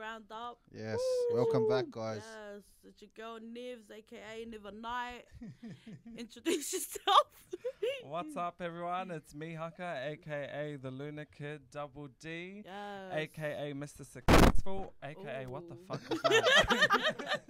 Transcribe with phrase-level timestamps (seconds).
[0.00, 0.58] ground up.
[0.74, 0.98] Yes,
[1.34, 2.22] welcome back, guys.
[2.24, 5.24] Yes, it's your girl Nivs, aka Niver Knight.
[6.16, 7.26] Introduce yourself.
[8.04, 9.10] What's up, everyone?
[9.10, 13.12] It's me, Haka, aka the Lunar Kid, Double D, Yes.
[13.12, 14.06] aka Mr.
[14.10, 17.42] Successful, aka what the fuck is that?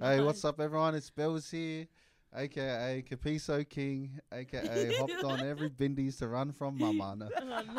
[0.00, 0.94] Hey, what's up, everyone?
[0.94, 1.86] It's Bells here,
[2.36, 7.28] aka Capiso King, aka hopped on every bindies to run from Mamana.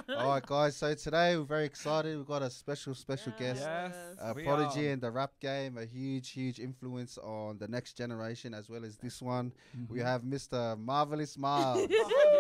[0.18, 0.76] All right, guys.
[0.76, 2.18] So today we're very excited.
[2.18, 3.62] We've got a special, special guest.
[3.62, 3.96] Yes.
[4.20, 4.94] Uh, We Prodigy are.
[4.94, 8.98] and the rap game, a huge, huge influence on the next generation as well as
[8.98, 9.52] this one.
[9.78, 9.94] Mm-hmm.
[9.94, 10.78] We have Mr.
[10.80, 11.78] Marvelous Marv.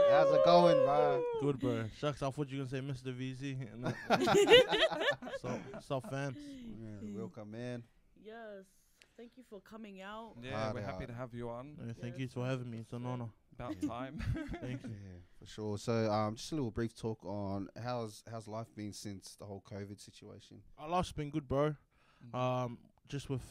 [0.10, 1.24] How's it going, bro?
[1.42, 1.84] Good, bro.
[2.00, 3.14] Shucks, I thought you were gonna say Mr.
[3.14, 3.94] VZ.
[5.42, 6.38] so, so fans.
[6.82, 7.84] Yeah, welcome, man.
[8.24, 8.66] Yes.
[9.20, 10.36] Thank you for coming out.
[10.42, 10.86] Yeah, Hard we're out.
[10.94, 11.76] happy to have you on.
[11.78, 12.78] Uh, thank Yes, you for having me.
[12.80, 13.28] It's an honor.
[13.54, 13.90] About Yeah.
[13.90, 14.24] time.
[14.62, 14.92] Thank you.
[14.92, 15.78] Yeah, for sure.
[15.78, 19.62] So, um, just a little brief talk on how's how's life been since the whole
[19.70, 20.62] COVID situation.
[20.78, 21.76] Our life's been good, bro.
[22.34, 22.34] Mhm.
[22.40, 22.78] Um,
[23.10, 23.44] just with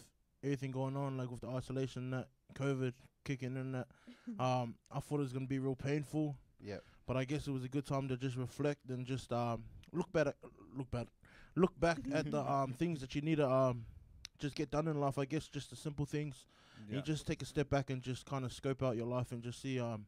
[0.42, 2.94] everything going on, like with the isolation, that COVID
[3.27, 3.88] kicking in, that
[4.41, 6.34] um, I thought it was gonna be real painful.
[6.62, 6.82] Yep.
[7.06, 10.10] But I guess it was a good time to just reflect and just um look
[10.14, 10.28] back,
[10.75, 11.08] look back,
[11.56, 13.84] look back at the um things that you need to um
[14.39, 15.19] just get done in life.
[15.19, 16.47] I guess just the simple things.
[16.89, 16.97] Yeah.
[16.97, 19.42] You just take a step back and just kind of scope out your life and
[19.42, 20.06] just see um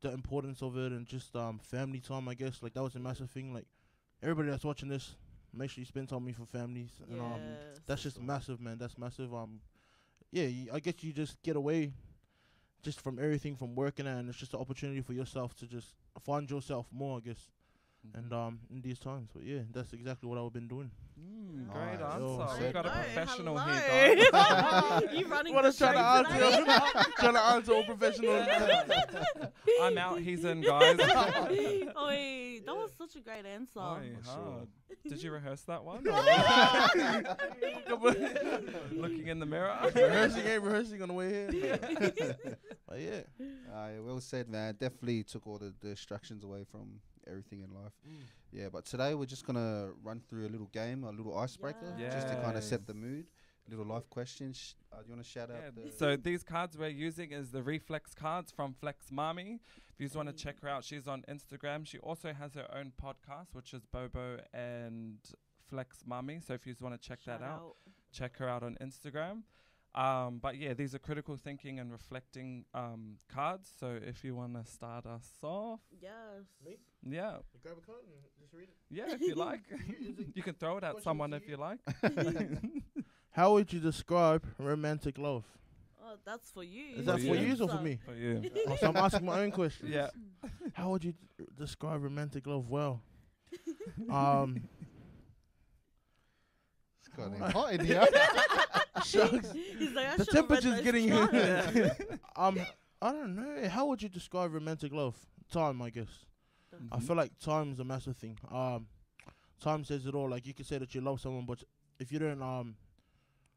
[0.00, 2.28] the importance of it and just um family time.
[2.28, 3.52] I guess like that was a massive thing.
[3.54, 3.66] Like
[4.22, 5.14] everybody that's watching this,
[5.52, 7.40] make sure you spend time with your families and um
[7.72, 7.80] Yes.
[7.86, 8.78] that's just massive, man.
[8.78, 9.32] That's massive.
[9.34, 9.60] Um,
[10.30, 11.92] yeah, y- I guess you just get away
[12.82, 15.94] just from everything from working and it's just an opportunity for yourself to just
[16.24, 17.50] find yourself more, I guess.
[18.06, 18.18] Mhm.
[18.18, 20.90] And um, in these times, but yeah, that's exactly what I've been doing.
[21.20, 21.98] Mm, Nice.
[21.98, 22.54] great Oh, answer.
[22.56, 23.72] I We've got a know, professional hello.
[24.16, 25.02] here, guys.
[25.12, 28.46] you running What the I'm trying show to answer, trying to answer all professional.
[29.82, 30.98] I'm out, he's in, guys.
[30.98, 33.78] Oi, that was such a great answer.
[33.78, 34.66] Oi, sure.
[35.08, 36.02] Did you rehearse that one?
[38.92, 39.76] Looking in the mirror.
[39.94, 41.78] rehearsing ain't rehearsing on the way here.
[42.88, 43.20] but yeah,
[43.72, 44.74] Uh, yeah, well said, man.
[44.78, 47.92] Definitely took all the distractions away from everything in life.
[48.52, 52.28] Yeah, but today we're just gonna run through a little game, a little icebreaker, just
[52.28, 53.26] to kind of set the mood.
[53.68, 54.56] Little life questions.
[54.56, 55.92] Sh- Uh, do you want to shout Yeah, out the?
[55.92, 59.60] so these cards we're using is the Reflex cards from Flex Mami.
[59.94, 61.86] If you just want to check her out, she's on Instagram.
[61.86, 65.18] She also has her own podcast, which is Bobo and
[65.68, 66.42] Flex Mami.
[66.44, 67.76] So if you just want to check Shout that out,
[68.10, 69.44] check her out on Instagram.
[69.94, 73.68] Um, but yeah, these are critical thinking and reflecting um, cards.
[73.78, 76.12] So if you want to start us off, Yes.
[76.64, 76.78] Me?
[77.08, 78.76] yeah, grab a card and just read it.
[78.90, 79.60] yeah, if you like,
[80.34, 81.56] you can throw it at someone if you?
[81.56, 81.78] you like.
[83.32, 85.44] How would you describe romantic love?
[86.04, 86.96] Oh, that's for you.
[86.96, 87.54] Is that For for you.
[87.54, 87.98] you or for me?
[88.04, 89.88] For you, Oh, so I'm asking my own question.
[89.92, 90.08] yeah.
[90.74, 93.02] How would you d- describe romantic love well?
[94.10, 94.62] Um,
[97.16, 98.06] It's kind of hot in here.
[99.04, 99.52] shucks.
[99.52, 102.00] He's like, I The should've read temperature's those getting cards.
[102.36, 102.60] um,
[103.00, 103.68] I don't know.
[103.68, 105.16] How would you describe romantic love?
[105.50, 106.24] Time, I guess.
[106.90, 107.02] I Mhm.
[107.06, 108.38] feel like time is a massive thing.
[108.50, 108.86] Um,
[109.60, 110.30] time says it all.
[110.30, 111.62] Like you can say that you love someone, but
[111.98, 112.76] if you don't um,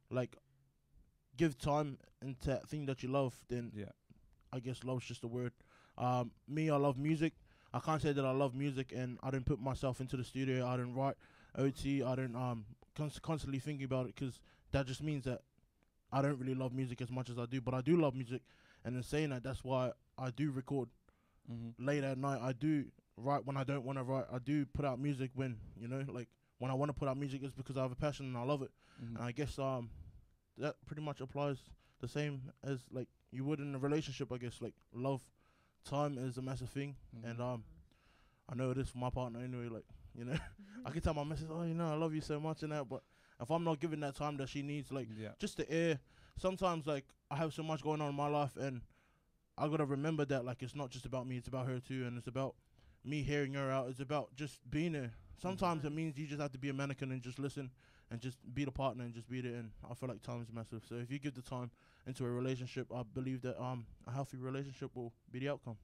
[0.09, 0.35] like,
[1.37, 3.85] give time into that thing that you love, then Yeah.
[4.51, 5.53] I guess love's just a word.
[5.97, 7.33] Um, me, I love music.
[7.73, 10.65] I can't say that I love music and I didn't put myself into the studio.
[10.67, 11.15] I didn't write
[11.57, 12.03] OT.
[12.03, 14.39] I don't um const- constantly thinking about it because
[14.71, 15.41] that just means that
[16.11, 17.61] I don't really love music as much as I do.
[17.61, 18.41] But I do love music,
[18.83, 20.89] and in saying that, that's why I do record
[21.51, 21.85] Mm-hmm.
[21.85, 22.39] late at night.
[22.41, 22.85] I do
[23.17, 24.25] write when I don't want to write.
[24.33, 27.17] I do put out music when you know, like when I want to put out
[27.17, 28.71] music, it's because I have a passion and I love it.
[29.03, 29.17] Mm-hmm.
[29.17, 29.91] And I guess um
[30.57, 31.57] that pretty much applies
[32.01, 34.31] the same as like you would in a relationship.
[34.31, 35.21] I guess like love,
[35.87, 37.53] time is a massive thing, and Mhm.
[37.53, 37.63] um
[38.49, 39.67] I know it is for my partner anyway.
[39.67, 39.85] Like
[40.17, 40.37] you know,
[40.85, 42.87] I can tell my missus, oh you know, I love you so much and that,
[42.87, 43.01] but
[43.39, 45.29] if I'm not giving that time that she needs, like yeah.
[45.39, 45.99] just the air.
[46.37, 48.81] Sometimes like I have so much going on in my life, and
[49.57, 52.17] I gotta remember that like it's not just about me; it's about her too, and
[52.17, 52.55] it's about
[53.03, 53.89] me hearing her out.
[53.89, 55.11] It's about just being there.
[55.37, 57.69] Sometimes it means you just have to be a mannequin and just listen
[58.09, 59.55] and just be the partner and just be there.
[59.55, 60.83] And I feel like time is massive.
[60.87, 61.71] So if you give the time
[62.07, 65.77] into a relationship, I believe that um a healthy relationship will be the outcome.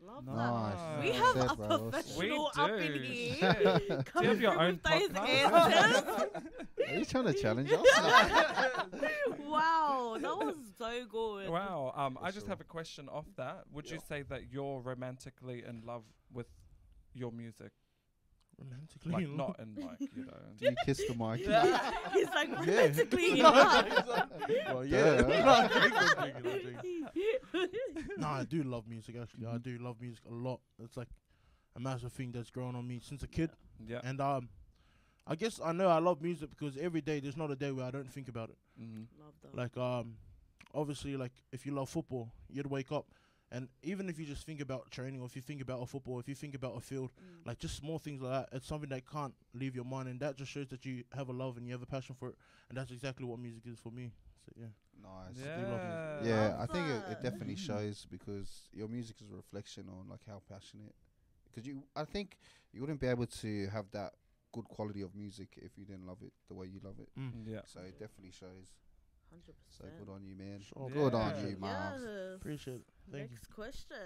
[0.00, 0.74] Love Nice.
[0.76, 1.00] that.
[1.02, 1.78] We have Said, a bro.
[1.90, 2.98] professional We up in do.
[3.00, 3.36] here.
[3.54, 3.88] Shit.
[4.14, 5.28] Do you have your own with those podcast?
[5.28, 6.42] answers.
[6.88, 7.80] Are you trying to challenge us?
[9.40, 11.48] wow, that was so good.
[11.48, 11.92] Wow.
[11.96, 12.50] Um, I just sure.
[12.50, 13.64] have a question off that.
[13.72, 16.46] Would you say that you're romantically in love with
[17.14, 17.72] your music?
[18.58, 20.32] Romantically, Like in not in like you know.
[20.58, 21.40] Do you kiss the mic?
[21.40, 21.48] He's
[22.34, 22.58] like Yeah.
[22.58, 23.86] romantically in love.
[24.72, 25.20] well, yeah.
[25.22, 25.68] Duh.
[28.18, 29.46] No, I do love music actually.
[29.46, 30.60] I do love music a lot.
[30.82, 31.08] It's like
[31.76, 33.50] a massive thing that's grown on me since a kid.
[33.86, 34.00] Yeah.
[34.02, 34.48] And um,
[35.26, 37.84] I guess I know I love music because every day there's not a day where
[37.84, 38.56] I don't think about it.
[38.80, 39.06] Mhm.
[39.20, 39.34] Love.
[39.54, 40.14] Like um,
[40.74, 43.06] obviously like if you love football, you'd wake up,
[43.52, 46.18] and even if you just think about training, or if you think about a football,
[46.18, 47.46] if you think about a field, Mm.
[47.46, 50.36] like just small things like that, it's something that can't leave your mind, and that
[50.36, 52.36] just shows that you have a love and you have a passion for it,
[52.68, 54.12] and that's exactly what music is for me.
[54.44, 54.66] So yeah.
[55.02, 55.36] Nice.
[55.36, 55.80] do love
[56.24, 56.28] Yeah.
[56.28, 60.20] Yeah, I think it, it definitely shows because your music is a reflection on like
[60.26, 60.94] how passionate.
[61.44, 62.36] Because you, I think
[62.72, 64.12] you wouldn't be able to have that
[64.52, 67.08] good quality of music if you didn't love it the way you love it.
[67.18, 67.46] Mm.
[67.46, 67.60] Yeah.
[67.66, 68.72] So it definitely shows.
[69.34, 69.52] 100%.
[69.78, 70.60] So good on you, man.
[70.60, 70.88] Sure.
[70.90, 72.00] Good on you, Marv.
[72.00, 72.02] Yes.
[72.36, 72.82] Appreciate it.
[73.10, 73.36] Thank you.
[73.36, 73.96] Next question.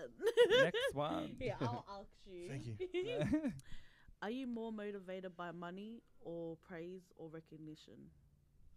[0.63, 1.37] Next one.
[1.41, 2.49] yeah, I'll ask you.
[2.49, 3.53] Thank you.
[4.23, 7.95] Are you more motivated by money or praise or recognition?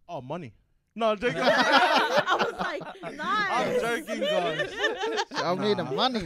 [0.08, 0.54] Oh, money.
[0.96, 1.40] No, I'm joking.
[1.42, 3.82] I was like, nice.
[3.82, 4.70] I'm joking, guys.
[5.34, 6.20] I mean the money.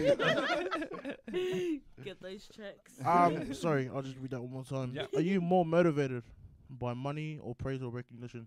[2.04, 2.92] Get those checks.
[3.04, 4.92] um, sorry, I'll just read that one more time.
[4.94, 5.06] Yeah.
[5.16, 6.22] Are you more motivated
[6.68, 8.46] by money or praise or recognition?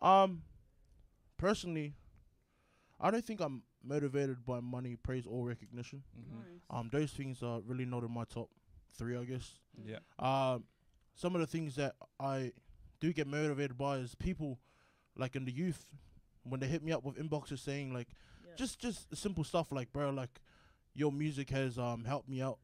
[0.00, 0.42] Um,
[1.46, 1.94] personally,
[3.00, 6.04] I don't think I'm motivated by money, praise, or recognition.
[6.16, 6.36] Mhm.
[6.38, 6.60] Nice.
[6.70, 8.48] Um, those things are really not in my top
[8.96, 9.58] three, I guess.
[9.84, 9.98] Yeah.
[10.20, 10.64] Um,
[11.14, 12.52] some of the things that I
[13.00, 14.60] do get motivated by is people,
[15.16, 15.90] like in the youth,
[16.44, 18.08] when they hit me up with inboxes saying like,
[18.46, 18.54] Yeah.
[18.56, 20.40] just just simple stuff like, bro, like
[20.94, 22.58] your music has um helped me out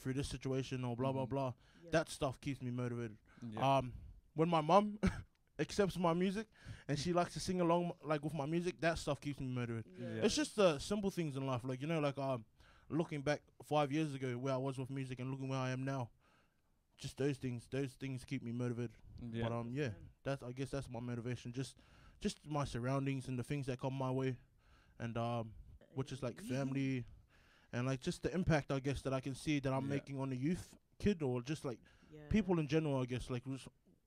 [0.00, 1.30] through this situation or blah blah Mhm.
[1.30, 1.52] blah.
[1.84, 1.90] yeah.
[1.92, 3.18] That stuff keeps me motivated.
[3.42, 3.76] Yeah.
[3.78, 3.92] Um,
[4.34, 4.98] when my mum
[5.58, 6.46] accepts my music
[6.88, 9.86] and she likes to sing along like with my music, that stuff keeps me motivated.
[9.98, 10.22] yeah.
[10.24, 12.44] It's just the simple things in life, like you know, like um,
[12.88, 15.84] looking back five years ago where I was with music and looking where I am
[15.84, 16.10] now.
[16.98, 18.92] Just those things, those things keep me motivated.
[19.32, 19.42] yeah.
[19.48, 19.88] But um, yeah,
[20.24, 21.52] that's I guess that's my motivation.
[21.52, 21.74] Just,
[22.20, 24.36] just my surroundings and the things that come my way,
[24.98, 25.50] and um,
[25.94, 27.04] which is like family,
[27.74, 29.90] and like just the impact I guess that I can see that I'm Yeah.
[29.96, 30.68] making on the youth
[30.98, 31.78] kid or just like
[32.30, 33.00] people in general.
[33.02, 33.42] I guess like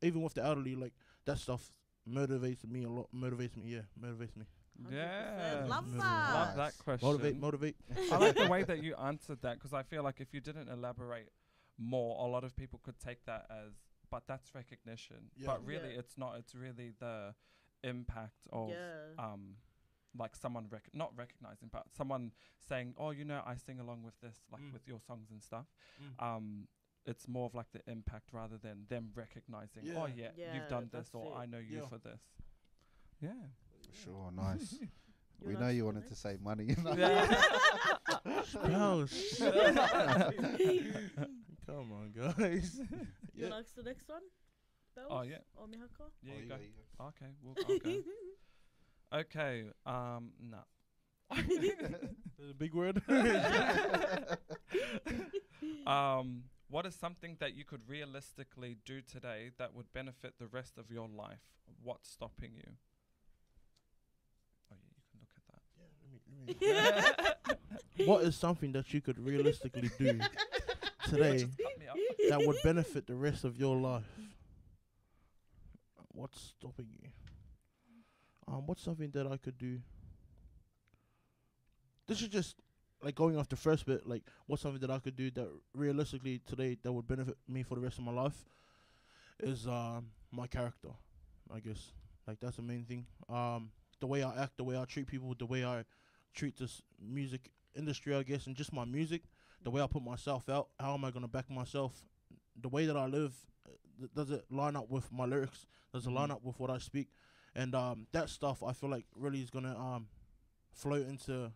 [0.02, 0.94] even with the elderly, like
[1.30, 1.72] that stuff
[2.08, 3.08] motivates me a lot.
[3.14, 4.46] Motivates me, yeah, motivates me.
[4.82, 4.92] 100%.
[4.94, 5.66] Yeah.
[5.68, 6.34] Love that.
[6.34, 7.08] Love that question.
[7.08, 7.76] Motivate, motivate.
[8.12, 10.70] I like the way that you answered that because I feel like if you didn't
[10.70, 11.30] elaborate
[11.78, 13.74] more, a lot of people could take that as,
[14.10, 15.32] but that's recognition.
[15.36, 15.48] Yeah.
[15.48, 16.00] But really, Yeah.
[16.00, 16.36] it's not.
[16.38, 17.34] It's really the
[17.84, 19.16] impact of Yeah.
[19.18, 19.56] um,
[20.18, 22.32] like someone rec- not recognizing, but someone
[22.68, 24.74] saying, "Oh, you know, I sing along with this, like Mm.
[24.74, 25.68] with your songs and stuff."
[26.02, 26.24] Mm.
[26.26, 26.68] Um,
[27.06, 30.14] it's more of like the impact rather than them recognizing, "Oh, Yeah.
[30.16, 31.38] yeah, Yeah, you've done this, or it.
[31.38, 31.88] I know you Yeah.
[31.88, 32.22] for this."
[33.22, 33.34] Yeah.
[34.04, 34.76] Sure, nice.
[35.42, 36.74] You we know you the wanted to save say money.
[38.44, 39.40] Spouse.
[41.66, 42.78] Come on, guys.
[42.78, 42.88] You
[43.46, 43.50] yeah.
[43.50, 44.22] wanna the next one?
[44.96, 45.38] Bells Oh, yeah.
[45.56, 46.12] Or Mihako?
[46.22, 46.56] Yeah, Oh, you go.
[46.56, 47.06] you go.
[47.06, 48.04] Okay, we'll okay.
[49.14, 49.64] okay.
[49.86, 50.58] Um, no.
[52.38, 53.02] There's a big word.
[55.88, 60.78] Um, what is something that you could realistically do today that would benefit the rest
[60.78, 61.40] of your life?
[61.84, 62.72] What's stopping you?
[64.72, 65.20] Oh yeah, you can
[66.46, 67.60] look at that.
[68.06, 70.20] what is something that you could realistically do
[71.08, 71.98] today Just cut me up.
[72.30, 74.04] that would benefit the rest of your life?
[76.14, 77.10] What's stopping you?
[78.48, 79.80] Um, what's something that I could do?
[82.08, 82.56] This is just
[83.04, 84.06] like going off the first bit.
[84.08, 87.76] Like, what's something that I could do that realistically today that would benefit me for
[87.76, 88.46] the rest of my life?
[89.42, 90.90] Is um my character,
[91.54, 91.92] I guess.
[92.28, 93.06] Like that's the main thing.
[93.30, 95.86] Um, the way I act, the way I treat people, the way I
[96.34, 99.24] treat this music industry, I guess, and just my music,
[99.64, 100.68] the way I put myself out.
[100.80, 102.04] How am I gonna back myself?
[102.62, 103.34] The way that I live,
[103.66, 105.66] uh, th- does it line up with my lyrics?
[105.94, 106.34] Does it line Mhm.
[106.34, 107.08] up with what I speak?
[107.56, 110.10] And um, that stuff I feel like really is gonna um,
[110.74, 111.52] float into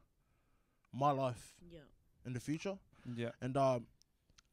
[0.93, 1.79] my life Yeah.
[2.25, 2.77] in the future.
[3.15, 3.31] Yeah.
[3.41, 3.87] And um,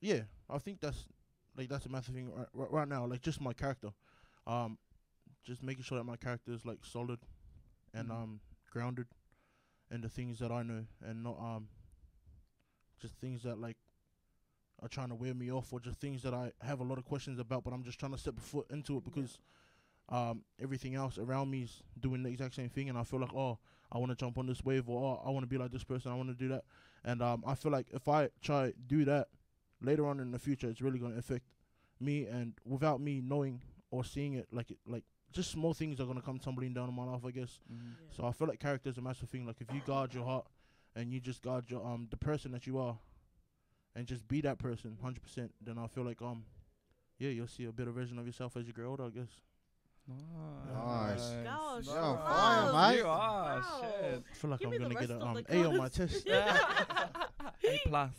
[0.01, 1.07] yeah, I think that's
[1.57, 3.05] like that's a massive thing right, right, right now.
[3.07, 3.91] Like just my character,
[4.47, 4.79] um,
[5.45, 7.19] just making sure that my character is like solid
[7.95, 8.15] and Mhm.
[8.15, 9.07] um grounded
[9.91, 11.69] in the things that I know, and not um
[13.01, 13.77] just things that like
[14.83, 17.05] are trying to wear me off, or just things that I have a lot of
[17.05, 19.11] questions about, but I'm just trying to step a foot into it Yeah.
[19.13, 19.39] because
[20.09, 23.35] um everything else around me is doing the exact same thing, and I feel like
[23.35, 23.59] oh
[23.93, 25.85] I want to jump on this wave, or oh I want to be like this
[25.85, 26.65] person, I want to do that,
[27.05, 29.29] and um I feel like if I try do that
[29.81, 31.45] later on in the future, it's really gonna affect
[32.01, 36.07] me, and without me knowing or seeing it, like it like just small things are
[36.07, 37.61] gonna come tumbling down in my life, I guess.
[37.73, 37.79] Mhm.
[37.99, 38.17] yeah.
[38.17, 39.47] So I feel like character is a massive thing.
[39.47, 40.47] Like if you guard your heart
[40.97, 42.99] and you just guard your um the person that you are,
[43.95, 46.45] and just be that person, hundred percent, then I feel like um
[47.19, 49.05] yeah you'll see a better version of yourself as you grow older.
[49.05, 49.41] I guess.
[50.73, 51.35] Nice.
[51.45, 52.27] Gosh, You're on wow.
[52.29, 52.99] fire, mate.
[52.99, 53.63] You are Wow.
[53.81, 54.23] shit.
[54.31, 55.97] I feel like Give I'm gonna get rest a um A on my cards.
[55.97, 56.29] test.
[56.29, 58.11] A plus.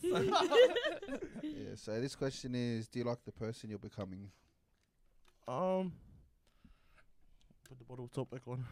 [1.43, 4.29] Yeah, so this question is Do you like the person you're becoming?
[5.47, 5.91] Um,
[7.67, 8.63] put the bottle top back on.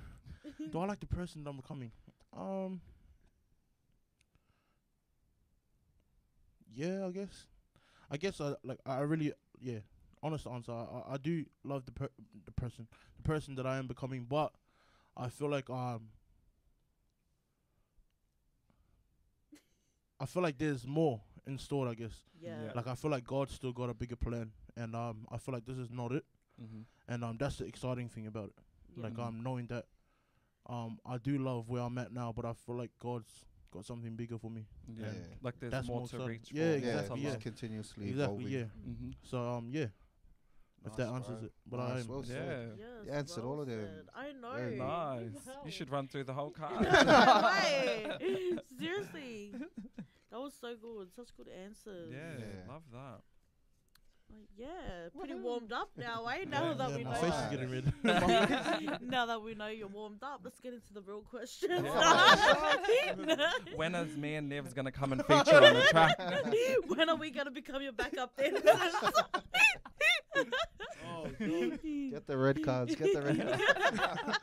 [0.71, 1.91] Do I like the person that I'm becoming?
[2.35, 2.79] Um,
[6.73, 7.45] yeah, I guess.
[8.11, 8.79] I guess I like.
[8.85, 9.79] I really, yeah.
[10.21, 10.71] Honest answer.
[10.71, 12.09] I, I- I do love the per-
[12.45, 14.51] the person, the person that I am becoming, but
[15.15, 16.09] I feel like um.
[20.19, 21.88] I feel like there's more in store.
[21.88, 22.11] I guess.
[22.41, 22.55] Yeah.
[22.65, 22.71] Yeah.
[22.75, 25.65] Like I feel like God's still got a bigger plan, and um, I feel like
[25.65, 26.25] this is not it,
[26.61, 26.81] Mm-hmm.
[27.13, 28.63] and um, that's the exciting thing about it.
[28.97, 29.03] Yeah.
[29.03, 29.25] Like Mhm.
[29.27, 29.85] um, knowing that,
[30.67, 34.13] um, I do love where I'm at now, but I feel like God's got something
[34.17, 34.65] bigger for me.
[34.93, 35.05] Yeah.
[35.05, 35.11] Yeah.
[35.41, 36.69] Like there's That's more more to reach Yeah, for.
[36.69, 37.41] Yeah, exactly, just yeah.
[37.43, 38.51] continuously Exactly, evolving.
[38.59, 38.89] yeah.
[38.89, 39.09] Mm-hmm.
[39.23, 39.85] So um, yeah,
[40.86, 41.45] if that answers bro.
[41.45, 41.51] it.
[41.67, 42.33] But Nice, I'm well Yeah.
[42.36, 42.71] said.
[42.77, 43.81] Yes, You answered all of them.
[43.81, 44.05] said.
[44.15, 44.53] I know.
[44.55, 45.45] Very Nice.
[45.48, 45.62] Wow.
[45.65, 46.86] You should run through the whole card.
[48.79, 49.53] Seriously.
[50.31, 51.12] That was so good.
[51.15, 52.12] Such good answers.
[52.12, 52.71] Yeah, Yeah.
[52.74, 53.21] love that.
[54.31, 55.41] Like, yeah, pretty Woohoo.
[55.41, 56.45] warmed up now, eh?
[56.48, 56.74] Now Yeah.
[56.75, 57.19] that yeah, we my know.
[57.19, 59.01] face is getting red.
[59.01, 61.81] now that we know you're warmed up, let's get into the real questions.
[61.83, 63.51] Yeah.
[63.75, 66.15] when is me and Nev's gonna come and feature on the track?
[66.86, 68.63] when are we gonna become your backup dancers?
[71.39, 71.79] God.
[72.12, 72.96] Get the red cards.
[72.96, 73.60] Get the red
[73.98, 74.39] cards.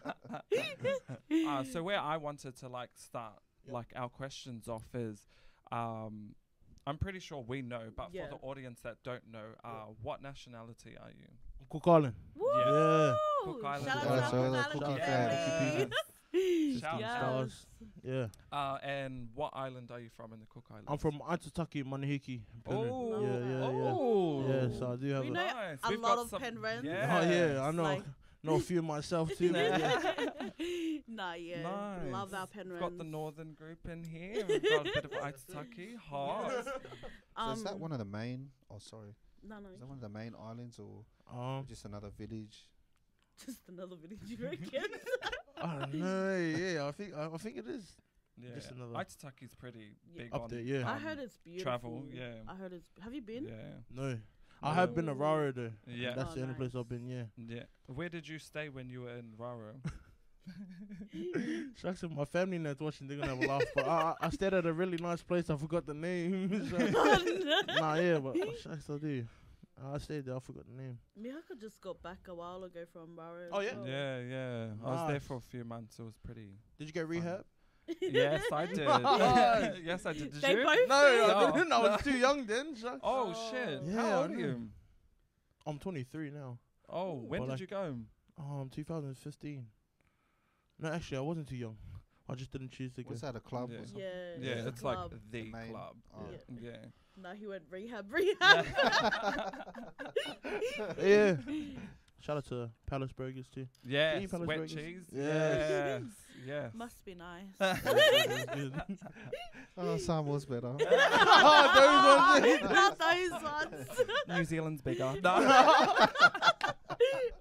[1.48, 3.34] uh, so where I wanted to like start
[3.66, 3.74] Yep.
[3.74, 5.26] like our questions off is,
[5.72, 6.36] um,
[6.86, 8.28] I'm pretty sure we know, but Yeah.
[8.28, 11.26] for the audience that don't know, uh, what nationality are you?
[11.68, 12.14] Cook Island.
[12.36, 12.46] Woo!
[12.56, 13.16] Yeah.
[13.42, 13.86] Cook Island.
[13.86, 15.70] Shout Shout out out to to our the Cook Island family.
[15.80, 15.90] family.
[16.80, 17.16] Shout Yes.
[17.18, 17.66] Stars.
[18.02, 18.26] Yeah.
[18.52, 20.88] Uh, and what island are you from in the Cook Islands?
[20.90, 22.40] I'm from Aitutaki, Manihiki.
[22.64, 22.90] Penrhyn.
[22.90, 23.64] Oh, Yeah, yeah, yeah.
[23.66, 24.44] oh.
[24.72, 25.32] Yeah, so I do have We a.
[25.32, 25.78] know nice.
[25.84, 26.84] a We've lot got of some- Penrens.
[26.84, 27.20] Yeah.
[27.22, 27.82] Oh yeah, I know.
[27.82, 28.04] Like-
[28.42, 29.50] know a few myself too.
[29.52, 31.00] but yeah.
[31.08, 31.68] nah, yeah.
[32.12, 32.40] Love Nice.
[32.40, 32.72] our Penrens.
[32.74, 34.44] We've got the northern group in here.
[34.48, 35.96] We've got a bit of Aitutaki.
[35.96, 36.50] Hot.
[36.52, 36.60] So
[37.52, 38.50] is that Um, one of the main?
[38.70, 39.14] Oh, sorry.
[39.42, 39.68] No, no.
[39.74, 42.68] Is that one of the main islands or Um, just another village?
[43.44, 44.68] Just another village, you reckon?
[45.60, 46.36] I don't know.
[46.36, 47.96] Yeah, I think I, I think it is
[48.38, 48.50] Yeah.
[48.54, 50.22] Just another- Aitutaki's pretty Yeah.
[50.24, 50.60] big up on there.
[50.60, 50.88] Yeah.
[50.90, 51.62] I um, heard it's beautiful.
[51.64, 52.34] travel, yeah.
[52.48, 52.86] I heard it's.
[53.02, 53.44] Have you been?
[53.46, 53.80] Yeah.
[53.90, 54.18] No,
[54.62, 55.14] I have been to Ooh.
[55.14, 55.72] Raro though.
[55.86, 56.14] Yeah.
[56.14, 56.74] That's Oh, the only place.
[56.74, 57.06] I've been.
[57.08, 57.24] Yeah.
[57.36, 57.62] Yeah.
[57.86, 59.74] Where did you stay when you were in Raro?
[61.76, 63.62] Shucks, if my family knows watching, they're gonna have a laugh.
[63.74, 65.50] But I, I I stayed at a really nice place.
[65.50, 66.68] I forgot the name.
[66.70, 69.26] so- nah, yeah, but shucks, I do.
[69.84, 70.36] I stayed there.
[70.36, 70.98] I forgot the name.
[71.20, 73.48] Mihaka just got back a while ago from Raro.
[73.52, 73.72] Oh, yeah?
[73.84, 74.66] yeah, yeah.
[74.84, 75.22] I was there Nice.
[75.26, 75.98] for a few months.
[75.98, 76.48] It was pretty.
[76.78, 77.44] Did you get rehab?
[78.00, 78.78] yes, I did.
[79.84, 80.32] Yes, I did.
[80.32, 80.64] Did They you?
[80.64, 81.30] both No, did.
[81.30, 81.52] I No.
[81.56, 81.72] didn't.
[81.72, 82.74] I was too young then.
[82.74, 83.00] Shucks.
[83.02, 83.50] Oh, Oh.
[83.50, 83.82] shit.
[83.84, 84.38] Yeah, How old are know.
[84.38, 84.68] you?
[85.66, 86.58] I'm 23 now.
[86.88, 87.96] Oh, when Well, did like- you go?
[88.38, 89.66] Um, 2015.
[90.78, 91.76] No, actually, I wasn't too young.
[92.28, 93.10] I just didn't choose to go.
[93.10, 93.78] Was that a club Yeah.
[93.78, 94.02] or something?
[94.02, 94.36] Yeah.
[94.56, 95.14] Yeah, it's a like club.
[95.30, 95.96] the main- club.
[96.14, 96.20] Oh.
[96.30, 96.70] Yeah.
[96.70, 96.76] Yeah.
[97.22, 98.66] No, he went rehab, rehab.
[101.02, 101.36] yeah.
[102.20, 103.66] Shout out to Palace Burgers too.
[103.86, 104.74] Yeah, Palace wet Burgers.
[104.74, 105.04] cheese.
[105.12, 105.70] Yes.
[105.70, 106.02] Yes.
[106.44, 106.70] yes.
[106.74, 107.44] Must be nice.
[107.60, 108.98] It was good.
[109.78, 110.74] Oh, some was better.
[110.80, 112.72] oh, those ones.
[112.72, 113.88] Not those ones.
[114.28, 115.14] New Zealand's bigger.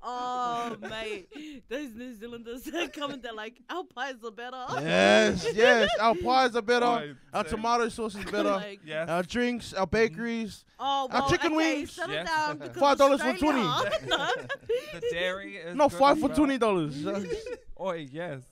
[0.08, 1.64] Oh, mate.
[1.68, 4.64] Those New Zealanders come and they're like, our pies are better.
[4.82, 5.90] yes, yes.
[6.00, 6.86] Our pies are better.
[6.86, 7.56] Right, Our same.
[7.56, 8.52] tomato sauce is better.
[8.52, 9.10] Like, Yes.
[9.10, 10.64] Our drinks, our bakeries.
[10.80, 11.92] oh, Our chicken okay, wings.
[11.94, 12.28] Settle Yes.
[12.28, 14.30] down because Five dollars for Australia- no.
[14.94, 16.38] the dairy is No, good five as for well.
[16.38, 17.06] twenty dollars.
[17.76, 18.44] oh yes.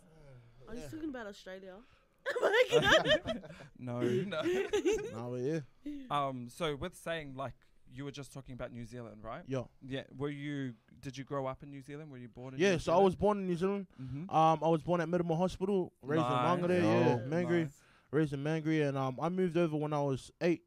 [0.67, 1.75] Are you talking about Australia?
[3.79, 4.41] No, no.
[5.13, 5.59] no, yeah,
[6.09, 6.47] Um.
[6.49, 7.53] So with saying like
[7.93, 9.43] you were just talking about New Zealand, right?
[9.47, 10.03] yeah, Yeah.
[10.17, 10.73] Were you?
[11.01, 12.09] Did you grow up in New Zealand?
[12.11, 12.59] Were you born in?
[12.59, 12.71] yeah.
[12.73, 13.87] New So I was born in New Zealand.
[14.01, 14.29] Mm-hmm.
[14.35, 16.59] Um, I was born at Middlemore Hospital, raised Nice.
[16.59, 17.45] in Mangere, Oh, yeah, nice.
[17.45, 17.69] Mangere,
[18.11, 20.63] raised in Mangere, and um, I moved over when I was eight,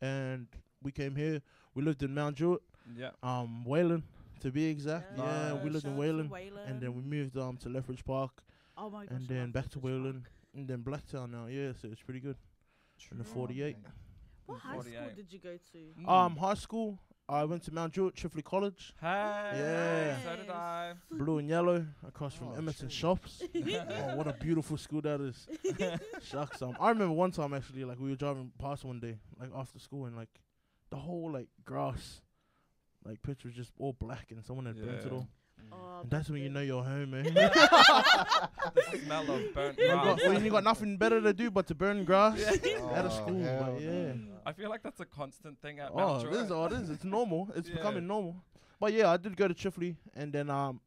[0.00, 0.46] and
[0.82, 1.42] we came here.
[1.74, 2.62] We lived in Mount Druitt,
[2.96, 3.10] Yeah.
[3.22, 4.02] um, Whalan,
[4.40, 5.16] to be exact.
[5.18, 5.62] Yeah, Nice.
[5.64, 6.66] we lived Shout in out Whalan, Whalan.
[6.70, 8.42] and then we moved um to Lethbridge Park,
[8.76, 10.04] oh my gosh, and then back to Lethbridge Park.
[10.14, 10.22] Whalan,
[10.54, 11.46] and then Blacktown now.
[11.46, 12.36] Yeah, so it's pretty good.
[12.98, 13.12] True.
[13.12, 13.76] In the 48.
[14.48, 15.16] What high school 48.
[15.16, 15.78] did you go to?
[16.02, 16.08] Mm.
[16.08, 16.98] Um, high school.
[17.30, 19.06] I went to Mount Druitt, Chifley College, Hey.
[19.06, 20.16] Yeah.
[20.24, 20.94] So did I.
[21.10, 22.92] blue and yellow, across from Oh, Emerton shit.
[22.92, 23.42] Shops.
[23.54, 25.46] oh, what a beautiful school that is.
[26.22, 26.62] Shucks.
[26.62, 29.78] Um, I remember one time actually, like we were driving past one day, like after
[29.78, 30.30] school, and like
[30.88, 32.22] the whole like grass,
[33.04, 35.18] like pitch was just all black, and someone had burnt it Yeah.
[35.18, 35.28] all.
[35.70, 37.24] Oh, And that's when you know you're home, man.
[38.74, 40.04] The smell of burnt you grass.
[40.20, 42.40] got, when you got nothing better to do but to burn grass
[42.78, 43.38] Oh, out of school.
[43.42, 44.12] hell But yeah.
[44.48, 46.46] I feel like that's a constant thing at Oh, Mount it is.
[46.48, 46.50] Druitt.
[46.50, 46.90] Oh, it is.
[46.90, 47.50] It's normal.
[47.56, 47.76] It's Yeah.
[47.76, 48.36] becoming normal.
[48.80, 50.80] But yeah, I did go to Chifley, and then um,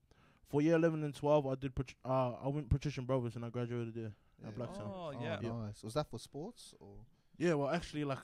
[0.49, 1.75] for year eleven and twelve, I did.
[1.75, 4.47] Pat- uh, I went Patrician Brothers, and I graduated there Yeah.
[4.47, 4.87] at Blacktown.
[4.87, 5.37] Oh, Oh, yeah.
[5.41, 5.51] Yeah.
[5.65, 5.83] nice.
[5.83, 6.93] Was that for sports or?
[7.37, 8.19] Yeah, well, actually, like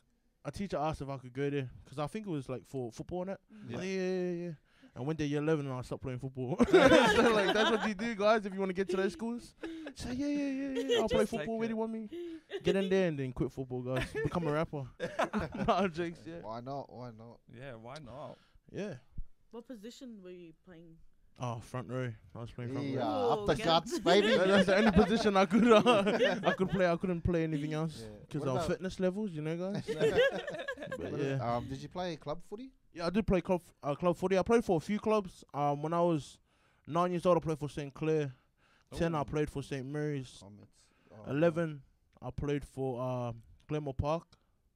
[0.46, 2.92] a teacher asked if I could go there because I think it was like for
[2.92, 3.40] football and that.
[3.70, 3.82] Yeah.
[3.82, 4.52] Yeah, yeah, yeah.
[4.98, 5.00] Yeah.
[5.00, 6.58] And went there year 11 and I stopped playing football.
[6.72, 6.78] so
[7.34, 8.46] like that's what you do, guys.
[8.46, 9.54] If you want to get to those schools,
[9.96, 10.50] say yeah, yeah,
[10.82, 11.00] yeah, yeah.
[11.02, 11.58] I'll play football.
[11.58, 12.10] Where do you want me?
[12.64, 14.06] Get in there and then quit football, guys.
[14.24, 14.84] Become a rapper.
[15.68, 16.36] no jokes, yeah.
[16.42, 16.92] Why not?
[16.92, 17.40] Why not?
[17.56, 18.38] Yeah, why not?
[18.72, 18.96] Yeah.
[19.52, 20.96] What position were you playing?
[21.40, 22.12] Oh, front row.
[22.36, 23.30] I was playing front Yeah, row.
[23.32, 24.36] up the Ooh, get- guts, baby.
[24.36, 26.90] That- That's the only position I could uh, I could play.
[26.90, 29.84] I couldn't play anything else because What our fitness levels, you know, guys.
[30.98, 31.56] But yeah.
[31.56, 32.72] Um, did you play club footy?
[32.94, 34.38] Yeah, I did play club uh, club footy.
[34.38, 35.44] I played for a few clubs.
[35.54, 36.38] Um, when I was
[36.88, 38.34] nine years old, I played for St Clair.
[38.96, 40.38] Ten, I played for St Mary's.
[40.40, 40.72] Comments.
[41.28, 41.82] Oh, Eleven,
[42.22, 43.34] I played for uh,
[43.68, 44.24] Glenmore Park.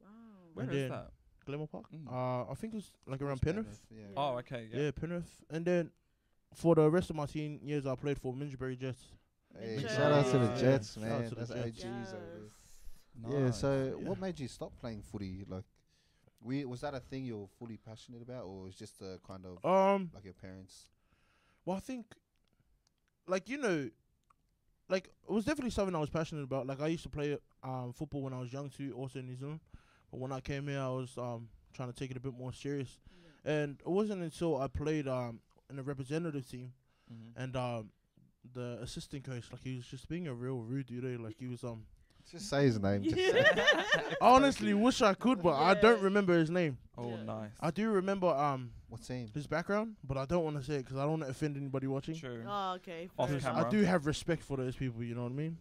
[0.02, 0.08] Wow.
[0.54, 1.12] Where And is that?
[1.46, 1.86] Glenmore Park.
[1.94, 2.08] Mm.
[2.12, 3.80] Uh, I think it was like around Penrith, Penrith.
[3.90, 4.06] Yeah.
[4.18, 4.68] Oh, okay.
[4.72, 4.82] Yeah.
[4.82, 4.92] Yeah.
[4.92, 5.30] Penrith.
[5.50, 5.92] And then
[6.54, 9.02] for the rest of my teen years, I played for Minchinbury Jets.
[9.58, 9.96] Hey, Jets.
[9.96, 10.58] shout out to the Yeah.
[10.60, 11.30] Jets, Shout out man.
[11.30, 11.86] to the That's Jets.
[11.86, 13.32] OGs over there.
[13.32, 13.34] Yes.
[13.46, 13.52] Yeah.
[13.52, 14.10] So, Yeah.
[14.10, 15.46] what made you stop playing footy?
[15.48, 15.64] Like,
[16.42, 19.64] we was that a thing you're fully passionate about, or was just a kind of
[19.66, 20.88] Um, like your parents?
[21.66, 22.06] Well, I think,
[23.28, 23.90] like you know,
[24.90, 26.68] like it was definitely something I was passionate about.
[26.68, 29.36] Like I used to play um football when I was young too, also in New
[29.36, 29.60] Zealand.
[30.12, 32.54] But when I came here, I was um trying to take it a bit more
[32.54, 33.00] serious.
[33.46, 36.74] And it wasn't until I played um in a representative team
[37.12, 37.32] Mhm.
[37.36, 37.92] and um
[38.54, 41.06] the assistant coach, like he was just being a real rude dude.
[41.06, 41.86] eh, Like he was um.
[42.30, 43.04] Just say his name.
[43.04, 43.46] Just say
[44.22, 46.78] honestly wish I could, but I don't remember his name.
[46.98, 47.24] Oh, Yeah.
[47.24, 47.52] nice.
[47.60, 49.30] I do remember um What's his name?
[49.34, 51.58] his background, but I don't want to say it because I don't want to offend
[51.58, 52.16] anybody watching.
[52.16, 52.44] True.
[52.48, 53.10] Oh, okay.
[53.18, 53.54] Off fair enough.
[53.54, 53.68] camera.
[53.68, 55.58] I do have respect for those people, you know what I mean?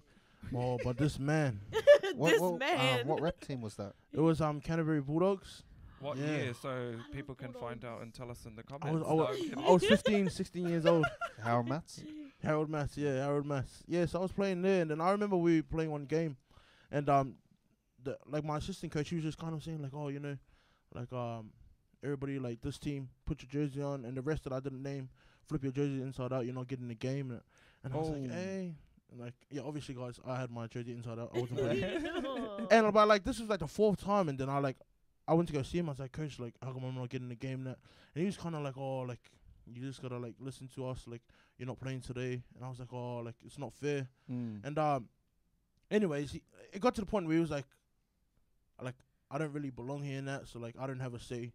[0.55, 1.61] Oh, but this man,
[2.17, 3.07] What, this what, uh, man.
[3.07, 3.93] what rep team was that?
[4.13, 5.63] it was um Canterbury Bulldogs.
[6.01, 6.27] What Yeah.
[6.27, 6.55] year?
[6.55, 9.07] So love people can find out and tell us in the I was, comments.
[9.07, 9.65] I, No, was, I'm kidding.
[9.65, 11.05] I was 15, 16 years old.
[11.45, 12.03] Harold Matts.
[12.43, 13.83] Harold Matts, yeah, Harold Matts.
[13.87, 16.39] Yeah, so I was playing there, and then I remember we were playing one game,
[16.91, 17.35] and um,
[18.03, 20.37] the like my assistant coach, he was just kind of saying like, oh, you know,
[20.95, 21.51] like um,
[22.03, 25.09] everybody like this team, put your jersey on, and the rest that I didn't name,
[25.47, 27.41] flip your jersey inside out, you're not getting the game, and,
[27.85, 28.35] and I was like, Oh.
[28.35, 28.75] hey,
[29.13, 32.07] and like yeah, obviously guys, I had my jersey inside out, I wasn't playing.
[32.25, 32.67] Oh.
[32.71, 34.77] And about like this was like the fourth time, and then I like
[35.27, 35.89] I went to go see him.
[35.89, 37.67] I was like, Coach, like how come I'm not getting the game?
[37.67, 37.77] and
[38.15, 39.21] and he was kind of like, oh, like
[39.73, 41.05] you just gotta like listen to us.
[41.07, 41.23] Like
[41.59, 42.43] you're not playing today.
[42.57, 44.09] And I was like, oh, like it's not fair.
[44.31, 44.65] Mm.
[44.65, 45.09] And um,
[45.91, 47.65] anyways, he, it got to the point where he was like,
[48.83, 48.97] like
[49.31, 50.49] I don't really belong here in that.
[50.49, 51.53] So like I don't have a say.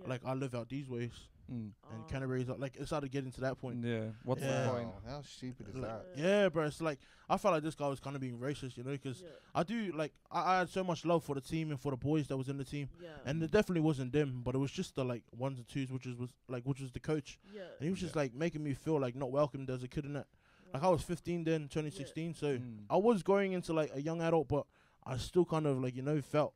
[0.00, 0.08] Yeah.
[0.08, 1.10] Like I live out these ways.
[1.52, 1.54] Mm.
[1.54, 2.04] And Oh.
[2.08, 3.84] Canterbury's like, like it started getting to that point.
[3.84, 4.06] Yeah.
[4.24, 4.64] What's Yeah.
[4.64, 4.86] the point?
[4.86, 6.06] Wow, how stupid is Like, that?
[6.16, 6.64] yeah, bro.
[6.64, 9.20] It's like I felt like this guy was kind of being racist, you know, because
[9.20, 9.28] Yeah.
[9.54, 11.96] I do like I, I had so much love for the team and for the
[11.98, 12.88] boys that was in the team.
[13.02, 13.08] Yeah.
[13.26, 16.06] and it definitely wasn't them, but it was just the like ones and twos, which
[16.06, 17.62] is was like which was the coach, yeah.
[17.78, 18.22] and he was just Yeah.
[18.22, 20.28] like making me feel like not welcomed as a kid in that.
[20.72, 22.84] Like I was 15 then, turning 16, so Mm.
[22.90, 24.66] I was going into like a young adult, but
[25.04, 26.54] I still kind of like you know felt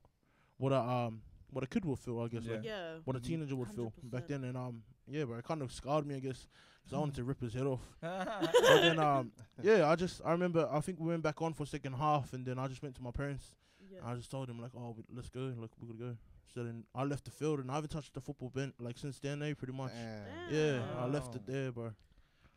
[0.58, 2.54] what a um what a kid would feel, I guess, Yeah.
[2.56, 2.98] like Yeah.
[3.04, 3.24] what a Mhm.
[3.24, 4.28] teenager would feel back 100%.
[4.28, 6.48] then, and um yeah, but it kind of scarred me, I guess,
[6.82, 7.80] because I wanted to rip his head off.
[8.00, 11.66] But then um yeah, I just I remember I think we went back on for
[11.66, 13.54] second half, and then I just went to my parents.
[13.92, 14.00] Yeah.
[14.04, 16.16] I just told him like, oh, we- let's go, look, we're gonna go.
[16.52, 19.18] So then I left the field and I haven't touched the football bench like since
[19.20, 19.92] then, eh, pretty much.
[19.92, 20.52] Damn.
[20.52, 21.92] Yeah, I left it there, bro.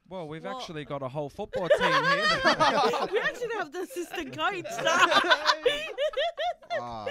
[0.10, 2.42] Well, we've Well- actually got a whole football team here.
[3.12, 4.66] we actually have the assistant coach.
[6.82, 7.06] Ah,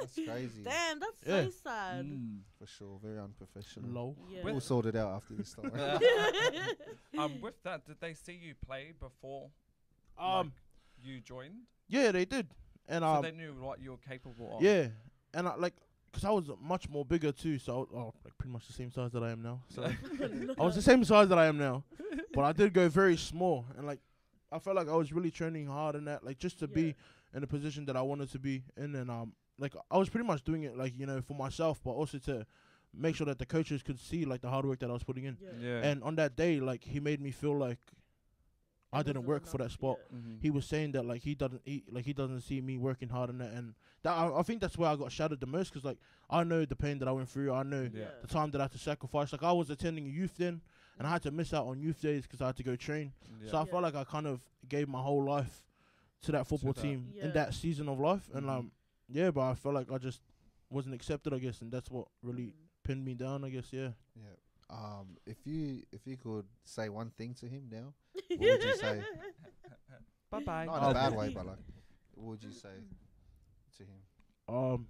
[0.00, 0.62] that's crazy.
[0.64, 1.44] Damn, that's Yeah.
[1.44, 2.04] so sad.
[2.06, 2.40] Mm.
[2.58, 3.90] For sure, very unprofessional.
[3.90, 4.16] Low.
[4.28, 4.42] Yeah.
[4.42, 5.70] We'll sort it out after this story.
[7.18, 9.50] um, with that, did they see you play before
[10.18, 10.52] Um,
[11.00, 11.66] you joined?
[11.86, 12.48] yeah, they did,
[12.88, 14.62] and so um, they knew what you were capable of.
[14.62, 14.88] yeah,
[15.34, 15.74] and I like,
[16.14, 18.72] cause I was much more bigger too, so I was, oh, like pretty much the
[18.72, 19.60] same size that I am now.
[19.68, 19.82] So
[20.58, 21.84] I was the same size that I am now,
[22.32, 24.00] but I did go very small, and like,
[24.50, 26.74] I felt like I was really training hard in that, like just to Yeah.
[26.74, 26.94] be
[27.34, 30.26] in the position that I wanted to be in, and um, like I was pretty
[30.26, 32.46] much doing it like you know for myself, but also to
[32.96, 35.24] make sure that the coaches could see like the hard work that I was putting
[35.24, 35.36] in.
[35.42, 35.50] Yeah.
[35.60, 35.80] Yeah.
[35.88, 37.78] And on that day, like he made me feel like
[38.94, 39.98] I didn't wasn't work for that spot.
[40.10, 40.18] yeah.
[40.18, 40.40] Mhm.
[40.42, 43.30] He was saying that like he doesn't he like he doesn't see me working hard
[43.30, 45.84] on that, and that I, I think that's where I got shattered the most because
[45.84, 45.98] like
[46.30, 47.52] I know the pain that I went through.
[47.52, 48.08] I know Yeah.
[48.20, 49.32] the time that I had to sacrifice.
[49.32, 50.60] Like I was attending youth then,
[50.98, 53.12] and I had to miss out on youth days because I had to go train.
[53.42, 53.50] Yeah.
[53.50, 53.64] So I Yeah.
[53.66, 55.62] felt like I kind of gave my whole life
[56.22, 56.80] to that football that.
[56.82, 57.24] team Yeah.
[57.26, 58.50] in that season of life, and Mhm.
[58.58, 58.72] um
[59.08, 60.22] yeah, but I felt like I just
[60.70, 62.54] wasn't accepted, I guess, and that's what really Mm.
[62.84, 63.70] pinned me down, I guess.
[63.72, 63.92] Yeah.
[64.16, 64.22] yeah.
[64.70, 67.92] Um, if you if you could say one thing to him now,
[68.28, 69.02] what would you say?
[70.30, 70.64] Bye bye.
[70.66, 71.56] Not in a bad way, but like,
[72.14, 72.68] what would you say
[73.76, 73.98] to him?
[74.48, 74.86] Um,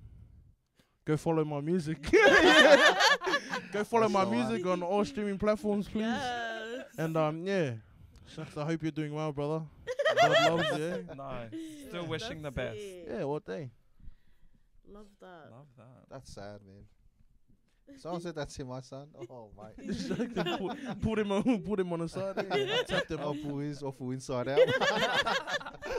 [1.05, 2.03] go follow my music.
[3.73, 4.49] go follow That's my the one.
[4.49, 6.03] music on all streaming platforms, please.
[6.03, 6.85] Yes.
[6.99, 7.73] And um, yeah,
[8.35, 8.57] shucks.
[8.57, 9.63] I hope you're doing well, brother.
[10.23, 11.07] God loves you.
[11.17, 11.49] Nice.
[11.89, 12.79] Still Yeah, wishing the best.
[12.79, 13.09] it.
[13.11, 13.71] Yeah, what day?
[14.89, 15.51] Love that.
[15.51, 16.05] Love that.
[16.11, 16.85] That's sad, man.
[17.97, 19.07] Someone said that to my son.
[19.31, 19.97] Oh, mate.
[20.37, 22.35] Like put, put him on, put him on the side.
[22.57, 23.43] Yeah, tap them I'll up.
[23.43, 24.59] pull his awful inside out.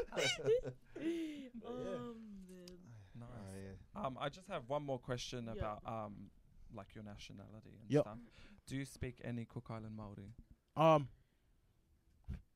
[1.67, 2.15] Um,
[2.50, 2.78] man.
[3.19, 3.28] Nice.
[3.32, 3.56] Oh,
[4.02, 4.06] yeah.
[4.06, 5.54] Um, I just have one more question Yeah.
[5.60, 6.13] about um,
[6.76, 8.04] like your nationality and Yep.
[8.04, 8.17] stuff.
[8.67, 10.30] Do you speak any Cook Island Maori?
[10.76, 11.08] Um,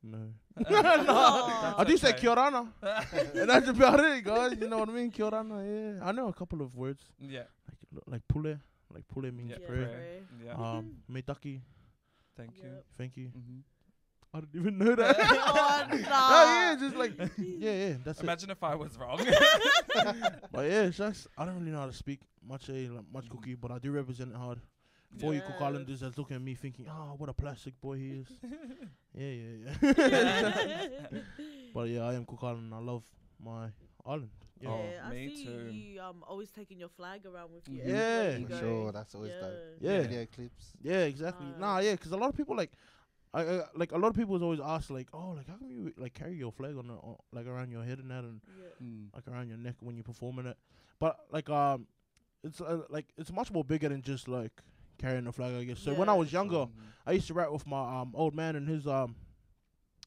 [0.04, 0.34] no.
[0.70, 1.76] Aw.
[1.78, 2.20] I do say okay.
[2.20, 2.68] kia orana.
[3.36, 4.58] and that's about it, guys.
[4.60, 5.12] You know what I mean?
[5.12, 6.06] Kia orana, yeah.
[6.08, 7.04] I know a couple of words.
[7.20, 7.44] Yeah.
[7.94, 8.58] Like like pule.
[8.94, 10.22] Like pule means Yeah, Yeah, prayer.
[10.46, 10.54] Yeah.
[10.54, 11.62] Um, meitaki.
[12.36, 12.64] Thank you.
[12.64, 12.86] Yep.
[12.98, 13.28] Thank you.
[13.28, 13.60] hmm
[14.32, 15.16] I don't even know that.
[15.20, 18.24] Oh, oh, yeah, just like, yeah, yeah, that's it.
[18.24, 19.18] Imagine if I was wrong.
[20.52, 23.28] But yeah, it's just, I don't really know how to speak much, eh, like, much
[23.28, 24.60] cookie, but I do represent it hard.
[25.18, 28.10] For you Cook Islanders that's looking at me thinking, oh, what a plastic boy he
[28.22, 28.28] is.
[29.16, 31.20] yeah, yeah, yeah.
[31.74, 32.72] but yeah, I am Cook Island.
[32.72, 33.04] I love
[33.44, 33.70] my
[34.06, 34.30] island.
[34.62, 34.70] Yeah.
[34.70, 35.70] Oh, Yeah, I me see too.
[35.72, 37.82] you um always taking your flag around with you.
[37.86, 38.38] Yeah.
[38.38, 39.54] you For sure, that's always dope.
[39.80, 40.02] Yeah.
[40.02, 40.66] Video clips.
[40.82, 41.48] Yeah, exactly.
[41.56, 42.72] Uh, nah, yeah, because a lot of people like,
[43.34, 45.94] I, I like a lot of people always ask like, oh, like how come you
[45.98, 48.86] like carry your flag on, the, on like around your head and that, and Yeah.
[48.88, 49.08] Mm.
[49.16, 50.58] like around your neck when you're performing it.
[51.00, 51.88] But like um,
[52.44, 54.52] it's uh, like it's much more bigger than just like
[54.98, 55.54] carrying a flag.
[55.56, 55.80] I guess.
[55.80, 56.72] So when I was younger, Mhm.
[57.08, 59.16] I used to rap with my um old man and his um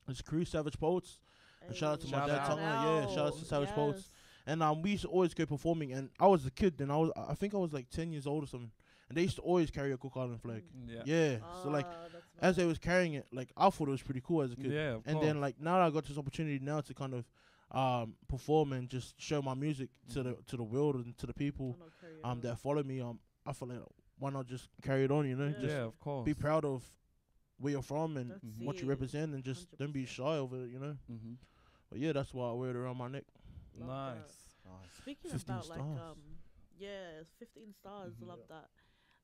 [0.09, 1.21] his crew, Savage Poets.
[1.67, 2.47] And shout out to Hey, my shout dad, out.
[2.49, 4.11] Tonga, yeah, shout out to Savage Poets.
[4.47, 4.53] Yes.
[4.53, 6.97] And um, we used to always go performing, and I was a kid, and I
[6.97, 8.71] was I think I was like ten years old or something,
[9.09, 10.63] and they used to always carry a Cook Island flag.
[10.87, 11.03] Yeah.
[11.05, 11.37] Yeah.
[11.63, 14.43] So like Ah, as they was carrying it, like I thought it was pretty cool
[14.43, 14.73] as a kid.
[14.73, 15.25] Yeah, of and course.
[15.27, 17.25] then like now I got this opportunity now to kind of
[17.71, 21.33] um perform and just show my music to the to the world and to the
[21.35, 23.01] people Why not carry um that follow me.
[23.01, 23.79] Um, I feel like
[24.19, 25.29] why not just carry it on?
[25.29, 25.61] You know, Yeah.
[25.61, 26.25] just yeah, of course.
[26.25, 26.83] be proud of
[27.59, 30.71] where you're from and That's what you represent, and just don't be shy over it.
[30.71, 30.97] You know.
[31.07, 31.35] hmm
[31.91, 33.25] But yeah, that's why I wear it around my neck.
[33.79, 34.21] Love that.
[34.21, 34.37] Nice.
[34.65, 34.93] Nice.
[35.01, 36.01] Speaking 15 about like stars.
[36.13, 36.19] um
[36.79, 38.15] yeah, fifteen stars.
[38.23, 38.29] Mhm.
[38.29, 38.69] Love that.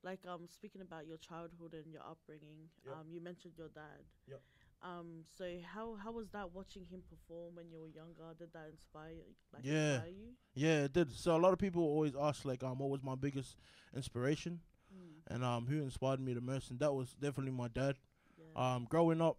[0.03, 2.69] Like um speaking about your childhood and your upbringing.
[2.85, 2.95] Yep.
[2.97, 4.05] Um you mentioned your dad.
[4.29, 4.41] Yep.
[4.83, 8.33] Um so how how was that watching him perform when you were younger?
[8.39, 9.15] Did that inspire
[9.53, 9.95] like Yeah.
[9.95, 10.29] inspire you?
[10.55, 11.13] Yeah, it did.
[11.13, 13.57] So a lot of people always ask like, um, what was my biggest
[13.95, 14.61] inspiration,
[14.95, 17.97] Mm, and um, who inspired me the most, and that was definitely my dad.
[18.39, 18.75] yeah.
[18.75, 19.37] Um, growing up,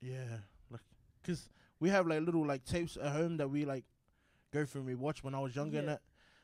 [0.00, 0.38] yeah,
[0.70, 0.82] like,
[1.26, 1.48] cause
[1.80, 3.84] we have like little like tapes at home that we like
[4.58, 6.02] go through and we watch when I was younger and that,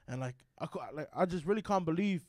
[0.08, 2.22] and like I cou- like I just really can't believe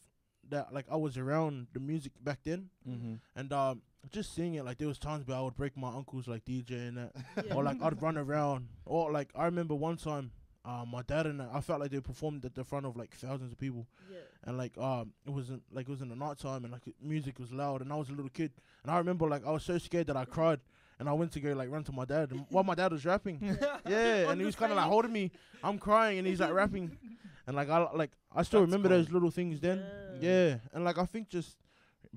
[0.50, 3.16] that like I was around the music back then, Mm-hmm.
[3.36, 6.28] and um, just seeing it like there was times where I would break my uncles
[6.28, 7.12] like DJ and that,
[7.46, 7.54] yeah.
[7.56, 10.32] or like I'd run around, or like I remember one time.
[10.64, 13.16] Uh, my dad and I, I felt like they performed at the front of like
[13.16, 14.20] thousands of people, yeah.
[14.44, 17.40] and like um it wasn't like it was in the night time and like music
[17.40, 18.52] was loud and I was a little kid
[18.84, 20.60] and I remember like I was so scared that I cried
[21.02, 23.04] and I went to go like run to my dad and while my dad was
[23.06, 23.38] rapping
[23.90, 25.32] yeah and he was kind of like holding me
[25.64, 26.96] I'm crying and he's like rapping
[27.48, 28.98] and like I like I still That's remember cool.
[29.00, 29.84] those little things then
[30.22, 31.58] yeah and like I think just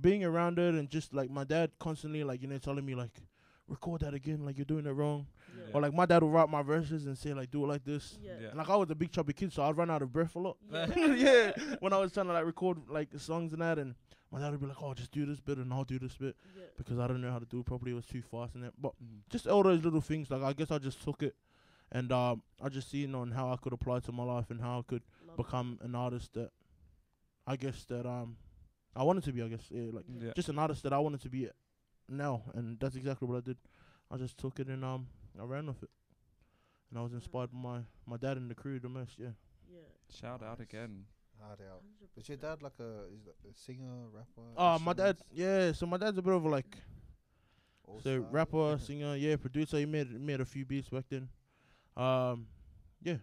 [0.01, 3.17] being around it and just like my dad constantly like you know telling me like
[3.67, 5.73] record that again like you're doing it wrong Yeah.
[5.73, 8.19] or like my dad would write my verses and say like do it like this
[8.23, 8.33] yeah.
[8.41, 8.49] Yeah.
[8.49, 10.39] and like I was a big chubby kid so I'd run out of breath a
[10.39, 10.87] lot Yeah.
[11.25, 13.95] yeah, when I was trying to like record like songs and that, and
[14.35, 16.35] my dad would be like, "Oh, just do this bit and I'll do this bit
[16.57, 16.65] yeah.
[16.77, 17.93] because I don't know how to do it properly.
[17.93, 19.19] It was too fast and that." But Mm-hmm.
[19.31, 21.35] just all those little things, like I guess I just took it,
[21.93, 24.81] and um, I just seen on how I could apply to my life and how
[24.81, 26.51] I could Love become an artist that,
[27.47, 28.37] I guess that um,
[28.97, 29.43] I wanted to be.
[29.43, 30.33] I guess yeah, like Yeah.
[30.35, 31.49] just an artist that I wanted to be
[32.09, 33.57] now, and that's exactly what I did.
[34.11, 35.07] I just took it and um,
[35.41, 35.91] I ran with it,
[36.91, 39.19] and I was inspired by my my dad and the crew the most.
[39.19, 39.35] Yeah.
[39.73, 39.89] Yeah.
[40.21, 41.07] Shout out again.
[41.41, 41.83] Hard out.
[42.17, 44.43] Was your dad like a, is a singer, rapper?
[44.57, 45.73] Uh, my dad, yeah.
[45.73, 46.77] So my dad's a bit of a like
[47.85, 48.29] All So star?
[48.31, 49.79] rapper, singer, yeah, producer.
[49.79, 51.29] He made made a few beats back then.
[51.97, 52.47] Um,
[53.03, 53.17] yeah.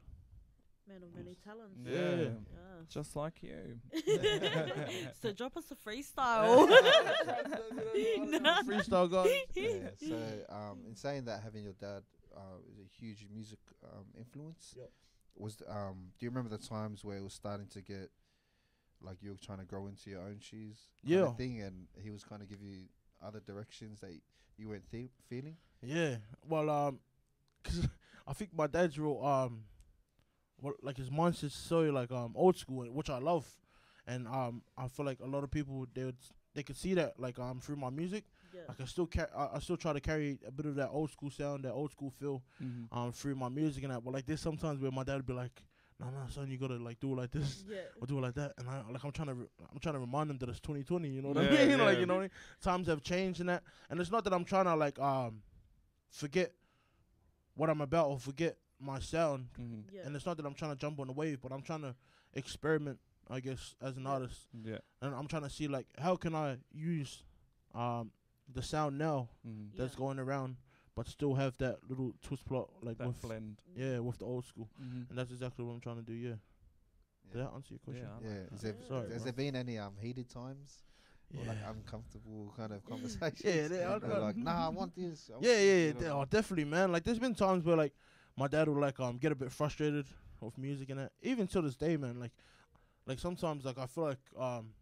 [0.88, 1.80] Man of many talents.
[1.86, 2.00] Yeah.
[2.00, 2.18] Yeah.
[2.18, 2.84] Yeah.
[2.90, 3.80] Just like you.
[5.22, 6.68] so drop us a freestyle.
[8.66, 9.44] freestyle guy.
[9.56, 9.90] yeah.
[10.00, 10.16] So,
[10.50, 12.04] um, in saying that, having your dad
[12.36, 14.74] uh, is a huge music um, influence.
[14.78, 14.90] Yep.
[15.38, 18.12] Was um, do you remember the times where it was starting to get
[19.02, 20.78] like you were trying to grow into your own shoes?
[21.04, 21.32] Yeah.
[21.34, 22.84] thing, and he was kind of give you
[23.26, 24.12] other directions that
[24.58, 25.56] you weren't thi- feeling.
[25.82, 26.18] Yeah.
[26.48, 27.00] Well, um
[27.64, 27.88] cause
[28.28, 29.64] I think my dad's real um,
[30.60, 33.48] what like his mindset's so like um old school, which I love,
[34.06, 36.18] and um I feel like a lot of people they would
[36.54, 38.26] they could see that like um through my music.
[38.54, 38.62] Yeah.
[38.68, 41.12] Like I still ca- I, I still try to carry a bit of that old
[41.12, 42.98] school sound, that old school feel Mm-hmm.
[42.98, 44.04] um through my music and that.
[44.04, 45.62] But like there's sometimes where my dad would be like,
[46.00, 47.78] "No, no, son, you gotta like do it like this." Yeah.
[48.00, 48.54] or do it like that.
[48.58, 51.10] And I like I'm trying to re- I'm trying to remind them that it's 2020.
[51.10, 51.80] You know what Yeah, I mean?
[51.90, 52.32] like you know, what I mean?
[52.62, 53.64] times have changed and that.
[53.90, 55.42] And it's not that I'm trying to like um
[56.10, 56.52] forget
[57.56, 59.48] what I'm about or forget my sound.
[59.60, 59.96] Mm-hmm.
[59.96, 60.02] Yeah.
[60.06, 61.96] And it's not that I'm trying to jump on the wave, but I'm trying to
[62.34, 64.80] experiment I guess, as an artist, Yeah.
[65.02, 67.24] and I'm trying to see like how can I use
[67.74, 68.12] um
[68.54, 69.76] the sound now Mm.
[69.76, 70.00] that's Yeah.
[70.00, 70.58] going around,
[70.96, 73.62] but still have that little twist plot like That with blend.
[73.76, 75.04] yeah with the old school, Mm-hmm.
[75.10, 76.14] and that's exactly what I'm trying to do.
[76.14, 76.30] Yeah,
[77.32, 77.44] did Yeah.
[77.44, 78.08] that answer your question?
[78.22, 78.30] Yeah.
[78.30, 78.40] Yeah.
[78.44, 78.78] like Is that.
[78.80, 79.24] there, Sorry, has bro.
[79.24, 80.84] there been any um heated times
[81.38, 83.42] or like uncomfortable kind of conversations?
[83.44, 85.30] Yeah, they are- They're like, nah, I want this.
[85.30, 86.08] I want Yeah, this," yeah, you yeah.
[86.14, 86.22] know?
[86.22, 86.92] oh, definitely, man.
[86.92, 87.94] Like, there's been times where like
[88.38, 90.06] my dad will like um get a bit frustrated
[90.42, 91.12] with music and that.
[91.22, 92.20] Even to this day, man.
[92.20, 92.32] Like,
[93.06, 94.74] like sometimes like I feel like um,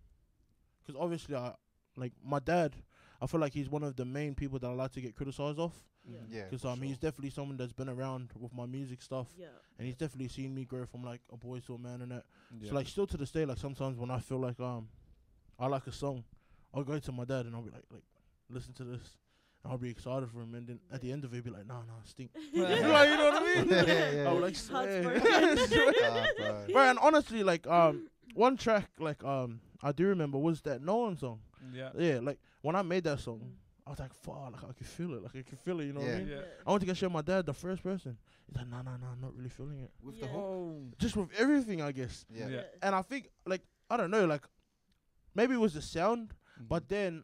[0.87, 1.53] cause obviously I
[1.95, 2.75] like my dad.
[3.21, 5.59] I feel like he's one of the main people that I like to get criticized
[5.59, 5.73] off.
[6.05, 6.17] Yeah.
[6.29, 9.47] Yeah, Cause for um, he's definitely someone that's been around with my music stuff, Yeah.
[9.77, 12.23] and he's definitely seen me grow from like a boy to a man and that.
[12.59, 12.69] Yeah.
[12.69, 14.87] So like still to this day, like sometimes when I feel like um,
[15.59, 16.23] I like a song,
[16.73, 18.03] I'll go to my dad and I'll be like, like,
[18.49, 19.17] listen to this.
[19.63, 21.49] And I'll be excited for him, and then at the end of it, he'll be
[21.49, 23.67] like, "No, no, stink." like, you know what I mean?
[23.69, 24.29] Yeah, yeah, yeah.
[24.29, 25.03] I'll like, Heart's swear.
[25.03, 25.57] broken.
[25.67, 25.93] Swear.
[26.01, 26.65] Ah, bro.
[26.71, 30.95] Bro, and honestly, like, um, one track, like, um, I do remember was that No
[30.99, 31.41] One song.
[31.73, 31.89] Yeah.
[31.97, 33.51] Yeah, like when I made that song, Mm.
[33.87, 35.23] I was like, "Fuck!" Like I could feel it.
[35.23, 35.85] Like I could feel it.
[35.85, 36.27] You know what I mean?
[36.27, 36.41] Yeah.
[36.65, 38.17] I went to go show my dad the first person.
[38.47, 40.25] He's like, "No, no, no, I'm not really feeling it." With Yeah.
[40.25, 40.41] the hook.
[40.43, 40.83] Oh.
[40.99, 42.25] Just with everything, I guess.
[42.29, 42.47] Yeah.
[42.49, 42.63] Yeah.
[42.83, 44.43] And I think, like, I don't know, like,
[45.35, 46.67] maybe it was the sound, Mm-hmm.
[46.67, 47.23] but then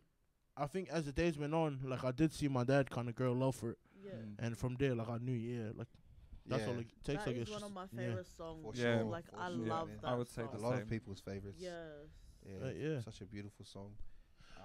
[0.58, 3.15] I think as the days went on, like, I did see my dad kind of
[3.15, 4.12] grow love for it, Yeah.
[4.13, 4.36] Mm.
[4.39, 5.88] and from there, like, I knew, yeah, like,
[6.48, 6.69] that's Yeah.
[6.69, 7.24] all it takes.
[7.26, 7.48] That I guess.
[7.48, 8.08] is one of just- my yeah.
[8.10, 8.62] favorite songs.
[8.63, 8.98] For Yeah.
[9.00, 9.04] sure.
[9.10, 9.98] Like for I sure, love man.
[10.02, 10.08] that.
[10.08, 10.56] I would say song.
[10.56, 11.60] A lot of people's favorites.
[11.62, 12.08] Yes.
[12.48, 13.00] Yeah, Uh, yeah.
[13.02, 13.95] Such a beautiful song.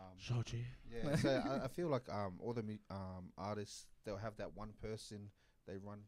[0.00, 0.64] Um, Shoji.
[0.90, 4.56] yeah, so I, I feel like um all the mu- um artists they'll have that
[4.56, 5.30] one person
[5.66, 6.00] they run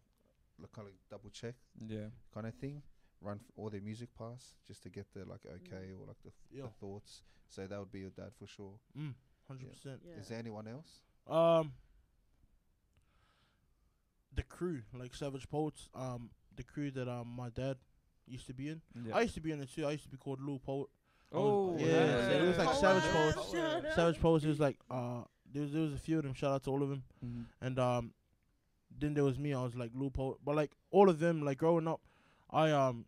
[0.59, 2.09] like kind of double check Yeah.
[2.33, 2.83] kind of thing,
[3.21, 6.29] run f- all their music past just to get the like okay or like the,
[6.31, 6.63] f- Yeah.
[6.65, 7.23] the thoughts.
[7.49, 8.75] So that would be your dad for sure.
[8.99, 9.15] Mm,
[9.47, 10.01] hundred percent.
[10.07, 10.21] Yeah.
[10.21, 11.03] Is there anyone else?
[11.27, 11.73] Um,
[14.35, 17.77] the crew, like Savage Poets, um, the crew that um my dad
[18.27, 18.81] used to be in.
[19.07, 19.17] Yeah.
[19.17, 19.87] I used to be in it too.
[19.87, 20.89] I used to be called Lou Poet.
[21.33, 23.13] I oh, was- yeah, it was like Oh, Savage yeah.
[23.13, 23.53] Poets.
[23.53, 23.95] Shout out.
[23.95, 26.35] Savage Poets is like uh there was there was a few of them.
[26.35, 27.03] Shout out to all of them.
[27.25, 27.45] Mhm.
[27.61, 28.15] And um,
[28.99, 29.53] then there was me.
[29.55, 32.01] I was like Lou Poet, but like all of them, like growing up,
[32.51, 33.07] I um.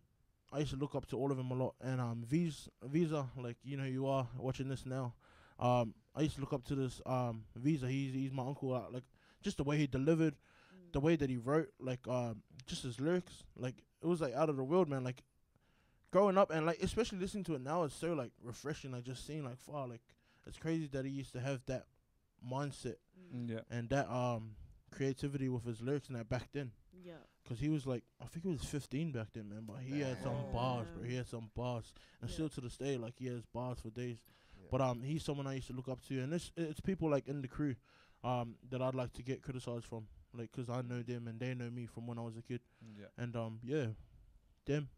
[0.53, 3.27] I used to look up to all of them a lot, and um, Visa, Visa,
[3.35, 5.13] like you know, you are watching this now.
[5.59, 7.89] Um, I used to look up to this um Visa.
[7.89, 8.73] He's he's my uncle.
[8.73, 9.03] Uh, like
[9.41, 10.93] just the way he delivered, Mm.
[10.93, 14.49] the way that he wrote, like um, just his lyrics, like it was like out
[14.49, 15.03] of the world, man.
[15.03, 15.23] Like
[16.15, 18.91] growing up and like especially listening to it now, it's so like refreshing.
[18.91, 20.01] Like just seeing like wow, like
[20.47, 21.85] it's crazy that he used to have that
[22.49, 22.95] mindset
[23.33, 23.49] Mm.
[23.49, 23.59] Yeah.
[23.71, 24.55] and that um
[24.91, 26.71] creativity with his lyrics and that back then.
[27.03, 27.13] Yeah.
[27.49, 29.63] Cause he was like, I think he was 15 back then, man.
[29.67, 31.03] But he had some bars, bro.
[31.03, 32.33] He had some bars, and Yeah.
[32.33, 34.19] still to this day, like he has bars for days.
[34.57, 34.67] Yeah.
[34.71, 37.27] But um, he's someone I used to look up to, and it's it's people like
[37.27, 37.75] in the crew,
[38.23, 41.53] um, that I'd like to get criticized from, like 'cause I know them and they
[41.55, 42.61] know me from when I was a kid,
[42.97, 43.07] Yeah.
[43.17, 43.87] and um, yeah,
[44.65, 44.89] them,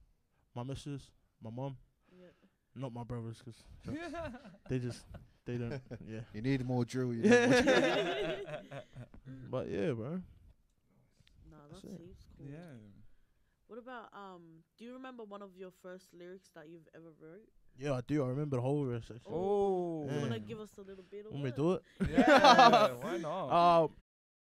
[0.57, 1.11] my missus,
[1.43, 1.77] my mom,
[2.11, 2.33] Yeah.
[2.75, 3.59] not my brothers, 'cause
[4.69, 5.05] they just
[5.45, 5.79] they don't,
[6.13, 6.21] yeah.
[6.33, 7.13] you need more drill.
[7.13, 8.37] You need more drill.
[9.51, 10.21] But yeah, bro.
[11.51, 12.47] No, That's that seems cool.
[12.49, 12.73] yeah.
[13.67, 14.63] What about um?
[14.77, 17.47] Do you remember one of your first lyrics that you've ever wrote?
[17.77, 18.23] Yeah, I do.
[18.23, 19.11] I remember the whole rest.
[19.13, 19.33] Actually.
[19.35, 20.09] Oh.
[20.09, 21.55] You wanna give us a little bit of Want me it?
[21.55, 21.81] to do it?
[22.11, 22.93] Yeah.
[23.01, 23.47] Why not?
[23.49, 23.87] Uh,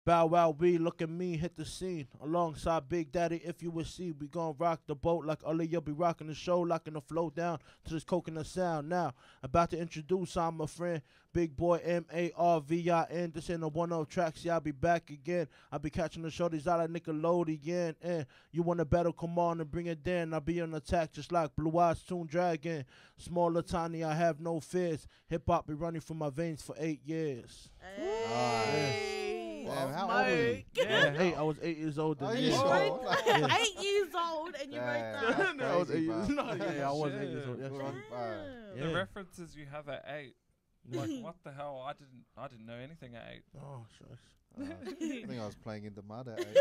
[0.06, 2.06] Bow Wow B, look at me, hit the scene.
[2.22, 5.80] Alongside Big Daddy, if you would see, we gon' rock the boat like Ali, you'll
[5.80, 8.90] be rocking the show, locking the flow down to this coconut sound.
[8.90, 11.00] Now, about to introduce, I'm a friend,
[11.32, 13.32] Big Boy M A R V I N.
[13.34, 15.48] This ain't a one off tracks, yeah, I'll be back again.
[15.72, 17.94] I'll be catching the shorties out like Nickelodeon.
[18.02, 20.34] And you wanna battle, come on and bring it down.
[20.34, 22.84] I'll be on attack just like Blue Eyes Toon Dragon.
[23.16, 25.08] Smaller, tiny, I have no fears.
[25.28, 27.70] Hip hop be running through my veins for eight years.
[27.96, 29.23] Hey.
[29.66, 30.62] Damn, how old were you?
[30.74, 30.88] Smoke.
[30.88, 31.14] Yeah.
[31.22, 32.22] Eight, I was eight years old.
[32.22, 32.42] Are then.
[32.42, 32.70] you You sure?
[32.70, 33.56] wrote Yeah.
[33.60, 35.36] eight years old and you wrote Damn.
[35.36, 35.56] that.
[35.56, 36.26] no, I was eight years.
[36.26, 36.34] bro.
[36.36, 37.56] No, yeah, yeah, I was eight years old.
[37.58, 37.62] Shit.
[37.64, 37.68] Yeah.
[37.78, 38.18] Good on, bro.
[38.76, 38.88] Damn.
[38.88, 40.34] The references you have at eight.
[40.92, 41.82] Like what the hell?
[41.86, 42.24] I didn't.
[42.36, 43.42] I didn't know anything at eight.
[43.58, 44.22] Oh, shucks.
[44.60, 44.94] Uh, I
[45.26, 46.56] think I was playing in the mud at eight.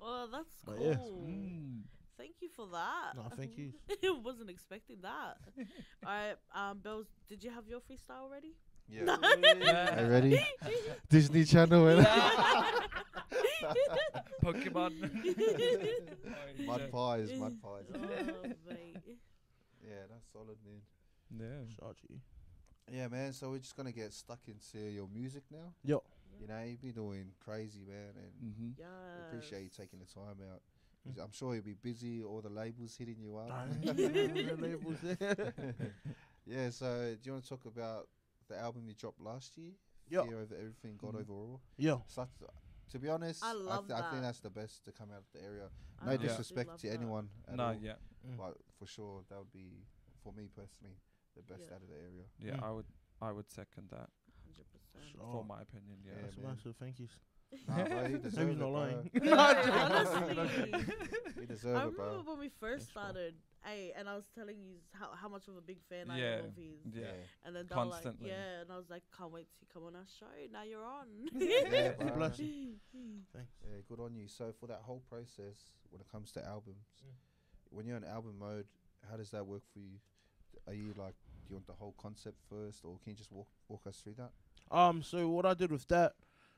[0.00, 0.86] well, that's But cool.
[0.86, 0.94] yeah.
[0.96, 1.80] Mm.
[2.16, 3.16] Thank you for that.
[3.16, 3.72] No, thank you.
[4.22, 5.38] Wasn't expecting that.
[6.06, 8.54] All right, um, Bells, did you have your freestyle already?
[8.88, 9.16] Yeah.
[9.60, 10.06] Yeah.
[10.06, 10.38] Ready?
[11.08, 11.88] Disney Channel.
[11.88, 12.06] and-
[14.42, 14.92] Pokemon.
[16.66, 16.92] Mud shit.
[16.92, 17.84] pies, mud pies.
[17.94, 17.98] oh.
[19.82, 20.80] Yeah, that's solid, man.
[21.38, 21.64] Yeah.
[21.86, 22.18] Shachi.
[22.92, 23.32] Yeah, man.
[23.32, 25.72] So we're just gonna get stuck into your music now.
[25.84, 26.02] Yo.
[26.40, 28.70] You know, you've been doing crazy, man, and Mm-hmm.
[28.78, 28.88] Yes.
[29.32, 30.60] we appreciate you taking the time out.
[31.08, 31.22] Mm.
[31.22, 32.22] I'm sure you'll be busy.
[32.22, 33.50] All the labels hitting you up.
[34.58, 34.96] Labels.
[36.46, 36.70] yeah.
[36.70, 38.08] So, do you want to talk about
[38.48, 39.72] the album you dropped last year?
[40.08, 40.24] Yo.
[40.26, 41.20] Fear over everything, God Mhm.
[41.20, 41.60] overall.
[41.76, 42.04] Yo.
[42.06, 42.28] Start,
[42.90, 45.18] to be honest, I I, love th- I think that's the best to come out
[45.18, 45.70] of the area.
[46.04, 46.12] No Yeah.
[46.12, 46.94] absolutely disrespect to that.
[46.94, 47.30] anyone.
[47.48, 48.36] At no, all, yeah, Mm.
[48.38, 49.84] But for sure, that would be
[50.22, 50.96] for me personally
[51.34, 51.74] the best Yeah.
[51.74, 52.24] out of the area.
[52.38, 52.56] yeah.
[52.56, 52.62] Mm.
[52.62, 52.86] I would,
[53.20, 54.10] I would second that
[54.46, 55.10] 100%.
[55.12, 55.20] Sure.
[55.20, 55.98] for my opinion.
[56.04, 56.12] Yeah.
[56.16, 56.76] Yeah, That's massive.
[56.76, 57.08] Thank you.
[57.68, 58.70] Nah, bro, he deserve it, not bro.
[58.70, 59.10] lying.
[59.22, 60.84] Yeah, honestly.
[61.40, 62.22] He deserve I remember bro.
[62.22, 63.02] when we first Thanks, bro.
[63.02, 66.18] started, hey, and I was telling you how, how much of a big fan I
[66.20, 66.92] am of his.
[66.92, 67.04] Yeah.
[67.44, 68.28] And then they were like, Constantly.
[68.30, 70.26] yeah, and I was like, can't wait to come on our show.
[70.52, 71.06] Now you're on.
[71.40, 72.74] Yeah, God bless you.
[73.34, 73.52] Thanks.
[73.62, 74.28] Yeah, good on you.
[74.28, 77.14] So for that whole process, when it comes to albums, Mm.
[77.70, 78.66] when you're in album mode,
[79.10, 79.98] how does that work for you?
[80.66, 81.14] Are you like,
[81.46, 84.14] do you want the whole concept first, or can you just walk walk us through
[84.18, 84.30] that?
[84.70, 86.12] Um, so what I did with that,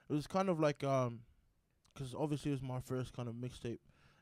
[0.08, 1.20] it was kind of like um,
[1.92, 3.78] because obviously it was my first kind of mixtape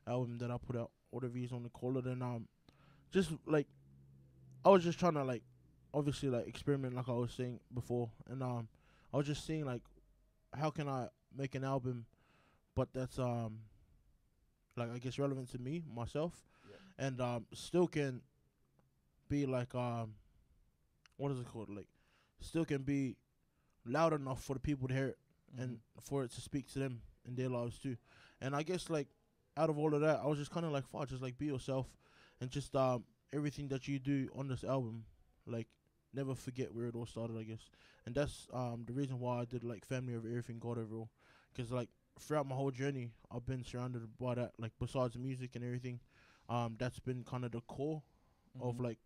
[0.07, 2.47] album that I put out, whatever you want to call it, and um,
[3.15, 3.67] just like
[4.65, 5.43] I was just trying to like,
[5.93, 8.67] obviously like experiment, like I was saying before, and um,
[9.13, 9.81] I was just seeing like,
[10.53, 12.05] how can I make an album,
[12.75, 13.59] but that's um,
[14.75, 16.33] like I guess relevant to me myself,
[16.69, 17.05] Yeah.
[17.07, 18.21] and um, still can
[19.29, 20.13] be like um,
[21.17, 21.87] what is it called like,
[22.41, 23.15] still can be
[23.85, 25.17] loud enough for the people to hear it
[25.57, 25.99] and Mm-hmm.
[26.01, 27.95] for it to speak to them in their lives too.
[28.41, 29.07] And I guess like
[29.55, 31.45] out of all of that, I was just kind of like, fuck, just like be
[31.45, 31.87] yourself,
[32.41, 35.05] and just um everything that you do on this album,
[35.45, 35.67] like
[36.13, 37.37] never forget where it all started.
[37.37, 37.69] I guess,
[38.05, 41.09] and that's um the reason why I did like family over everything, God over all,
[41.53, 44.51] because like throughout my whole journey, I've been surrounded by that.
[44.57, 45.99] Like besides music and everything,
[46.49, 48.01] um that's been kind of the core
[48.59, 48.83] of Mhm.
[48.83, 48.99] like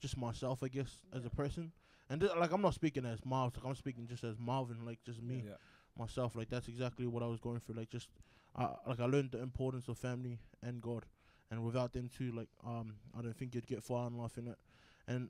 [0.00, 1.72] just myself, I guess, as a person.
[2.10, 5.02] And th- like I'm not speaking as Marv, like I'm speaking just as Marvin, like
[5.04, 5.56] just me Yeah.
[5.98, 6.36] myself.
[6.36, 7.76] Like that's exactly what I was going through.
[7.76, 8.08] Like just
[8.56, 11.06] uh, like I learned the importance of family and God,
[11.50, 14.48] and without them too, like um, I don't think you'd get far in life in
[14.48, 14.58] it.
[15.06, 15.28] And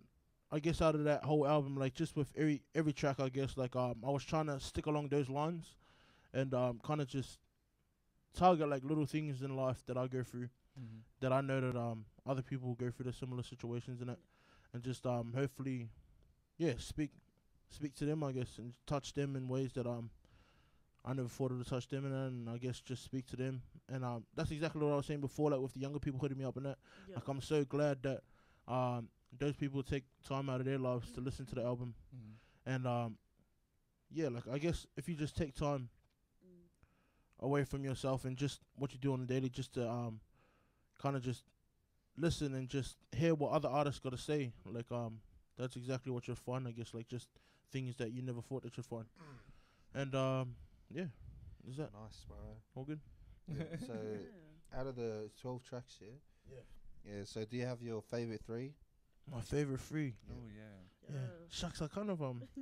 [0.51, 3.57] I guess out of that whole album, like just with every every track, I guess
[3.57, 5.77] like um, I was trying to stick along those lines,
[6.33, 7.39] and um, kind of just
[8.35, 11.03] target like little things in life that I go through Mhm.
[11.21, 14.19] that I know that um other people go through the similar situations in it,
[14.73, 15.89] and just um hopefully,
[16.57, 17.11] yeah, speak
[17.71, 20.11] speak to them I guess and touch them in ways that um
[21.05, 23.63] I never thought of to touch them in, and I guess just speak to them,
[23.89, 26.39] and um that's exactly what I was saying before, like with the younger people hitting
[26.39, 26.79] me up and that.
[27.09, 27.17] Yeah.
[27.17, 28.23] Like I'm so glad that
[28.67, 29.09] um
[29.39, 32.35] those people take time out of their lives to listen to the album, Mhm.
[32.67, 33.19] and um
[34.11, 35.89] yeah, like I guess if you just take time
[36.45, 36.69] Mm.
[37.47, 40.21] away from yourself and just what you do on a daily just to um
[41.01, 41.45] kind of just
[42.17, 45.21] listen and just hear what other artists got to say like um
[45.57, 47.29] that's exactly what you'll find i guess like just
[47.71, 49.07] things that you never thought that you'd find
[49.95, 50.55] and um
[50.91, 51.07] yeah
[51.69, 52.37] is that Nice, bro.
[52.75, 53.01] all good
[53.49, 54.19] Yeah, so Yeah.
[54.81, 56.09] out of the twelve tracks, yeah.
[56.51, 56.61] Yeah.
[57.05, 57.25] Yeah.
[57.25, 58.75] So do you have your favorite three?
[59.31, 60.35] my favorite three Yeah.
[60.35, 61.15] Oh yeah.
[61.15, 62.43] yeah shucks i kind of um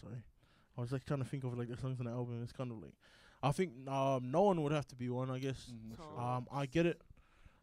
[0.00, 0.22] sorry
[0.76, 2.70] i was like trying to think of like the songs on the album it's kind
[2.70, 2.94] of like
[3.42, 5.96] i think um no one would have to be one i guess Mhm.
[5.96, 7.00] So- Um, I get it.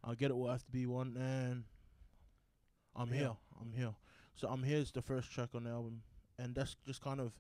[0.03, 0.35] I get it.
[0.37, 1.65] Will have to be one, and
[2.95, 3.19] I'm Yeah.
[3.19, 3.35] here.
[3.59, 3.93] I'm here.
[4.35, 6.03] So I'm here is the first track on the album,
[6.37, 7.33] and that's just kind of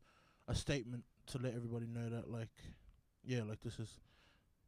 [0.49, 2.49] a statement to let everybody know that, like,
[3.23, 3.99] yeah, like this is,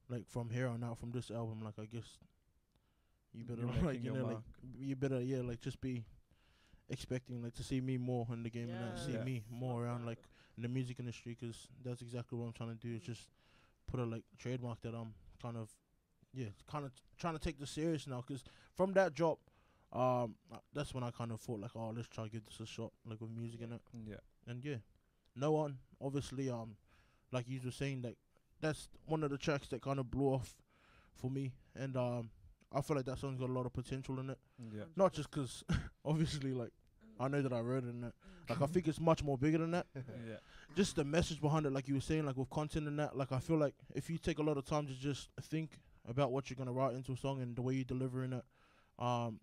[0.09, 2.19] like from here on out, from this album, like I guess
[3.33, 4.37] you better You're like you your know like
[4.79, 6.03] you better yeah like just be
[6.89, 9.23] expecting like to see me more in the game and that, see Yeah.
[9.23, 10.19] me more around like
[10.57, 12.93] in the music industry 'cause that's exactly what I'm trying to do.
[12.95, 13.29] Is just
[13.87, 15.69] put a like trademark that I'm kind of
[16.33, 18.43] yeah kind of trying to take this serious now 'cause
[18.75, 19.39] from that drop
[19.93, 22.59] um uh, that's when I kind of thought like oh let's try to give this
[22.59, 24.17] a shot like with music in it Yeah.
[24.47, 24.77] and yeah
[25.35, 26.75] no one obviously um
[27.31, 28.17] like you were saying like
[28.59, 30.55] that's one of the tracks that kind of blew off
[31.15, 32.29] for me and um
[32.73, 34.37] I feel like that song's got a lot of potential in it
[34.73, 34.83] Yeah.
[34.95, 35.63] not just 'cause
[36.05, 36.71] obviously like
[37.19, 38.13] I know that I wrote it in it
[38.49, 40.37] like I think it's much more bigger than that yeah.
[40.75, 43.31] just the message behind it, like you were saying, like with content and that, like
[43.33, 46.49] I feel like if you take a lot of time to just think about what
[46.49, 48.43] you're gonna write into a song and the way you're delivering it,
[48.97, 49.39] um,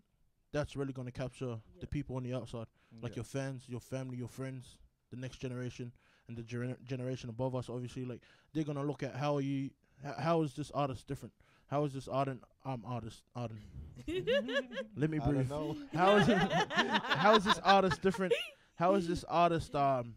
[0.51, 1.45] that's really gonna capture
[1.75, 1.81] Yeah.
[1.81, 2.65] the people on the outside,
[3.01, 3.17] like yeah.
[3.17, 4.77] your fans, your family, your friends,
[5.11, 5.91] the next generation,
[6.27, 7.69] and the gener- generation above us.
[7.69, 8.21] Obviously, like
[8.53, 9.69] they're gonna look at how are you,
[10.05, 11.33] h- how is this artist different?
[11.67, 13.59] How is this ardent um artist ardent?
[14.95, 15.51] Let me I breathe.
[15.93, 16.37] How is it?
[16.37, 18.33] how is this artist different?
[18.75, 20.15] How is this artist um,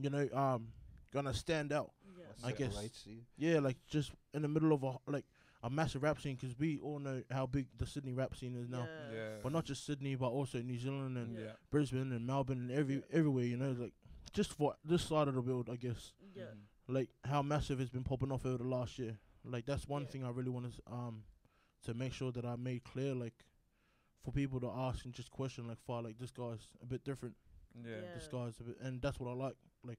[0.00, 0.68] you know um,
[1.12, 1.92] gonna stand out?
[2.18, 2.48] Yeah.
[2.48, 3.20] I guess- relates to you?
[3.38, 5.24] Yeah, like just in the middle of a like
[5.62, 8.68] a massive rap scene because we all know how big the Sydney rap scene is
[8.68, 8.88] now.
[9.12, 9.36] Yeah.
[9.42, 11.52] But not just Sydney, but also New Zealand and Yeah.
[11.70, 13.00] Brisbane and Melbourne and every Yeah.
[13.10, 13.44] everywhere.
[13.44, 13.92] You know, like
[14.32, 16.12] just for this side of the world, I guess.
[16.34, 16.44] Yeah.
[16.44, 16.64] Mhm.
[16.88, 19.18] Like how massive it's been popping off over the last year.
[19.44, 20.08] Like that's one Yeah.
[20.08, 21.24] thing I really want to um
[21.82, 23.44] to make sure that I made clear, like
[24.22, 27.36] for people to ask and just question, like, far like this guy's a bit different.
[27.74, 28.00] Yeah.
[28.02, 28.14] Yeah.
[28.14, 29.56] This guy's a bit, and that's what I like.
[29.82, 29.98] Like,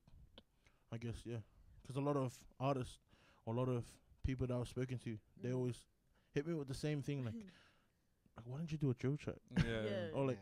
[0.92, 1.44] I guess yeah, 'cause
[1.84, 3.00] because a lot of artists,
[3.48, 3.86] a lot of
[4.24, 5.56] people that I've spoken to, they Mm.
[5.56, 5.86] always
[6.34, 7.34] hit me with the same thing, like,
[8.38, 9.38] like why don't you do a drill track?
[9.58, 9.64] Yeah.
[9.86, 9.92] Yeah.
[10.14, 10.40] Or like,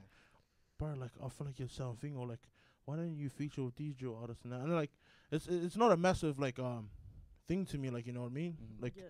[0.77, 2.41] bro, like I feel like you're something, or like,
[2.85, 4.61] why don't you feature with these drill artists and that?
[4.61, 4.91] And like,
[5.31, 6.89] it's it's not a massive like um
[7.47, 8.57] thing to me, like you know what I mean?
[8.61, 8.81] Mhm.
[8.83, 9.03] Like yeah.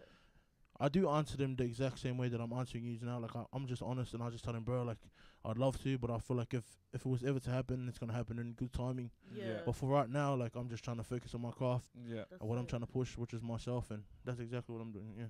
[0.80, 3.20] I do answer them the exact same way that I'm answering you now.
[3.20, 4.98] Like I, I'm just honest, and I just tell them, bro, like
[5.44, 6.64] I'd love to, but I feel like if
[6.94, 9.12] if it was ever to happen, it's gonna happen in good timing.
[9.34, 9.44] Yeah.
[9.46, 9.54] Yeah.
[9.66, 12.24] But for right now, like I'm just trying to focus on my craft Yeah.
[12.30, 14.92] That's and what I'm trying to push, which is myself, and that's exactly what I'm
[14.92, 15.14] doing.
[15.18, 15.26] Yeah.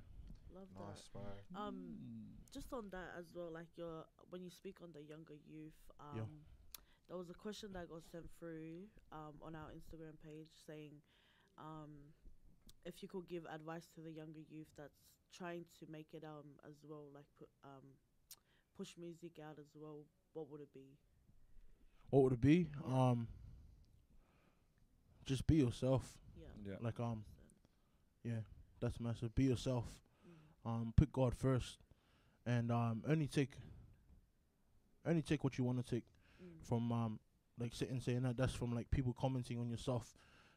[0.53, 1.13] Love Nice, that.
[1.13, 1.61] bro.
[1.61, 2.51] Um, Mm.
[2.53, 6.15] just on that as well, like your when you speak on the younger youth, um,
[6.17, 6.25] Yeah.
[7.07, 11.01] there was a question that got sent through um, on our Instagram page saying
[11.57, 12.13] um,
[12.85, 15.01] if you could give advice to the younger youth that's
[15.35, 17.95] trying to make it um as well, like put um
[18.77, 19.99] push music out as well.
[20.33, 20.97] What would it be?
[22.09, 22.67] What would it be?
[22.87, 23.09] Yeah.
[23.09, 23.27] Um,
[25.25, 26.17] just be yourself.
[26.39, 26.71] Yeah.
[26.71, 26.77] Yeah.
[26.81, 27.23] Like um,
[28.25, 28.31] 100%.
[28.31, 28.39] yeah,
[28.79, 29.35] that's massive.
[29.35, 29.85] Be yourself.
[30.27, 30.69] Mm.
[30.69, 31.77] Um, put God first,
[32.45, 33.51] and um, only take.
[35.05, 36.03] Only take what you want to take.
[36.41, 36.65] Mm.
[36.65, 37.19] from um
[37.59, 40.13] like sitting saying that that's from like people commenting on your stuff,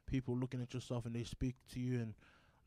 [0.06, 2.14] people looking at your stuff and they speak to you and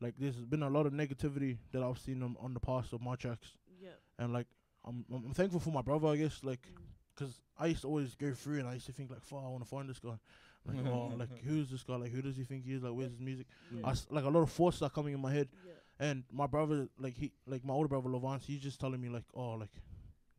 [0.00, 3.00] like there's been a lot of negativity that I've seen on, on the past of
[3.00, 3.90] my tracks Yeah.
[4.18, 4.46] and like
[4.84, 7.18] I'm I'm I'm thankful for my brother I guess like Mm.
[7.18, 9.48] 'cause I used to always go through and I used to think like fuck I
[9.48, 10.18] want to find this guy
[10.66, 13.10] like oh like who's this guy like who does he think he is like where's
[13.12, 13.86] his music Yeah.
[13.86, 15.72] I s- like a lot of thoughts are coming in my head yeah.
[16.10, 19.24] and my brother like he like my older brother Levance he's just telling me like
[19.34, 19.70] oh like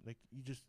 [0.06, 0.62] like you just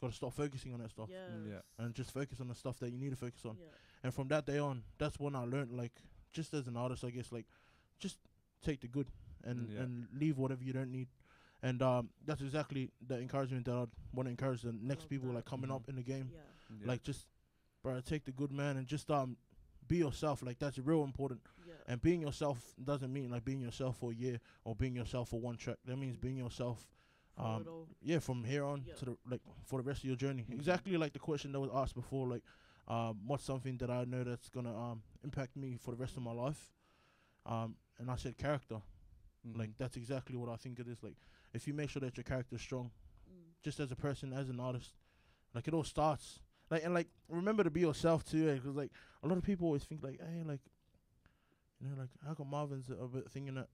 [0.00, 1.20] gotta stop focusing on that stuff Yes.
[1.48, 1.84] Yeah.
[1.84, 3.56] and just focus on the stuff that you need to focus on.
[3.60, 3.66] Yeah.
[4.04, 5.92] And from that day on, that's when I learned like
[6.32, 7.46] just as an artist, I guess like
[7.98, 8.18] just
[8.62, 9.08] take the good
[9.44, 9.80] and Yeah.
[9.82, 11.08] and leave whatever you don't need.
[11.62, 15.28] And um, that's exactly the encouragement that I want to encourage the next Love people
[15.28, 15.34] that.
[15.36, 15.74] like coming Mhm.
[15.76, 16.30] up in the game.
[16.32, 16.40] Yeah.
[16.80, 16.86] Yeah.
[16.86, 17.26] Like just,
[17.82, 19.36] bro, take the good man and just um
[19.88, 20.42] be yourself.
[20.42, 21.40] Like that's real important.
[21.66, 21.74] Yeah.
[21.86, 25.40] And being yourself doesn't mean like being yourself for a year or being yourself for
[25.40, 25.78] one track.
[25.84, 26.86] That means being yourself
[27.36, 27.64] um,
[28.02, 28.94] yeah, from here on Yeah.
[28.94, 30.42] to the like for the rest of your journey.
[30.44, 30.54] Mhm.
[30.54, 32.42] Exactly like the question that was asked before, like,
[32.88, 36.22] um, what's something that I know that's gonna um impact me for the rest of
[36.24, 36.72] my life?
[37.46, 38.80] Um, and I said character.
[39.46, 39.56] Mhm.
[39.58, 41.02] Like that's exactly what I think it is.
[41.02, 41.16] Like,
[41.54, 42.90] if you make sure that your character's strong,
[43.30, 43.52] Mm.
[43.62, 44.94] just as a person, as an artist,
[45.54, 46.40] like it all starts.
[46.70, 48.92] Like and like remember to be yourself too, because like
[49.22, 50.60] a lot of people always think like, hey, like,
[51.80, 53.68] you know, like how come Marvin's a bit thinking that?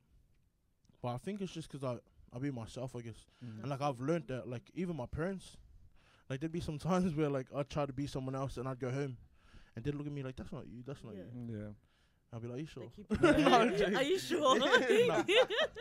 [1.03, 1.99] But I think it's just 'cause I
[2.33, 3.27] I be myself, I guess.
[3.45, 3.61] Mhm.
[3.61, 5.57] And like I've learned that, like even my parents,
[6.29, 8.79] like there'd be some times where like I'd try to be someone else and I'd
[8.81, 9.17] go home,
[9.77, 10.83] and they'd look at me like, "That's not you.
[10.83, 11.23] That's not Yeah.
[11.33, 11.73] you." Yeah.
[12.35, 13.97] I'd be like, "Are you sure?" No, I'm joking.
[13.97, 14.59] Are you sure?
[15.07, 15.23] Nah.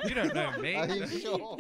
[0.06, 0.76] You don't know me.
[0.76, 1.58] Are you sure?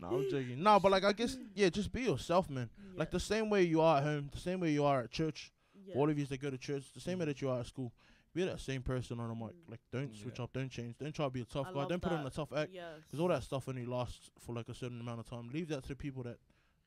[0.00, 0.62] no, I'm joking.
[0.62, 2.68] No, but like I guess yeah, just be yourself, man.
[2.96, 5.52] Like the same way you are at home, the same way you are at church.
[5.86, 5.94] yeah.
[5.96, 7.92] All of you that go to church, the same way that you are at school.
[8.32, 9.54] Be that same person on the mic.
[9.54, 9.70] Mm.
[9.70, 10.44] Like don't switch Yeah.
[10.44, 12.22] up, don't change, don't try to be a tough I guy, love don't put on
[12.24, 12.32] that.
[12.32, 12.70] a tough act.
[12.72, 12.84] Yes.
[13.06, 15.50] Because all that stuff only lasts for like a certain amount of time.
[15.52, 16.36] Leave that to the people that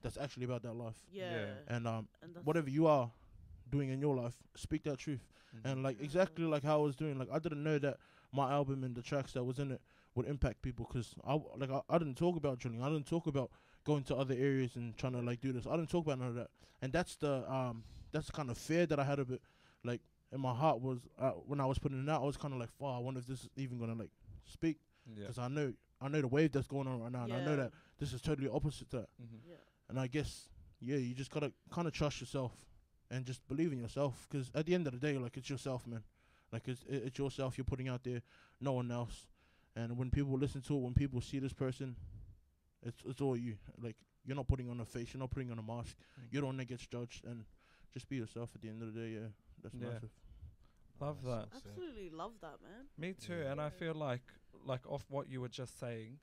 [0.02, 0.96] that's actually about that life.
[1.12, 1.32] Yeah.
[1.32, 1.46] Yeah.
[1.76, 3.12] And um, And that's- whatever you are
[3.74, 5.24] doing in your life, speak that truth.
[5.56, 5.68] Mm-hmm.
[5.68, 7.98] And like exactly like how I was doing, like I didn't know that
[8.32, 9.82] my album and the tracks that was in it
[10.16, 12.82] would impact people because I w- like I, I didn't talk about drilling.
[12.82, 13.50] I didn't talk about
[13.84, 15.66] going to other areas and trying to like do this.
[15.68, 16.50] I didn't talk about none of that.
[16.82, 19.42] And that's the um that's the kind of fear that I had of it.
[19.84, 20.02] Like
[20.32, 22.60] in my heart was uh, when I was putting it out, I was kind of
[22.60, 24.12] like, "Fuck, I wonder if this is even gonna like
[24.46, 25.22] speak." Yeah.
[25.22, 27.56] Because I know I know the wave that's going on right now, and I know
[27.58, 29.10] that this is totally opposite to that.
[29.22, 29.40] Mhm.
[29.48, 29.56] Yeah.
[29.90, 30.50] And I guess,
[30.80, 32.52] yeah, you just gotta kind of trust yourself
[33.12, 34.28] and just believe in yourself.
[34.30, 36.04] Because at the end of the day, like it's yourself, man.
[36.52, 38.22] Like it's it's yourself you're putting out there,
[38.62, 39.28] no one else.
[39.76, 41.96] And when people listen to it, when people see this person,
[42.84, 43.56] it's it's all you.
[43.82, 43.96] Like
[44.26, 45.96] you're not putting on a face, you're not putting on a mask.
[46.32, 47.44] You're the one that gets judged, and
[47.92, 48.52] just be yourself.
[48.56, 49.28] At the end of the day, yeah,
[49.62, 49.88] that's Yeah.
[49.90, 50.10] massive.
[51.00, 51.36] Love Nice.
[51.50, 51.56] that.
[51.56, 52.86] Absolutely love that, man.
[52.98, 53.34] Me too.
[53.34, 53.52] Yeah.
[53.52, 54.22] And I feel like,
[54.66, 56.20] like off what you were just saying,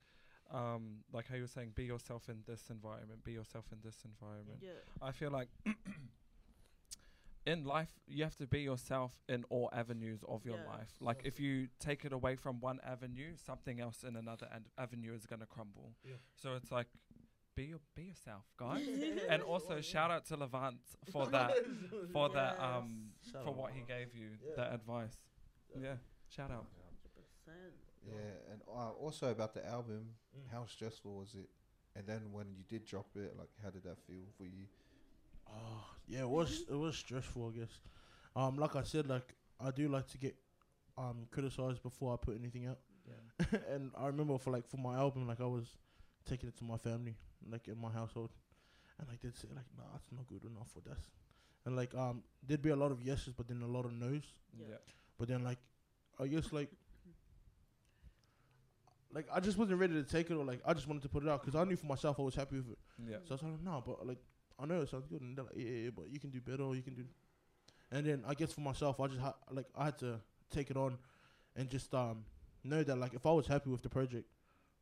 [0.53, 4.05] um, like how you were saying, be yourself in this environment, be yourself in this
[4.05, 4.61] environment.
[4.63, 4.71] Yeah.
[5.03, 5.49] I feel like
[7.47, 10.67] in life you have to be yourself in all avenues of your Yes.
[10.69, 10.93] life.
[11.01, 15.15] Like if you take it away from one avenue, something else in another an- avenue
[15.15, 15.95] is gonna crumble.
[16.05, 16.15] Yeah.
[16.37, 16.89] So it's like
[17.57, 18.87] be your be yourself, guys.
[19.29, 20.81] and also shout out to Levant
[21.13, 21.53] for that
[22.13, 24.55] for that um Shout for what he gave you, Yeah.
[24.57, 25.17] that advice.
[25.81, 25.97] Yeah.
[26.29, 26.67] Shout out.
[27.49, 27.73] 100%.
[28.07, 30.49] Yeah, and uh, also about the album, Mm.
[30.53, 31.49] how stressful was it?
[31.97, 34.67] And then when you did drop it, like how did that feel for you?
[35.49, 37.79] Oh, yeah, it was it was stressful, I guess.
[38.35, 39.35] Um, like I said, like
[39.65, 40.35] I do like to get
[40.99, 42.79] um criticized before I put anything out.
[43.07, 43.59] Yeah.
[43.73, 45.67] and I remember for like for my album, like I was
[46.29, 47.15] taking it to my family,
[47.49, 48.31] like in my household,
[48.99, 50.99] and like they'd say like, "Nah, it's not good enough for this,"
[51.65, 54.25] and like um there'd be a lot of yeses, but then a lot of nos.
[54.59, 54.67] Yeah.
[54.71, 54.77] Yeah.
[55.17, 55.59] But then like
[56.19, 56.71] I guess like
[59.15, 61.23] like I just wasn't ready to take it or like I just wanted to put
[61.23, 62.79] it out because I knew for myself I was happy with it.
[63.09, 63.17] Yeah.
[63.25, 64.19] So I was like, no, but like
[64.63, 66.41] I know it sounds good, and they're like, yeah, yeah, yeah, but you can do
[66.41, 67.05] better, or you can do.
[67.93, 70.77] And then I guess for myself, I just had like I had to take it
[70.77, 70.99] on,
[71.57, 72.25] and just um
[72.63, 74.27] know that like if I was happy with the project,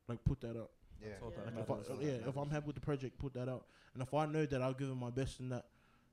[0.09, 0.71] like put that out.
[1.01, 1.13] Yeah.
[1.23, 1.61] all Like Yeah.
[1.63, 2.29] if I, uh, yeah.
[2.29, 3.67] If I'm happy with the project, put that out.
[3.95, 5.67] And if I know that I'll give it my best in that,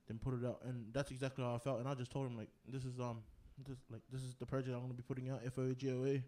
[0.07, 0.61] then put it out.
[0.63, 1.79] And that's exactly how I felt.
[1.79, 3.23] And I just told him like, this is um,
[3.67, 6.05] this like this is the project I'm gonna be putting out, F O G O
[6.05, 6.23] A,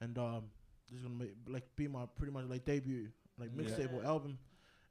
[0.00, 0.44] and um,
[0.90, 3.08] this is gonna make like be my pretty much like debut
[3.38, 3.62] like Yeah.
[3.62, 4.38] mixtape or album,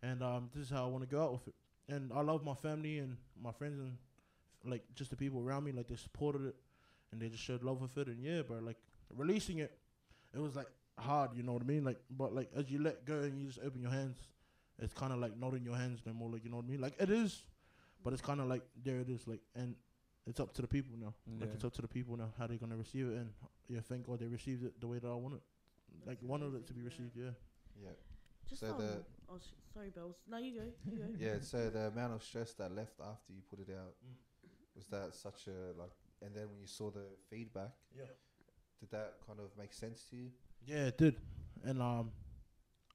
[0.02, 1.56] and um, this is how I want to go out with it.
[1.90, 3.98] And I love my family and my friends and
[4.64, 5.72] like just the people around me.
[5.72, 6.56] Like they supported it,
[7.12, 8.08] and they just showed love with it.
[8.08, 8.78] And yeah, bro, like
[9.16, 9.78] releasing it,
[10.34, 10.68] it was like
[10.98, 11.32] hard.
[11.36, 11.84] You know what I mean?
[11.84, 14.18] Like, but like as you let go and you just open your hands,
[14.80, 16.30] it's kind of like not in your hands no more.
[16.30, 16.82] Like you know what I mean?
[16.82, 17.44] Like it is,
[18.04, 19.28] but it's kind of like there it is.
[19.28, 19.76] Like and
[20.28, 21.14] it's up to the people now.
[21.40, 23.16] Like it's up to the people now how they're gonna receive it.
[23.18, 23.30] And
[23.68, 25.42] yeah, thank God they received it the way that I want it.
[26.06, 27.16] Like wanted it to be received.
[27.16, 27.32] Yeah.
[27.82, 27.90] Yeah.
[28.52, 30.18] Just So the- oh, sh- sorry, Bells.
[30.28, 30.66] No, you go.
[30.92, 31.08] You go.
[31.18, 31.40] Yeah.
[31.42, 34.16] So the amount of stress that left after you put it out Mm.
[34.76, 35.92] was that such a like,
[36.22, 38.06] and then when you saw the feedback, Yeah.
[38.80, 40.32] did that kind of make sense to you?
[40.66, 41.16] Yeah, it did.
[41.64, 42.12] And um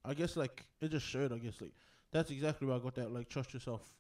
[0.04, 1.72] I guess like it just showed, I guess like
[2.12, 3.92] that's exactly where I got that like trust yourself.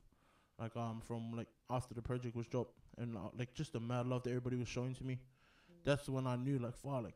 [0.58, 4.06] Like um from like after the project was dropped and uh, like just the mad
[4.06, 5.18] love that everybody was showing to me.
[5.84, 7.14] That's when I knew like far like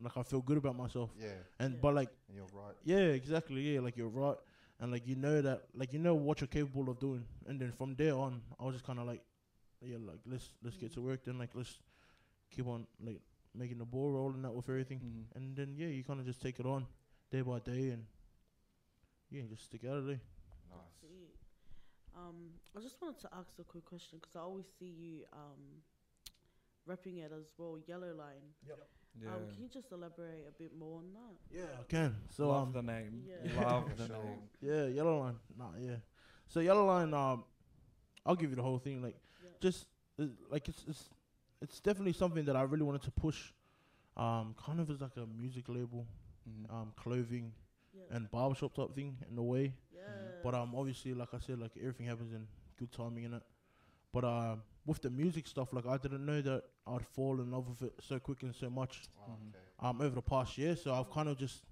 [0.00, 1.10] like I feel good about myself.
[1.18, 1.28] Yeah.
[1.58, 1.80] And Yeah.
[1.82, 2.76] but like And you're right.
[2.84, 4.36] yeah, exactly, yeah, like you're right.
[4.80, 7.24] And like you know that like you know what you're capable of doing.
[7.46, 9.22] And then from there on I was just kinda like
[9.82, 11.78] yeah, like let's let's get to work then like let's
[12.50, 13.20] keep on like
[13.54, 15.00] making the ball rolling out with everything.
[15.00, 15.36] Mhm.
[15.36, 16.86] And then yeah, you kind of just take it on
[17.30, 18.04] day by day, and
[19.30, 20.20] yeah, just stick out of there.
[20.70, 21.00] Nice.
[22.16, 25.82] Um, I just wanted to ask a quick question because I always see you um,
[26.88, 28.54] repping it as well, Yellow Line.
[29.20, 29.28] Yeah.
[29.28, 31.56] Um, can you just elaborate a bit more on that?
[31.56, 32.16] Yeah, I can.
[32.30, 33.24] So Love um, the name.
[33.26, 33.60] Yeah.
[33.62, 34.38] Love the name.
[34.60, 35.36] yeah, yellow line.
[35.58, 35.96] Nah, yeah.
[36.48, 37.12] So yellow line.
[37.14, 37.44] Um,
[38.24, 39.02] I'll give you the whole thing.
[39.02, 39.50] Like, Yeah.
[39.60, 39.86] just
[40.18, 41.10] uh, like it's it's
[41.60, 43.52] it's definitely something that I really wanted to push.
[44.16, 46.06] Um, kind of as like a music label,
[46.48, 46.70] Mhm.
[46.72, 47.52] um, clothing
[47.94, 48.02] Yeah.
[48.16, 49.74] and barbershop type thing in a way.
[49.94, 50.02] yeah.
[50.42, 52.46] But um, obviously, like I said, like everything happens in
[52.78, 53.42] good timing in it.
[54.12, 57.68] But um, with the music stuff, like I didn't know that I'd fall in love
[57.68, 59.48] with it so quick and so much Oh, Mhm.
[59.50, 59.58] okay.
[59.80, 60.74] um over the past year.
[60.76, 61.62] So I've kind of just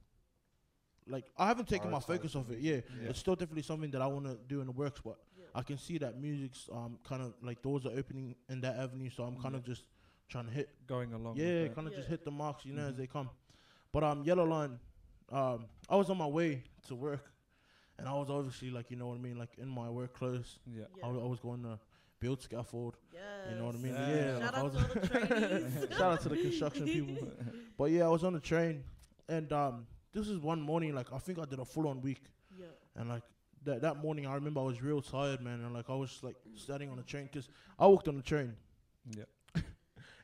[1.06, 2.60] like I haven't taken my focus off it.
[2.60, 2.84] music.
[2.94, 3.10] Yeah, Yeah.
[3.10, 5.44] it's still definitely something that I want to do in the works, but yeah.
[5.54, 9.10] I can see that music's um kind of like doors are opening in that avenue.
[9.10, 9.84] So I'm kind of just
[10.28, 11.36] trying to hit Going along.
[11.36, 12.98] yeah, kind of just hit the marks, you know, as Mhm.
[12.98, 13.30] they come.
[13.92, 14.78] But um, Yellow Line,
[15.30, 17.32] um, I was on my way to work,
[17.96, 20.58] and I was obviously like, you know what I mean, like in my work clothes.
[20.66, 20.84] Yeah.
[20.98, 21.06] yeah.
[21.06, 21.78] I, was going to
[22.20, 22.96] build scaffold.
[23.12, 23.22] yes.
[23.50, 23.94] You know what I mean?
[23.94, 24.08] Yeah.
[24.08, 24.38] Yeah.
[24.38, 25.86] Shout like, out was to the trainees.
[25.98, 27.28] Shout out to the construction people.
[27.76, 28.84] But yeah, I was on the train,
[29.28, 30.94] and um, this is one morning.
[30.94, 32.22] Like I think I did a full on week,
[32.58, 32.66] yeah.
[32.96, 33.22] and like
[33.64, 36.36] that that morning, I remember I was real tired, man, and like I was like
[36.54, 37.48] standing on the train because
[37.78, 38.54] I walked on the train.
[39.16, 39.24] Yeah.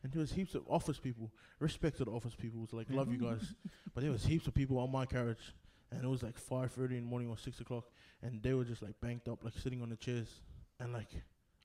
[0.03, 1.33] And there was heaps of office people.
[1.61, 2.63] Respect to the office people.
[2.65, 3.55] It's like love you guys,
[3.95, 5.55] but there was heaps of people on my carriage,
[5.91, 7.85] and it was like five thirty in the morning or six o'clock,
[8.21, 10.43] and they were just like banked up, like sitting on the chairs,
[10.79, 11.09] and like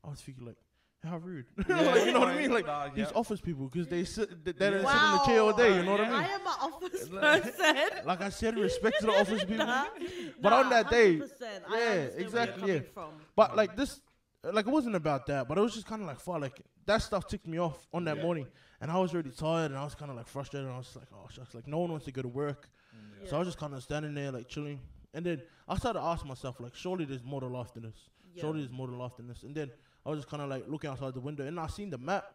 [0.04, 0.58] I was thinking like,
[1.04, 2.52] how rude, like, you know what I mean?
[2.52, 3.12] Like Nah, these yeah.
[3.18, 4.72] office people, because they sit, they, they Yeah.
[4.72, 5.78] don't sit in the chair all day.
[5.78, 6.14] You know what I mean?
[6.14, 7.76] I am an office Like- person.
[8.06, 9.66] Like I said, respect to the office people.
[9.66, 9.86] Nah,
[10.42, 12.90] But on that day- 100%, I yeah, understand where exactly, you're yeah.
[12.94, 13.12] From.
[13.36, 14.02] But like this,
[14.44, 17.02] like it wasn't about that, but it was just kind of like far like that
[17.02, 18.24] stuff ticked me off on that Yeah.
[18.24, 18.48] morning,
[18.82, 20.66] and I was really tired and I was kind of like frustrated.
[20.68, 23.30] And I was like, oh shucks, like no one wants to go to work, Mm,
[23.30, 24.80] so I was just kind of standing there like chilling.
[25.14, 28.10] And then I started to ask myself like, surely there's more to life than this.
[28.34, 28.42] Yeah.
[28.42, 29.44] Surely there's more to life than this.
[29.44, 29.70] And then
[30.06, 32.26] I was just kind of like looking outside the window, and I seen the map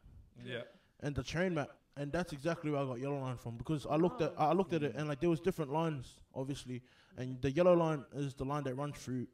[0.44, 0.62] Yeah.
[1.00, 3.96] and the train map, and that's exactly where I got yellow line from because I
[3.96, 6.82] looked at I looked at it and like there was different lines obviously,
[7.16, 9.26] and the yellow line is the line that runs through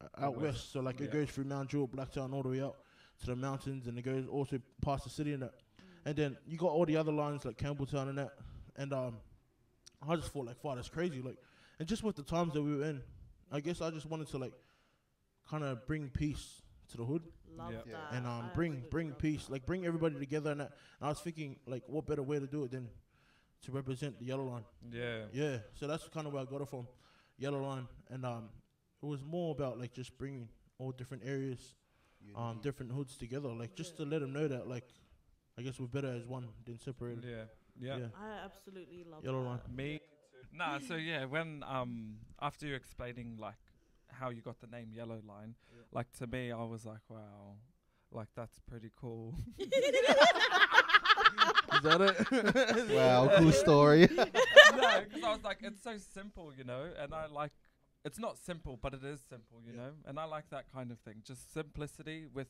[0.00, 0.42] uh, out west.
[0.42, 0.72] west.
[0.72, 2.76] So like it goes through Mount Druitt, Blacktown, all the way out
[3.20, 5.54] to the mountains, and it goes also past the city and that.
[6.04, 8.30] And then you got all the other lines like Campbelltown and that,
[8.76, 9.16] and um,
[10.06, 11.20] I just thought like, wow, that's crazy.
[11.20, 11.36] Like,
[11.78, 13.02] and just with the times that we were in,
[13.50, 14.52] I guess I just wanted to like,
[15.50, 17.22] kind of bring peace to the hood
[17.56, 17.78] Love Yeah.
[17.86, 17.92] Yeah.
[18.10, 18.16] that.
[18.16, 20.50] and um I bring bring peace, like bring everybody together.
[20.52, 20.72] And, that.
[21.00, 22.88] and I was thinking like, what better way to do it than
[23.62, 24.64] to represent the yellow line?
[24.90, 25.24] Yeah.
[25.32, 26.86] Yeah, so that's kind of where I got it from,
[27.38, 28.48] yellow line, and um,
[29.02, 30.48] it was more about like just bringing
[30.78, 31.74] all different areas,
[32.36, 34.04] um, different hoods together, like just Yeah.
[34.04, 34.84] to let them know that like,
[35.58, 37.24] I guess we're better as one than separated.
[37.24, 37.44] Yeah.
[37.78, 37.96] Yeah.
[37.98, 38.06] Yeah.
[38.18, 39.48] I absolutely love Yellow that.
[39.48, 39.60] line.
[39.74, 40.00] Me.
[40.52, 40.78] Nah.
[40.78, 43.54] So yeah, when um after you explaining like
[44.18, 45.54] how you got the name Yellow Line,
[45.92, 47.56] like to me, I was like, wow,
[48.12, 49.34] like that's pretty cool.
[49.58, 49.68] Is
[51.82, 52.90] that it?
[52.94, 54.08] Wow, cool story.
[54.16, 57.52] no, because I was like, it's so simple, you know, and I like.
[58.04, 59.78] It's not simple, but it is simple, you Yeah.
[59.78, 61.22] know, and I like that kind of thing.
[61.24, 62.46] Just simplicity with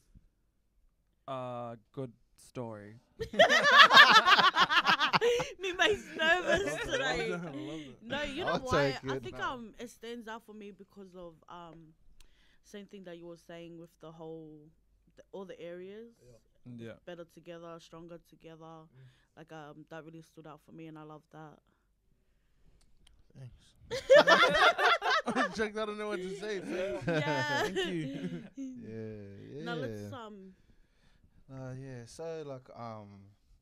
[1.26, 2.96] a good story.
[5.60, 7.32] Me makes nervous I love today.
[7.32, 8.02] I love that.
[8.02, 8.98] No, you know I'll why?
[9.08, 9.46] I think man.
[9.48, 11.94] um it stands out for me because of um
[12.64, 14.50] same thing that you were saying with the whole
[15.16, 16.86] the, all the areas Yeah.
[16.86, 16.92] yeah.
[17.06, 18.64] better together, stronger together.
[18.64, 19.08] Mm.
[19.36, 21.58] Like um that really stood out for me and I love that.
[23.38, 23.74] Thanks.
[25.56, 25.76] Checked.
[25.78, 26.60] I don't know what to say.
[26.60, 26.98] fam.
[27.06, 27.62] Yeah.
[27.62, 28.42] Thank you.
[28.56, 28.98] yeah,
[29.54, 29.64] yeah.
[29.64, 30.54] Now let's um
[31.50, 32.02] Uh, yeah.
[32.06, 33.08] So like, um,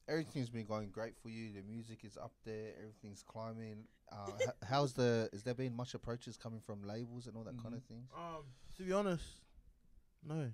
[0.08, 1.52] everything's been going great for you.
[1.52, 2.72] The music is up there.
[2.80, 3.84] Everything's climbing.
[4.12, 5.28] Uh, h- how's the?
[5.32, 8.08] Is there been much approaches coming from labels and all that kind of things?
[8.16, 8.42] Um,
[8.76, 9.24] to be honest,
[10.26, 10.50] no.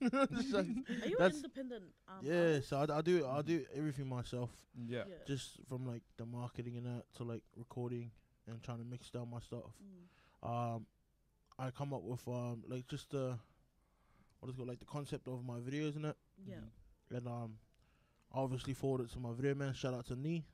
[0.02, 3.64] Just like- are you an That's- independent um yeah, so I, I do I do
[3.72, 4.50] everything myself,
[4.84, 5.04] Yeah.
[5.08, 5.14] yeah.
[5.28, 8.10] just from like the marketing and that to like recording
[8.48, 9.70] and trying to mix down my stuff.
[10.44, 10.74] Mm.
[10.74, 10.86] Um,
[11.56, 13.38] I come up with um like just the
[14.40, 16.56] what is it called like the concept of my videos and that, Yeah.
[17.16, 17.65] and um, I
[18.32, 19.72] obviously forward it to my video man.
[19.74, 20.44] Shout out to Nee.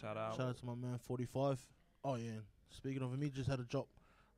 [0.00, 0.36] Shout out.
[0.36, 1.64] Shout out to my man 45.
[2.04, 2.40] Oh yeah.
[2.70, 3.86] Speaking of him, he just had a drop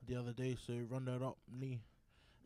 [0.07, 1.81] the other day, so run that up, knee.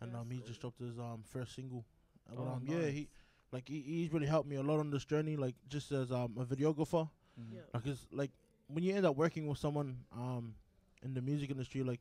[0.01, 0.47] And That's um, he cool.
[0.47, 1.85] just dropped his um first single.
[2.31, 3.09] Uh, but, Oh, um, yeah, he
[3.51, 5.37] like he, he's really helped me a lot on this journey.
[5.37, 7.09] Like just as um a videographer,
[7.41, 7.55] Mhm.
[7.55, 7.61] Yeah.
[7.75, 8.31] like it's like
[8.69, 10.55] when you end up working with someone um
[11.03, 12.01] in the music industry, like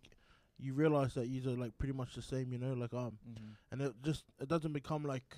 [0.59, 3.55] you realize that you are like pretty much the same, you know, like um Mhm.
[3.71, 5.35] and it just it doesn't become like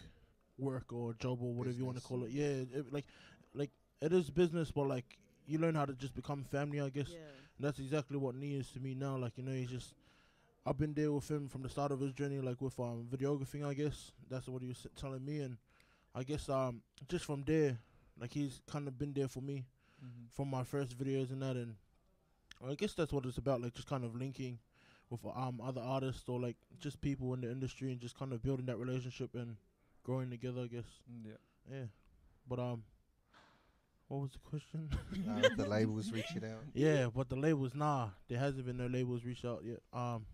[0.59, 2.31] work or job or whatever you want to call it.
[2.31, 2.45] Yeah,
[2.79, 3.05] it, like
[3.53, 7.09] like it is business, but like you learn how to just become family, I guess.
[7.09, 7.17] Yeah.
[7.57, 9.17] And that's exactly what Nee is to me now.
[9.17, 9.93] Like you know, he's just
[10.65, 13.65] I've been there with him from the start of his journey, like with um videographing.
[13.65, 15.57] I guess that's what he was telling me, and
[16.15, 17.77] I guess um just from there,
[18.19, 19.65] like he's kind of been there for me
[20.03, 20.29] Mhm.
[20.33, 21.75] from my first videos and that, and
[22.65, 23.61] I guess that's what it's about.
[23.61, 24.59] Like just kind of linking
[25.09, 28.41] with um other artists or like just people in the industry and just kind of
[28.43, 29.57] building that relationship and
[30.09, 30.61] growing together.
[30.61, 30.85] I guess
[31.25, 31.33] Yeah.
[31.71, 31.85] yeah,
[32.47, 32.83] but um.
[34.07, 34.89] What was the question?
[35.29, 36.63] Uh, the labels reaching out.
[36.73, 39.81] Yeah, but the labels, nah, there hasn't been no labels reached out yet.
[39.93, 40.25] Um,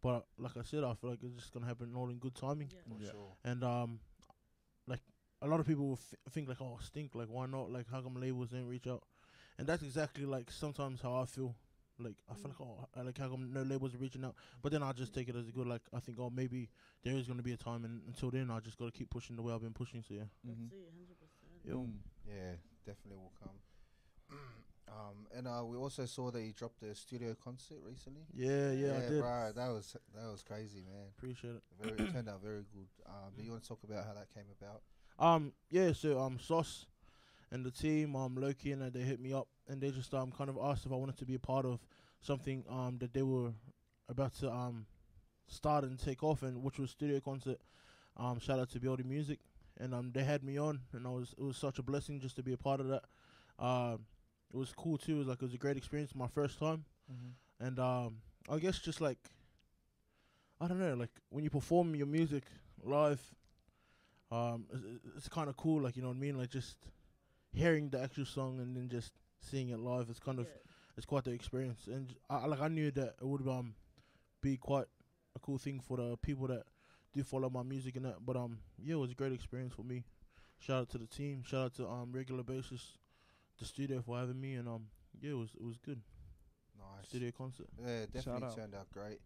[0.00, 2.68] but like I said, I feel like it's just gonna happen all in good timing.
[2.72, 2.78] Yeah.
[2.96, 3.10] For Yeah.
[3.10, 3.32] sure.
[3.44, 3.98] And um,
[4.86, 5.00] like
[5.42, 7.72] a lot of people will f- think like, oh, stink, like why not?
[7.72, 9.02] Like how come labels didn't reach out?
[9.58, 11.56] And that's exactly like sometimes how I feel.
[12.00, 14.34] Like I feel like oh, I like how come no labels are reaching out?
[14.62, 16.68] But then I just take it as a good like I think oh maybe
[17.04, 19.42] there is gonna be a time, and until then I just gotta keep pushing the
[19.42, 20.02] way I've been pushing.
[20.02, 20.70] So yeah, Mhm.
[20.70, 21.86] That's it, hundred percent.
[21.88, 21.98] Mm.
[22.26, 22.52] Yeah,
[22.86, 23.58] definitely will come.
[24.88, 28.22] um, and uh, we also saw that you dropped a studio concert recently.
[28.32, 29.22] yeah, yeah, I did.
[29.22, 31.08] Right, that was that was crazy, man.
[31.18, 31.62] Appreciate it.
[31.80, 32.88] Very it turned out very good.
[33.06, 34.82] Um, do you want to talk about how that came about?
[35.18, 36.86] Um, yeah, so um, Sauce
[37.52, 40.30] and the team, um, Loki and that, they hit me up and they just um
[40.32, 41.80] kind of asked if I wanted to be a part of
[42.20, 43.52] something um that they were
[44.08, 44.86] about to um
[45.46, 47.58] start and take off, and which was studio concert.
[48.16, 49.38] Um, shout out to Beauty Music,
[49.78, 52.36] and um they had me on, and I was it was such a blessing just
[52.36, 53.04] to be a part of that.
[53.58, 54.06] Um,
[54.52, 55.16] it was cool too.
[55.16, 57.32] It was like it was a great experience, my first time, Mhm.
[57.66, 58.16] and um
[58.48, 59.18] I guess just like
[60.60, 62.44] I don't know, like when you perform your music
[62.84, 63.20] live,
[64.30, 64.84] um, it's,
[65.16, 65.82] it's kind of cool.
[65.82, 66.76] Like you know what I mean, like just
[67.52, 70.08] hearing the actual song and then just seeing it live.
[70.10, 70.46] It's kind of
[70.96, 73.74] it's quite the experience, and I, like I knew that it would um
[74.42, 74.86] be quite
[75.36, 76.64] a cool thing for the people that
[77.14, 78.24] do follow my music and that.
[78.24, 80.04] But um, yeah, it was a great experience for me.
[80.58, 81.42] Shout out to the team.
[81.44, 82.98] Shout out to um regular basis,
[83.58, 84.86] the studio for having me, and um
[85.20, 86.00] yeah, it was it was good.
[86.78, 87.08] Nice.
[87.08, 87.66] Studio concert.
[87.78, 88.56] Yeah, definitely out.
[88.56, 89.18] turned out great.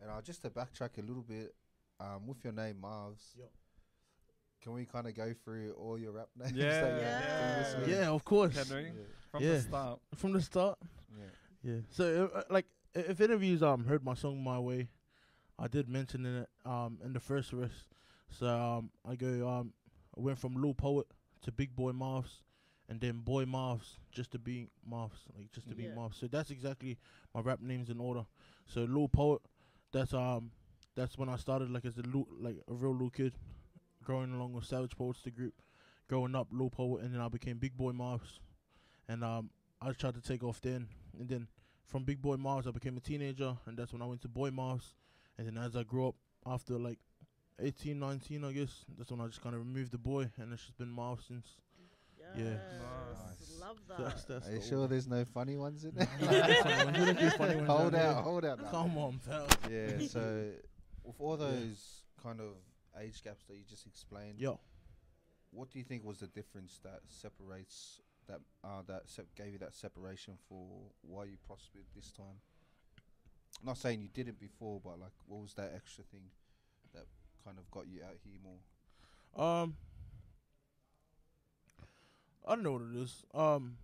[0.00, 1.54] And uh, just to backtrack a little bit,
[2.00, 3.50] um, with your name Marvs, Yup.
[4.62, 6.52] Can we kind of go through all your rap names?
[6.52, 6.80] Yeah.
[6.80, 7.00] that you
[7.82, 8.00] had Yeah.
[8.00, 8.54] Yeah, of course.
[8.68, 8.92] Henry,
[9.30, 9.52] from Yeah.
[9.54, 10.00] the start.
[10.14, 10.78] From the start.
[11.16, 11.24] Yeah.
[11.62, 11.80] Yeah.
[11.90, 14.88] So, uh, uh, like, if any of you um heard my song "My Way,"
[15.58, 17.84] I did mention in it um in the first verse.
[18.30, 19.72] So um I go um
[20.16, 21.06] I went from Lil Poet
[21.42, 22.42] to Big Boy Marvs,
[22.88, 25.94] and then Boy Marvs just to be Marvs, like just to be Yeah.
[25.94, 26.14] Marvs.
[26.18, 26.98] So that's exactly
[27.34, 28.26] my rap names in order.
[28.66, 29.40] So Lil Poet,
[29.92, 30.50] that's um
[30.96, 33.34] that's when I started like as a Lil, like a real little kid,
[34.04, 35.54] growing along with Savage Poets the group,
[36.08, 38.38] growing up Lil Poet, and then I became Big Boy Marvs,
[39.08, 39.50] and um
[39.82, 40.88] I tried to take off then,
[41.18, 41.48] and then
[41.86, 44.50] from Big Boy Marvs, I became a teenager, and that's when I went to Boy
[44.50, 44.94] Marvs.
[45.38, 46.14] And then as I grew up,
[46.46, 46.98] after like
[47.58, 50.62] 18, 19, I guess, that's when I just kind of removed the boy, and it's
[50.62, 51.46] just been Marvs since.
[52.36, 52.44] Yeah.
[52.44, 53.58] Nice.
[53.60, 53.98] Love that.
[53.98, 54.90] That's, that's Are you sure order.
[54.90, 56.06] there's no funny ones in there?
[56.20, 56.28] nah,
[56.62, 56.98] funny ones.
[56.98, 58.22] We don't do funny ones hold out, here.
[58.22, 58.70] hold out.
[58.70, 59.46] Come on, pal.
[59.70, 60.50] Yeah, so
[61.02, 61.46] with all Yeah.
[61.46, 62.48] those kind of
[62.98, 64.58] age gaps that you just explained, Yo,
[65.50, 69.58] what do you think was the difference that separates that uh, that sep- gave you
[69.58, 70.66] that separation for
[71.02, 72.40] why you prospered this time?
[73.60, 76.22] I'm not saying you didn't before, but like, what was that extra thing
[76.94, 77.04] that
[77.44, 78.60] kind of got you out here more?
[79.62, 79.76] Um,
[82.46, 83.24] I don't know what it is.
[83.34, 83.76] Um,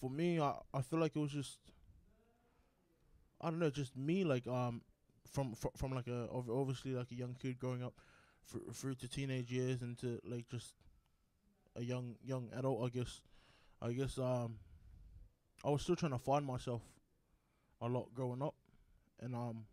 [0.00, 1.58] for me, I I feel like it was just
[3.40, 4.82] I don't know, just me like um
[5.30, 7.94] from from, from like a ov- obviously like a young kid growing up
[8.46, 10.74] fr- through to teenage years into like just
[11.76, 12.84] a young young adult.
[12.84, 13.20] I guess
[13.82, 14.56] I guess um
[15.64, 16.82] I was still trying to find myself
[17.80, 18.54] a lot growing up,
[19.20, 19.66] and um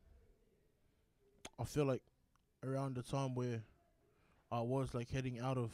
[1.59, 2.01] I feel like
[2.63, 3.61] around the time where
[4.51, 5.71] I was like heading out of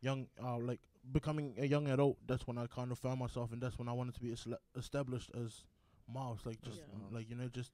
[0.00, 0.80] young, uh, like
[1.12, 2.16] becoming a young adult.
[2.26, 4.34] That's when I kind of found myself, and that's when I wanted to be
[4.76, 5.64] established as
[6.12, 6.40] Miles.
[6.44, 7.16] Like just Yeah.
[7.16, 7.72] like you know, just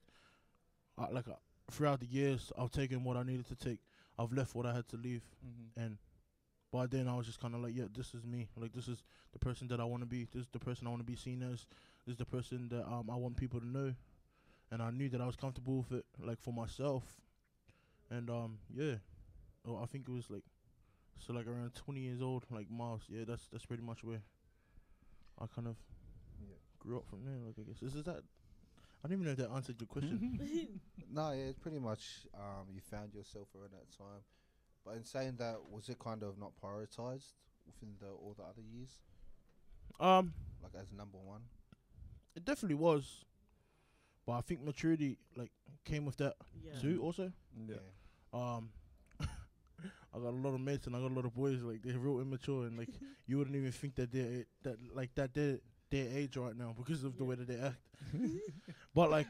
[0.97, 1.33] uh, like uh,
[1.71, 3.79] throughout the years, I've taken what I needed to take.
[4.17, 5.69] I've left what I had to leave, Mm-hmm.
[5.77, 5.97] and
[6.71, 8.49] by then I was just kind of like, yeah, this is me.
[8.57, 9.03] Like this is
[9.33, 10.25] the person that I want to be.
[10.25, 11.65] This is the person I want to be seen as.
[12.05, 13.93] This is the person that um I want people to know,
[14.71, 17.03] and I knew that I was comfortable with it, like for myself,
[18.09, 18.95] and um yeah,
[19.67, 20.43] oh I think it was like,
[21.19, 23.03] so like around twenty years old, like Miles.
[23.09, 24.21] Yeah, that's that's pretty much where
[25.39, 25.75] I kind of
[26.41, 26.55] Yeah.
[26.79, 27.37] grew up from there.
[27.45, 28.23] Like I guess is, is that.
[29.05, 30.39] I don't even know if that answered your question.
[31.13, 34.23] No, yeah, it's pretty much um, you found yourself around that time.
[34.83, 37.33] But in saying that, was it kind of not prioritized
[37.65, 38.89] within the all the other years,
[39.99, 40.33] um,
[40.63, 41.41] like as number one?
[42.35, 43.23] it definitely was,
[44.25, 45.51] but I think maturity like
[45.85, 46.33] came with that
[46.65, 46.79] Yeah.
[46.81, 46.99] too.
[47.03, 47.31] Also,
[47.67, 47.75] Yeah.
[48.33, 48.71] Um,
[49.21, 51.99] I got a lot of mates and I got a lot of boys like they're
[51.99, 52.89] real immature and like
[53.27, 55.59] you wouldn't even think that they're that like that they're
[55.89, 57.77] their age right now because of the way that they act.
[58.93, 59.27] but like,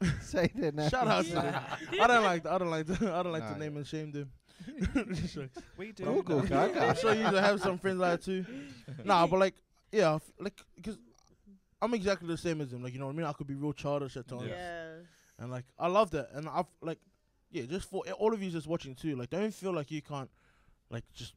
[0.22, 0.88] Say that now.
[0.88, 1.62] shout out to them.
[2.00, 3.78] I don't like I don't like to, I don't like Nah, to name yeah.
[3.78, 4.30] and shame them.
[5.76, 6.04] We do.
[6.04, 6.46] Cool, cool, know.
[6.46, 6.86] Gaga.
[6.86, 8.44] I'm sure you have some friends like that too.
[9.04, 9.54] Nah, but like
[9.92, 10.96] yeah, I f- like because
[11.82, 12.82] I'm exactly the same as them.
[12.82, 13.26] Like you know what I mean.
[13.26, 14.44] I could be real childish at times.
[14.48, 15.04] Yes.
[15.38, 16.98] And like I love that, and I've like,
[17.50, 19.16] yeah, just for all of you just watching too.
[19.16, 20.30] Like, don't feel like you can't,
[20.90, 21.34] like, just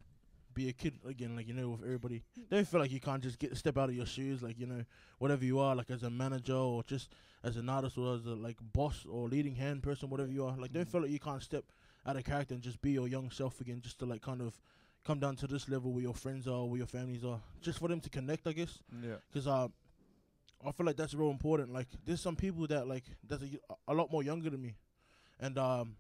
[0.53, 1.35] be a kid again.
[1.35, 3.95] Like you know, with everybody, don't feel like you can't just get step out of
[3.95, 4.41] your shoes.
[4.41, 4.83] Like you know,
[5.19, 7.09] whatever you are, like as a manager or just
[7.43, 10.55] as an artist or as a like boss or leading hand person, whatever you are.
[10.57, 11.63] Like, don't feel like you can't step
[12.05, 14.57] out of character and just be your young self again, just to like kind of
[15.05, 17.89] come down to this level where your friends are, where your families are, just for
[17.89, 18.47] them to connect.
[18.47, 19.15] I guess Yeah.
[19.31, 19.67] because uh,
[20.65, 21.73] I feel like that's real important.
[21.73, 23.43] Like, there's some people that like that's
[23.87, 24.75] a lot more younger than me,
[25.39, 25.95] and um,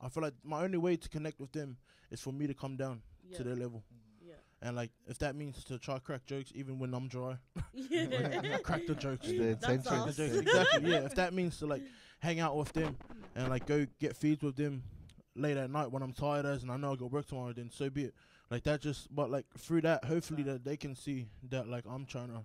[0.00, 1.78] I feel like my only way to connect with them
[2.10, 3.00] is for me to come down
[3.30, 3.36] Yeah.
[3.38, 3.82] to their level,
[4.20, 4.34] Yeah.
[4.62, 7.36] and like if that means to try crack jokes even when I'm dry,
[7.72, 8.58] Yeah.
[8.62, 9.26] crack the jokes.
[9.26, 9.82] The That's intention.
[10.04, 10.36] Crack the jokes.
[10.40, 10.90] exactly.
[10.90, 11.82] Yeah, if that means to like
[12.20, 12.96] hang out with them
[13.34, 14.82] and like go get feeds with them
[15.36, 17.70] late at night when I'm tired as and I know I got work tomorrow, then
[17.70, 18.14] so be it.
[18.50, 22.04] Like that just, but like through that, hopefully that they can see that like I'm
[22.06, 22.44] trying to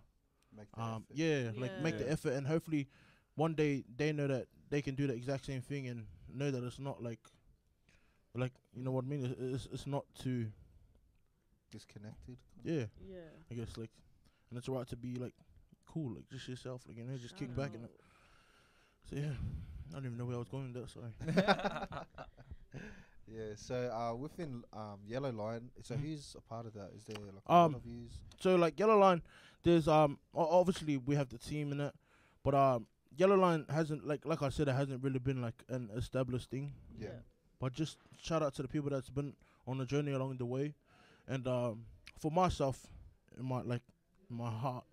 [0.58, 1.18] Make the um effort.
[1.18, 2.88] yeah, like make the effort and hopefully
[3.36, 6.64] one day they know that they can do the exact same thing and know that
[6.64, 7.20] it's not like
[8.36, 10.48] like you know what I mean it's it's, it's not too
[11.72, 12.38] disconnected.
[12.64, 13.30] yeah Yeah.
[13.52, 13.90] I guess like
[14.50, 15.34] and it's alright to be like
[15.88, 17.92] cool like just yourself like you know just kick Shout back and out.
[19.10, 19.34] so yeah
[19.90, 21.12] I don't even know where I was going with that sorry
[23.32, 23.54] Yeah.
[23.56, 26.02] So uh, within um, Yellow Line, so Mhm.
[26.02, 26.90] who's a part of that?
[26.96, 28.12] Is there like a Um, lot of views?
[28.40, 29.22] so like yellow line
[29.64, 31.94] there's um obviously we have the team in it
[32.44, 35.90] but um yellow line hasn't like like I said it hasn't really been like an
[35.96, 37.20] established thing Yeah.
[37.60, 39.36] But just shout out to the people that's been
[39.68, 40.74] on the journey along the way,
[41.30, 41.86] and um,
[42.20, 42.86] for myself,
[43.38, 43.82] in my like
[44.30, 44.84] in my heart,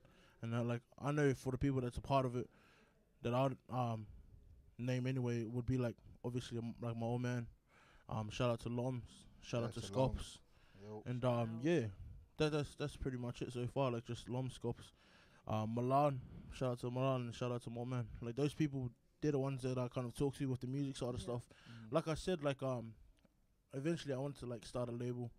[0.43, 2.49] and uh, like I know for the people that's a part of it,
[3.23, 4.07] that I'd um
[4.79, 7.47] name anyway would be like obviously um, like my old man.
[8.09, 9.09] Um, shout out to Loms,
[9.43, 10.39] shout out to out to Scops,
[10.81, 11.03] Yo.
[11.07, 11.81] and um yeah,
[12.37, 13.91] that that's that's pretty much it so far.
[13.91, 14.93] Like just Loms, Scops,
[15.49, 16.21] um, Milan,
[16.53, 18.07] shout out to Milan, and shout out to my man.
[18.21, 20.97] Like those people, they're the ones that I kind of talk to with the music
[20.97, 21.25] side of Yeah.
[21.25, 21.43] stuff
[21.91, 22.93] like I said, like um,
[23.75, 25.31] eventually I wanted to like start a label,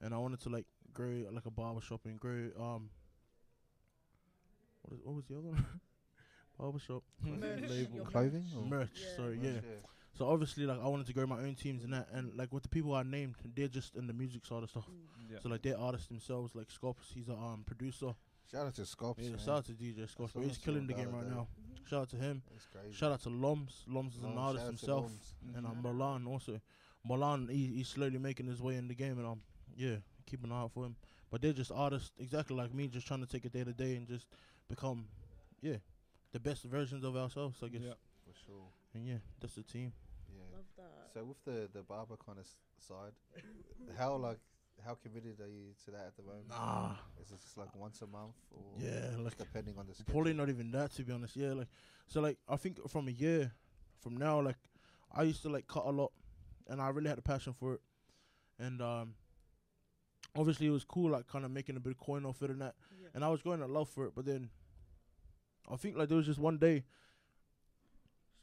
[0.00, 2.90] and I wanted to like grow like a barber shop and grow um.
[4.82, 5.66] What is what was the other one?
[6.58, 8.44] barber shop label Clothing.
[8.56, 8.64] Or?
[8.66, 8.90] merch.
[8.94, 9.16] Yeah.
[9.16, 9.88] Sorry, Merch, yeah.
[10.16, 12.62] So obviously, like I wanted to grow my own teams and that, and like with
[12.62, 14.84] the people I named, they're just in the music side of stuff.
[14.88, 15.32] Mm.
[15.32, 15.38] Yeah.
[15.42, 16.54] So like they're artists themselves.
[16.54, 18.14] Like Scops, he's a um producer.
[18.50, 19.22] Shout out to Scops.
[19.22, 19.38] Yeah, man.
[19.38, 20.32] shout out to DJ Scops.
[20.32, 20.48] saw- bro.
[20.48, 21.34] He's killing the the game other right day.
[21.34, 21.48] now.
[21.88, 22.42] Shout out to him.
[22.52, 22.94] That's crazy.
[22.94, 23.84] Shout out to Loms.
[23.88, 25.10] Loms is Lom, an artist himself.
[25.56, 25.82] And um, Shout out.
[25.82, 26.60] Milan also.
[27.06, 29.40] Milan, he, he's slowly making his way in the game, and um,
[29.76, 29.96] yeah,
[30.26, 30.96] keep an eye out for him.
[31.30, 33.96] But they're just artists, exactly like me, just trying to take it day to day
[33.96, 34.26] and just
[34.68, 35.06] become,
[35.60, 35.76] yeah,
[36.32, 37.82] the best versions of ourselves, I guess.
[37.82, 37.94] Yeah.
[38.24, 38.66] For sure.
[38.94, 39.92] And yeah, that's the team.
[40.32, 40.56] Yeah.
[40.56, 41.10] Love that.
[41.12, 42.46] So with the the barber kind of
[42.78, 43.12] side,
[43.98, 44.38] how like
[44.84, 46.48] how committed are you to that at the moment?
[46.48, 46.92] Nah.
[47.22, 50.12] Is it just like once a month or Yeah, just like depending on the schedule?
[50.12, 51.36] probably not even that to be honest.
[51.36, 51.68] Yeah, like
[52.08, 53.52] so like I think from a year
[54.00, 54.56] from now, like
[55.12, 56.12] I used to like cut a lot,
[56.68, 57.80] and I really had a passion for it,
[58.58, 59.14] and um,
[60.36, 62.60] obviously it was cool like kind of making a bit of coin off it and
[62.60, 63.08] that, Yeah.
[63.14, 64.50] and I was going to love for it, but then
[65.70, 66.84] I think like there was just one day.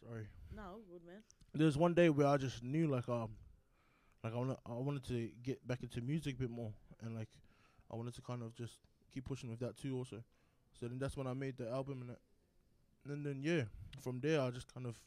[0.03, 0.27] Sorry.
[0.55, 1.21] No, good man.
[1.53, 3.29] there was one day where I just knew like um
[4.23, 7.29] like I wanna, I wanted to get back into music a bit more and like
[7.91, 8.73] I wanted to kind of just
[9.13, 10.23] keep pushing with that too also.
[10.79, 12.19] So then that's when I made the album and that.
[13.11, 13.63] And then yeah,
[14.01, 14.97] from there I just kind of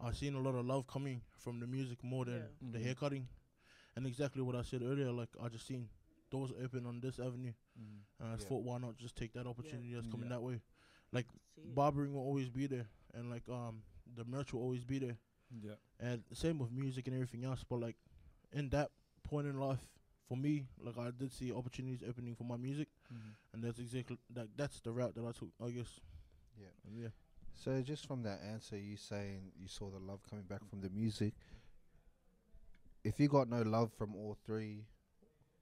[0.00, 2.70] I seen a lot of love coming from the music more than Yeah.
[2.72, 2.90] the Mhm.
[3.98, 4.06] Hair cutting.
[4.06, 5.88] And exactly what I said earlier, like I just seen
[6.30, 8.00] doors open on this avenue Mm.
[8.20, 8.48] and I just Yeah.
[8.48, 10.36] thought why not just take that opportunity that's coming Yeah.
[10.36, 10.60] that way.
[11.12, 11.26] Like
[11.56, 11.74] it.
[11.74, 13.82] Barbering will always be there and like um
[14.14, 15.18] the merch will always be there.
[15.62, 15.76] Yeah.
[15.98, 17.64] And same with music and everything else.
[17.64, 17.96] But like
[18.52, 18.90] in that
[19.22, 19.86] point in life,
[20.26, 23.34] for me, like I did see opportunities opening for my music, Mhm.
[23.52, 25.50] and that's exactly like that's the route that I took.
[25.60, 26.00] I guess.
[26.60, 26.68] Yeah.
[26.90, 27.08] Yeah.
[27.54, 30.90] So just from that answer, you saying you saw the love coming back from the
[30.90, 31.34] music.
[33.04, 34.84] If you got no love from all three,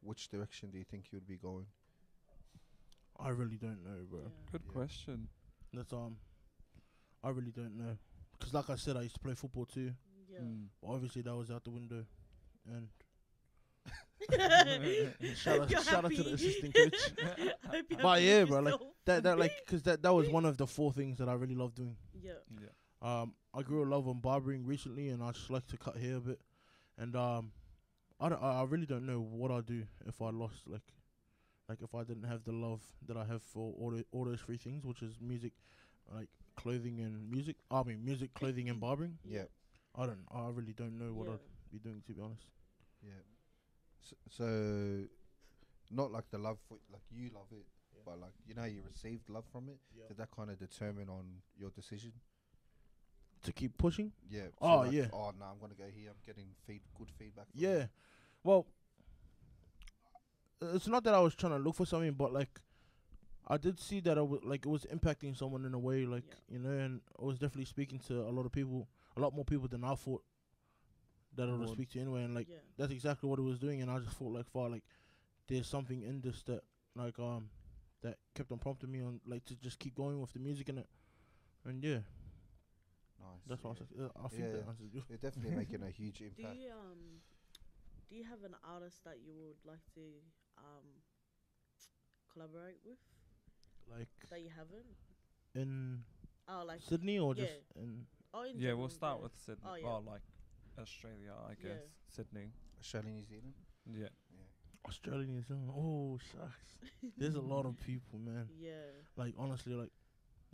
[0.02, 1.66] which direction do you think you would be going?
[3.18, 4.20] I really don't know, bro.
[4.20, 4.28] Yeah.
[4.52, 4.72] Good Yeah.
[4.72, 5.28] question.
[5.72, 6.16] That's um,
[7.22, 7.96] I really don't know.
[8.40, 9.92] Cause like I said, I used to play football too.
[10.30, 10.40] Yeah.
[10.40, 10.66] Mm.
[10.82, 12.04] But obviously that was out the window,
[12.66, 12.88] and
[15.36, 16.94] shout out, shout out to the assistant coach.
[17.70, 18.74] Hope you're But yeah, bro, like,
[19.06, 21.54] that that like, cause that that was one of the four things that I really
[21.54, 21.96] love doing.
[22.22, 22.32] yeah.
[22.60, 22.68] Yeah.
[23.02, 26.16] Um, I grew a love on barbering recently, and I just like to cut hair
[26.16, 26.40] a bit.
[26.98, 27.52] And um,
[28.20, 30.82] I don't, I I really don't know what I'd do if I lost like,
[31.68, 34.40] like if I didn't have the love that I have for all the, all those
[34.40, 35.52] three things, which is music,
[36.14, 37.56] like clothing and music.
[37.70, 39.18] I mean, music, clothing, and barbering.
[39.24, 39.44] Yeah,
[39.94, 41.34] I don't, I really don't know what yeah.
[41.34, 42.44] I'd be doing to be honest.
[43.02, 43.22] yeah.
[44.00, 45.04] So, so
[45.90, 48.02] not like the love for like you love it, Yeah.
[48.06, 49.78] but like you know you received love from it.
[50.08, 52.12] Did that kind of determine on your decision?
[53.42, 54.12] To keep pushing.
[54.28, 54.48] Yeah.
[54.60, 55.06] Oh, like, yeah.
[55.12, 56.10] Oh no, I'm gonna go here.
[56.10, 57.46] I'm getting feed good feedback.
[57.54, 57.68] Yeah.
[57.68, 57.88] it.
[58.42, 58.66] Well,
[60.60, 62.60] it's not that I was trying to look for something, but like,
[63.46, 66.24] I did see that I was like it was impacting someone in a way, like
[66.28, 66.56] Yeah.
[66.56, 69.44] you know, and I was definitely speaking to a lot of people, a lot more
[69.44, 70.24] people than I thought
[71.36, 71.68] that I would Would.
[71.70, 72.56] speak to anyway, and like yeah.
[72.76, 74.84] that's exactly what it was doing, and I just thought like, far like,
[75.46, 76.62] there's something in this that
[76.96, 77.50] like um
[78.02, 80.78] that kept on prompting me on like to just keep going with the music in
[80.78, 80.88] it,
[81.64, 81.98] and yeah,
[83.20, 83.42] Nice.
[83.48, 83.80] that's what I, yeah.
[83.80, 84.68] was, like, uh, I think Yeah, that yeah.
[84.70, 85.02] answers you.
[85.08, 86.54] You're definitely making a huge impact.
[86.56, 87.02] Do you um
[88.08, 90.02] do you have an artist that you would like to
[90.58, 90.86] um
[92.32, 92.98] collaborate with
[93.90, 94.86] Like that you haven't?
[95.54, 96.02] in
[96.48, 97.44] Oh, like Sydney or yeah.
[97.46, 99.22] just in oh, in Yeah, we'll start yeah.
[99.24, 99.64] with Sydney.
[99.68, 99.84] Oh, yeah.
[99.84, 100.22] Well, like
[100.78, 101.68] Australia, I Yeah.
[101.74, 101.82] guess.
[102.14, 102.52] Sydney.
[102.78, 103.54] Australia, New Zealand.
[103.90, 104.08] Yeah.
[104.30, 104.44] Yeah.
[104.86, 105.70] Australia, New Zealand.
[105.74, 106.78] Oh shucks.
[107.16, 108.48] There's a lot of people, man.
[108.56, 108.72] Yeah.
[109.16, 109.90] Like honestly, like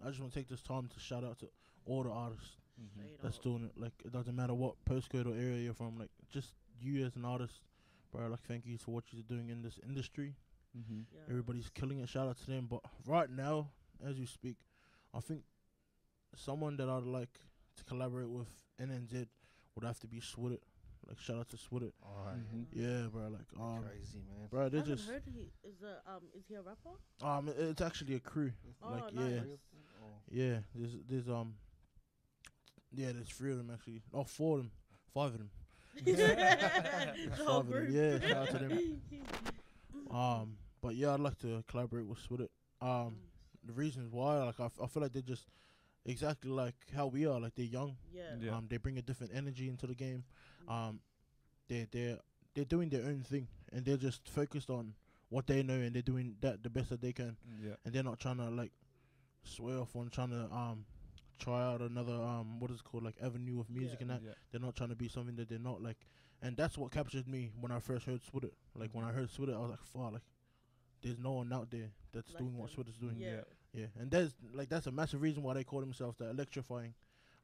[0.02, 1.48] I just want to take this time to shout out to
[1.86, 3.20] all the artists Mhm.
[3.22, 3.78] That's doing it.
[3.78, 5.98] Like it doesn't matter what postcode or area you're from.
[5.98, 7.62] Like just you as an artist,
[8.10, 8.26] bro.
[8.28, 10.34] Like thank you for what you're doing in this industry.
[10.76, 11.04] Mhm.
[11.12, 11.20] Yeah.
[11.28, 12.08] Everybody's killing it.
[12.08, 12.66] Shout out to them.
[12.66, 13.70] But right now,
[14.04, 14.56] as you speak,
[15.14, 15.44] I think
[16.34, 17.38] someone that I'd like
[17.76, 18.48] to collaborate with
[18.80, 19.28] NNZ
[19.74, 20.60] would have to be SWIDT
[21.06, 21.94] Like shout out to SWIDT It.
[22.02, 22.66] Oh, Mhm.
[22.72, 23.28] Yeah, bro.
[23.28, 24.48] Like um, crazy man.
[24.48, 26.96] bro, I they haven't just heard he is a um is he a rapper?
[27.20, 28.52] um, it's actually a crew.
[28.82, 29.32] Oh, like nice.
[29.32, 29.56] yeah,
[30.00, 30.20] Oh.
[30.30, 31.54] Yeah, there's there's um
[32.94, 34.02] yeah, there's three of them actually.
[34.14, 34.70] Oh, four of them,
[35.14, 35.50] five of them.
[36.04, 37.90] the whole Five of them, group.
[38.22, 39.00] yeah, shout out to them.
[40.10, 42.50] Um, but yeah, I'd like to collaborate with SWIDT It.
[42.82, 43.16] Um,
[43.64, 45.46] the reasons why, like I, f- I feel like they're just
[46.04, 47.40] exactly like how we are.
[47.40, 47.96] Like they're young.
[48.12, 48.22] yeah.
[48.38, 48.56] Yeah.
[48.56, 50.24] Um, they bring a different energy into the game.
[50.68, 51.00] Um,
[51.68, 52.18] they they
[52.54, 54.92] they're doing their own thing and they're just focused on
[55.30, 57.34] what they know and they're doing that the best that they can
[57.64, 57.76] Yeah.
[57.86, 58.72] and they're not trying to like
[59.44, 60.84] swear off on trying to um
[61.42, 64.02] try out another um what is it called like avenue of music Yeah.
[64.02, 64.34] and that Yeah.
[64.50, 65.98] they're not trying to be something that they're not like
[66.40, 69.54] and that's what captured me when I first heard SWIDT Like when I heard SWIDT
[69.54, 70.22] I was like, "Fuck!" Like,
[71.02, 72.84] there's no one out there that's Like doing what them.
[72.84, 73.16] SWIDT It's doing.
[73.18, 73.42] Yeah.
[73.74, 76.92] Yeah, and that's like that's a massive reason why they call themselves the electrifying,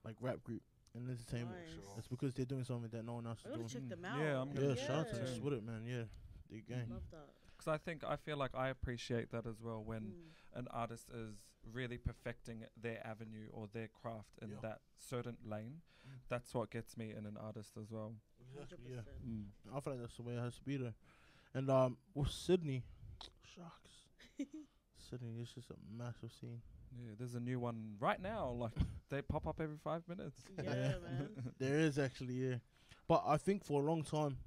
[0.04, 0.62] like rap group
[0.94, 1.56] and entertainment.
[1.64, 1.74] Nice.
[1.74, 1.94] Sure.
[1.96, 3.68] It's because they're doing something that no one else I is doing.
[3.68, 3.88] check Mm.
[3.90, 4.18] them out.
[4.20, 5.82] Yeah, I'm gonna Yeah, check shout out to them the It man.
[5.86, 6.04] Yeah,
[6.50, 6.88] the gang.
[6.90, 7.28] Love that.
[7.56, 10.58] Because I think I feel like I appreciate that as well when Mm.
[10.60, 11.36] an artist is
[11.72, 14.56] really perfecting their avenue or their craft in Yeah.
[14.62, 15.82] that certain lane.
[16.06, 16.12] Mm.
[16.28, 18.14] That's what gets me in an artist as well.
[18.40, 18.92] Exactly.
[18.94, 19.46] Yeah, Mm.
[19.74, 20.94] I feel like that's the way it has to be there.
[21.54, 22.84] And um, with Sydney,
[23.42, 23.92] shucks,
[25.10, 26.62] Sydney is just a massive scene.
[26.98, 28.48] Yeah, there's a new one right now.
[28.50, 28.72] Like
[29.10, 30.40] they pop up every five minutes.
[30.56, 30.98] Yeah, Yeah.
[31.02, 31.28] man.
[31.58, 32.56] There is actually, yeah.
[33.06, 34.38] But I think for a long time,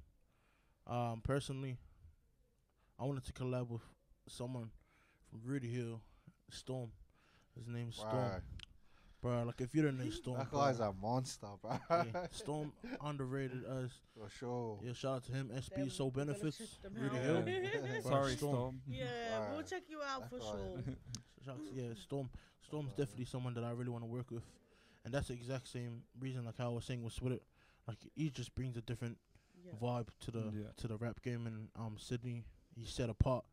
[0.86, 1.78] um, personally,
[2.98, 3.82] I wanted to collab with
[4.28, 4.70] someone
[5.30, 6.00] from Rooty Hill,
[6.50, 6.90] Storm.
[7.56, 8.40] His name's Storm, Right.
[9.20, 9.42] bro.
[9.44, 11.78] Like if you don't know Storm, That bro, guy's a monster, bro.
[11.90, 13.90] yeah, Storm underrated us.
[14.18, 14.78] For sure.
[14.82, 14.92] yeah.
[14.94, 15.50] Shout out to him.
[15.54, 17.16] SB Them, Soul we're gonna Benefits, check them Rooty.
[17.16, 17.44] Hill.
[17.48, 18.00] Yeah.
[18.02, 18.54] Bro, Sorry, Storm.
[18.54, 18.80] Storm.
[18.88, 20.44] Yeah, we'll check you out That for guy.
[20.44, 20.94] sure.
[21.44, 22.30] Shouts, yeah, Storm.
[22.60, 24.44] Storm's Right, definitely someone that I really want to work with,
[25.04, 27.40] and that's the exact same reason, like how I was saying with SWIDT.
[27.88, 29.18] Like he just brings a different
[29.64, 29.72] Yeah.
[29.82, 30.68] vibe to the Yeah.
[30.78, 32.44] to the rap game in um Sydney.
[32.76, 33.44] He's set apart,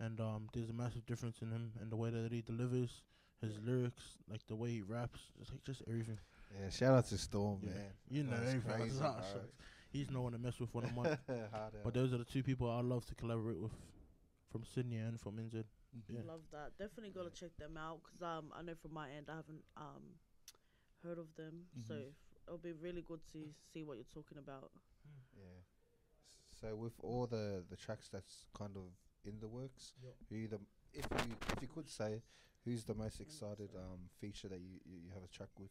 [0.00, 3.02] and um there's a massive difference in him and the way that he delivers
[3.40, 3.60] his Yeah.
[3.70, 6.18] lyrics, like the way he raps, just like just everything.
[6.58, 7.70] Yeah, shout out to Storm, Yeah.
[7.74, 7.92] man.
[8.10, 8.74] You know, That's everything.
[8.80, 9.44] crazy, bro.
[9.90, 11.18] He's no one to mess with when I'm on.
[11.84, 13.72] But those are the two people I love to collaborate with,
[14.50, 15.64] from Sydney and from NZ.
[15.96, 16.02] Mhm.
[16.14, 16.20] Yeah.
[16.26, 16.76] Love that.
[16.78, 20.18] Definitely gotta check them out because um I know from my end I haven't um
[21.02, 22.12] heard of them, so Mhm.
[22.46, 24.70] it'll be really good to see what you're talking about.
[25.36, 25.62] Yeah.
[26.60, 28.84] So with all the the tracks that's kind of
[29.24, 30.16] in the works, Yep.
[30.28, 30.60] who the
[30.92, 32.22] if you if you could say
[32.68, 35.70] who's the most excited um feature that you, you, you have a track with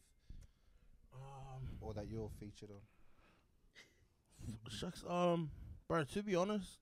[1.14, 2.80] Um, or that you're featured on?
[4.68, 5.50] Shucks, um,
[5.88, 6.04] bro.
[6.04, 6.78] To be honest,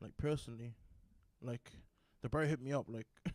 [0.00, 0.74] like personally,
[1.42, 1.72] like
[2.22, 3.06] the bro hit me up like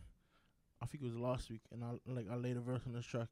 [0.82, 3.06] I think it was last week, and I like I laid a verse on this
[3.06, 3.28] track,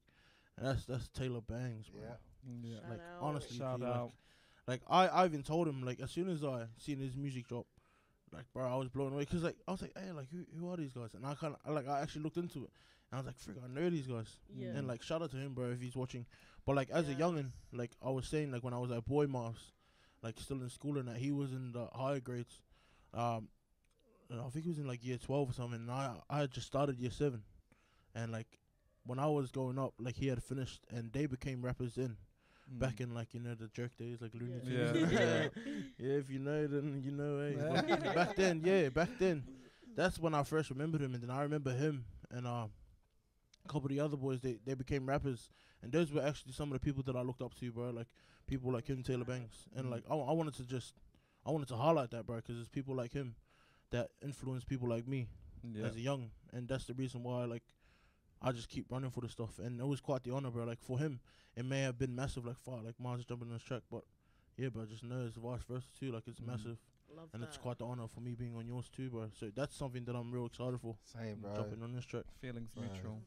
[0.56, 2.02] and that's that's Taylor Bangs, bro.
[2.02, 2.14] Yeah.
[2.62, 2.76] Yeah.
[2.80, 3.22] Shout Like out.
[3.22, 4.12] honestly, Shout P, like, out.
[4.66, 7.66] like I I even told him like as soon as I seen his music drop,
[8.32, 10.72] like bro, I was blown away because like I was like, hey, like who who
[10.72, 11.10] are these guys?
[11.14, 12.70] And I kind of like I actually looked into it,
[13.10, 14.38] and I was like, freak, I know these guys.
[14.54, 14.68] Yeah.
[14.68, 16.26] And like shout out to him, bro, if he's watching.
[16.66, 19.26] But like as a youngin, like I was saying, like when I was at Boy
[19.26, 19.72] Marvs,
[20.22, 22.62] like still in school and that he was in the higher grades.
[23.14, 23.48] Um,
[24.32, 25.80] I think he was in like year twelve or something.
[25.80, 27.42] And I I had just started year seven,
[28.14, 28.58] and like
[29.04, 32.16] when I was growing up, like he had finished, and they became rappers then.
[32.70, 33.00] Back Mm.
[33.00, 34.92] in like you know the jerk days, like Looney Yeah.
[34.92, 35.12] Tunes.
[35.12, 35.20] Yeah.
[35.20, 35.48] yeah,
[35.98, 36.12] yeah.
[36.18, 37.40] If you know, then you know.
[37.40, 37.56] Hey,
[37.88, 39.42] But back then, yeah, back then,
[39.96, 42.70] that's when I first remembered him, and then I remember him and um,
[43.64, 44.40] a couple of the other boys.
[44.40, 45.50] They they became rappers,
[45.82, 47.90] and those were actually some of the people that I looked up to, bro.
[47.90, 48.06] Like
[48.46, 49.90] people like him, Taylor Banks, and Mm.
[49.90, 50.94] like I, I wanted to just,
[51.44, 53.34] I wanted to highlight that, bro, because it's people like him
[53.90, 55.26] that influence people like me
[55.74, 55.86] Yeah.
[55.86, 57.64] as a young, and that's the reason why like
[58.42, 60.64] I just keep running for the stuff, and it was quite the honor, bro.
[60.64, 61.20] Like for him,
[61.56, 64.02] it may have been massive, like far, like Marvs jumping on this track, but
[64.56, 66.10] yeah, bro, I just know it's vice versa too.
[66.12, 66.46] Like it's Mm.
[66.46, 66.78] massive,
[67.14, 67.48] Love and that.
[67.48, 69.28] it's quite the honor for me being on yours too, bro.
[69.38, 71.54] So that's something that I'm real excited for Same, bro.
[71.54, 72.24] jumping on this track.
[72.40, 72.90] Feelings Right.
[72.92, 73.20] mutual.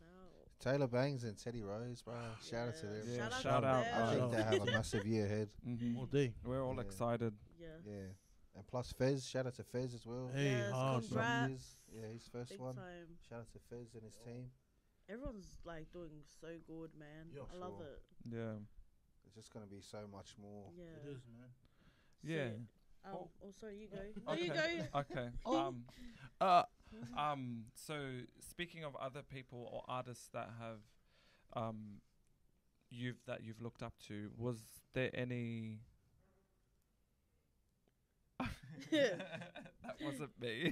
[0.59, 2.13] Taylor Bangs and Teddy Rose, bro.
[2.41, 3.03] Shout out to them.
[3.05, 3.85] Yeah, shout, shout out.
[3.85, 5.49] out, I think they have a massive year ahead.
[5.63, 6.33] hmm All day.
[6.45, 6.81] We're all Yeah.
[6.81, 7.33] excited.
[7.59, 7.67] Yeah.
[7.85, 8.07] Yeah.
[8.55, 10.29] And plus Fez, shout out to Fez as well.
[10.33, 11.21] Hey, Yes, hard, bro.
[11.21, 11.49] congrats.
[11.49, 11.77] Years.
[11.91, 12.75] Yeah, his first Big one.
[12.75, 13.17] time.
[13.27, 14.51] Shout out to Fez and his team.
[15.09, 17.27] Everyone's like doing so good, man.
[17.33, 18.01] Yeah, I love it.
[18.29, 18.55] Yeah.
[19.23, 20.65] There's just gonna be so much more.
[20.77, 20.83] Yeah.
[21.03, 21.49] It is, man.
[22.23, 22.49] Yeah.
[23.03, 23.97] So, oh, oh, sorry, you go.
[24.25, 24.43] No, Okay.
[24.43, 24.99] you go.
[24.99, 25.29] Okay.
[25.45, 25.57] Oh.
[25.57, 25.83] Um,
[26.39, 26.63] uh,
[27.17, 27.65] um.
[27.75, 27.95] So
[28.39, 30.79] speaking of other people or artists that have,
[31.53, 32.01] um,
[32.89, 34.61] you've that you've looked up to, was
[34.93, 35.79] there any?
[38.91, 40.71] that wasn't me.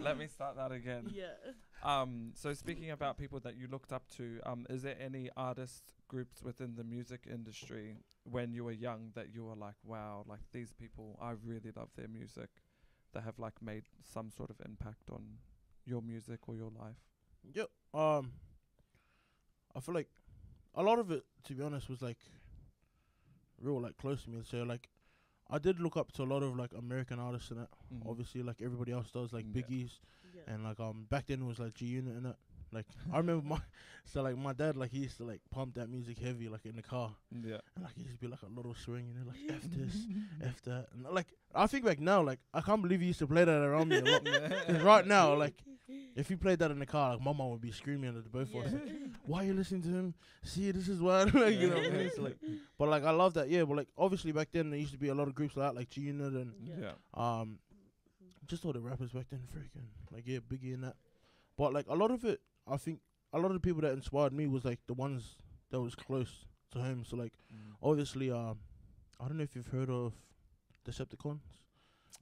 [0.00, 1.10] Let me start that again.
[1.14, 1.52] yeah.
[1.82, 5.94] Um, so speaking about people that you looked up to, um, is there any artist
[6.08, 10.40] groups within the music industry when you were young that you were like, wow, like
[10.52, 12.50] these people, I really love their music,
[13.12, 15.38] that have like made some sort of impact on
[15.86, 16.96] your music or your life?
[17.54, 17.68] Yep.
[17.94, 18.32] Um,
[19.74, 20.10] I feel like
[20.74, 22.18] a lot of it, to be honest, was like
[23.60, 24.40] real like close to me.
[24.42, 24.88] So like,
[25.52, 27.68] I did look up to a lot of like American artists and that.
[27.92, 28.08] Mhm.
[28.08, 29.62] Obviously, like everybody else does, like Yeah.
[29.62, 30.00] Biggie's
[30.34, 30.54] Yeah.
[30.54, 32.36] and like um back then it was like G Unit and that.
[32.72, 33.58] Like I remember my
[34.04, 36.76] so like my dad like he used to like pump that music heavy like in
[36.76, 37.58] the car Yeah.
[37.74, 40.06] and like he used to be like a little swing you know like f this
[40.42, 43.26] f that and like I think back now like I can't believe he used to
[43.26, 44.24] play that around me a lot.
[44.24, 45.64] 'Cause right now like
[46.16, 48.28] if you played that in the car like my mom would be screaming at the
[48.30, 48.72] both of us.
[48.72, 48.92] yeah.
[49.26, 50.14] Why are you listening to him?
[50.42, 51.22] See, this is why.
[51.24, 52.00] like, you know, what I mean?
[52.00, 52.36] It's like,
[52.78, 53.48] but like I love that.
[53.48, 55.68] Yeah, but like obviously back then there used to be a lot of groups like
[55.68, 56.74] that, like G Unit and Yeah.
[56.80, 56.92] Yeah.
[57.14, 57.58] um,
[58.46, 60.96] just all the rappers back then, freaking like yeah, Biggie and that.
[61.56, 63.00] But like a lot of it, I think
[63.32, 65.36] a lot of the people that inspired me was like the ones
[65.70, 67.04] that was close to him.
[67.04, 67.74] So like Mm.
[67.82, 68.58] obviously, um,
[69.20, 70.14] I don't know if you've heard of
[70.88, 71.40] Deceptikonz.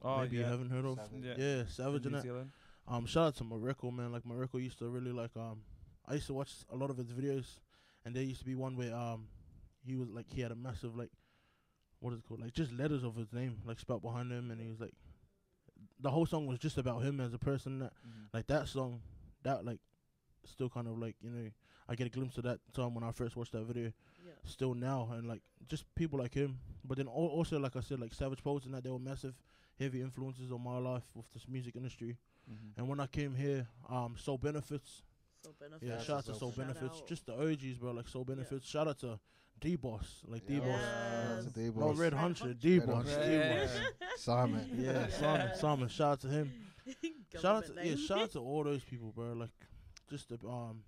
[0.03, 0.43] Oh Maybe yeah.
[0.45, 0.97] you haven't heard of.
[0.99, 1.25] Savage.
[1.25, 1.35] Yeah.
[1.39, 2.23] Yeah, In Savage and New that.
[2.23, 2.51] Zealand.
[2.91, 4.13] Um, shout out to Mareko, man.
[4.13, 5.61] Like Mareko used to really like um,
[6.07, 7.59] I used to watch a lot of his videos,
[8.05, 9.29] and there used to be one where um,
[9.85, 11.11] he was like he had a massive like,
[12.01, 12.41] what is it called?
[12.41, 14.95] Like just letters of his name like spelt behind him, and he was like,
[16.01, 17.81] the whole song was just about him as a person.
[17.81, 18.33] That Mhm.
[18.33, 19.03] like that song,
[19.43, 19.81] that like,
[20.47, 21.51] still kind of like you know,
[21.91, 23.93] I get a glimpse of that time when I first watched that video.
[24.25, 24.33] Yeah.
[24.45, 26.59] Still now, and like just people like him.
[26.85, 29.35] But then al- also, like I said, like Savage Pulse and that they were massive,
[29.79, 32.17] heavy influences on my life with this music industry.
[32.51, 32.73] Mhm.
[32.79, 35.03] And when I came here, um, Soul Benefits,
[35.45, 35.85] So benefits.
[35.89, 37.09] yeah, Shout shout out out to to Soul Soul Benefits, out.
[37.09, 38.67] just the OGs, bro, like Soul Benefits.
[38.67, 39.19] Shout out to
[39.61, 40.67] D Boss, like D Boss.
[40.69, 41.45] Yes.
[41.45, 42.55] That's No, Red Red Hunter, Hunter.
[42.55, 43.67] D Red Boss, D Yeah.
[43.67, 43.81] Boss.
[44.23, 44.71] Simon.
[44.79, 45.09] Yeah, Yeah.
[45.09, 46.53] Simon, Simon, shout out to him.
[47.35, 49.33] shout out to yeah, shout out to all those people, bro.
[49.35, 49.51] Like,
[50.09, 50.83] just the um,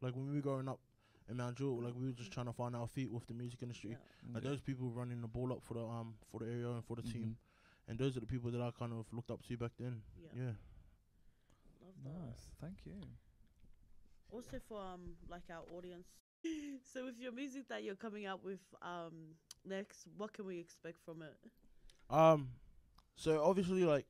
[0.00, 0.80] like when we were growing up
[1.28, 3.62] in Mount Druitt, like we were just trying to find our feet with the music
[3.62, 3.90] industry.
[3.90, 4.34] Yeah.
[4.34, 4.50] Like Yeah.
[4.50, 7.02] those people running the ball up for the um for the area and for the
[7.02, 7.12] Mhm.
[7.12, 7.36] team,
[7.86, 10.02] and those are the people that I kind of looked up to back then.
[10.20, 10.42] Yeah.
[10.42, 10.52] Yeah.
[12.04, 12.26] Love that.
[12.26, 12.48] Nice.
[12.60, 12.94] Thank you.
[14.30, 16.06] Also for um like our audience.
[16.92, 19.34] so with your music that you're coming out with um
[19.66, 21.36] next, what can we expect from it?
[22.14, 22.48] Um,
[23.16, 24.06] so obviously like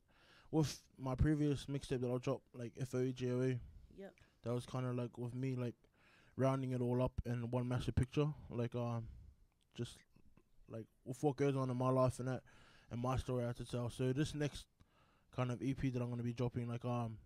[0.51, 3.59] with my previous mixtape that I dropped, like FOE GOA,
[3.99, 4.15] Yep.
[4.45, 5.75] that was kind of like with me like
[6.37, 9.07] rounding it all up in one massive picture like um
[9.75, 9.99] just
[10.71, 12.43] like with what goes on in my life and that
[12.91, 14.65] and my story I have to tell so this next
[15.37, 17.19] kind of ep that i'm going to be dropping like um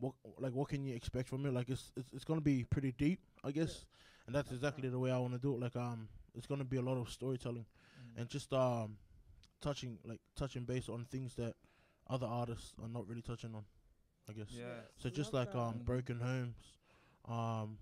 [0.00, 2.64] what like what can you expect from it like it's it's, it's going to be
[2.64, 3.86] pretty deep i guess
[4.26, 6.64] and that's exactly the way i want to do it like um it's going to
[6.64, 7.66] be a lot of storytelling
[8.16, 8.96] and just um
[9.60, 11.54] touching like touching base on things that
[12.08, 13.64] other artists are not really touching on
[14.28, 14.64] i guess Yeah.
[14.98, 15.58] so just like that.
[15.58, 16.56] um broken homes,
[17.28, 17.78] um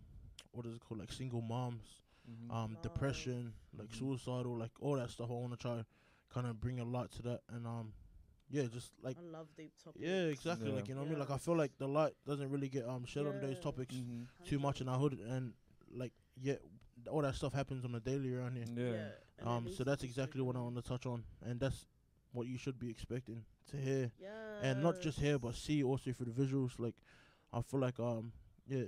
[0.53, 1.01] what is it called?
[1.01, 2.51] Like single moms, Mhm.
[2.51, 2.79] um Wow.
[2.83, 3.99] depression, like Mhm.
[3.99, 5.31] suicidal, like all that stuff.
[5.31, 5.85] I want to try
[6.33, 7.93] kind of bring a light to that and um
[8.51, 10.05] yeah, just like I love deep topics.
[10.05, 10.69] yeah, exactly.
[10.71, 10.77] Yeah.
[10.77, 11.19] Like you know what I mean?
[11.21, 13.63] Like I feel like the light doesn't really get um shed on those Yeah.
[13.63, 14.27] topics Mhm.
[14.45, 15.53] too much in our hood and
[15.91, 16.57] like yeah,
[17.11, 18.67] all that stuff happens on a daily around here.
[18.69, 19.11] Yeah.
[19.39, 21.87] and Um so that's exactly what I want to touch on and that's
[22.33, 24.61] what you should be expecting to hear Yeah.
[24.63, 26.95] and not just hear but see also through the visuals like
[27.53, 28.33] i feel like um
[28.67, 28.85] yeah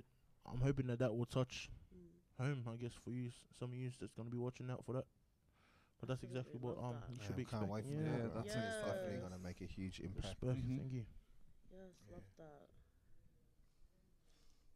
[0.50, 2.44] i'm hoping that that will touch Mm.
[2.44, 4.92] home i guess for you some of you that's going to be watching out for
[4.94, 5.04] that
[6.00, 7.10] but that's exactly what um that.
[7.12, 8.34] you Yeah, should be can't wait for Yeah, that.
[8.34, 10.26] that's I think definitely going to make a huge impact.
[10.42, 10.78] respect Mhm.
[10.78, 11.04] thank you
[11.72, 12.14] Yes, Yeah.
[12.16, 12.68] love that.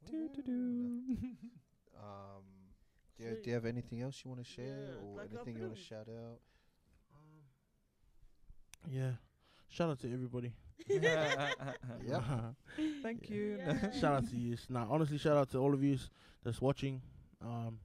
[1.97, 2.43] Um,
[3.17, 5.31] do you, So- do you have anything else you want to share Yeah, or like,
[5.33, 6.41] anything you want to shout out?
[8.91, 9.13] yeah
[9.69, 10.53] shout out to everybody
[10.89, 12.53] yeah.
[13.03, 13.57] Thank you.
[13.59, 13.91] Yeah.
[13.93, 15.97] shout out to you nah honestly shout out to all of you
[16.43, 17.01] that's watching
[17.41, 17.79] um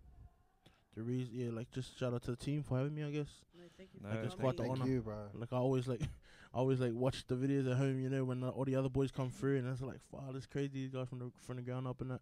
[0.95, 3.27] the reason yeah like just shout out to the team for having me i guess
[3.57, 4.89] No, thank you No, for Like, it's quite the Thank honor.
[4.91, 5.15] you, bro.
[5.33, 6.01] Like I always like,
[6.53, 7.99] I always like watch the videos at home.
[7.99, 10.45] You know when uh, all the other boys come through, and it's like, wow, this
[10.45, 12.21] crazy these guys from the from the ground up and that.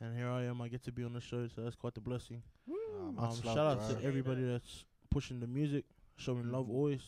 [0.00, 0.62] And here I am.
[0.62, 2.42] I get to be on the show, so that's quite the blessing.
[2.70, 2.74] Uh,
[3.24, 3.98] Um, shout love, out bro.
[4.00, 4.46] to everybody it.
[4.52, 5.84] that's pushing the music,
[6.16, 6.70] showing love Mhm.
[6.78, 7.02] always.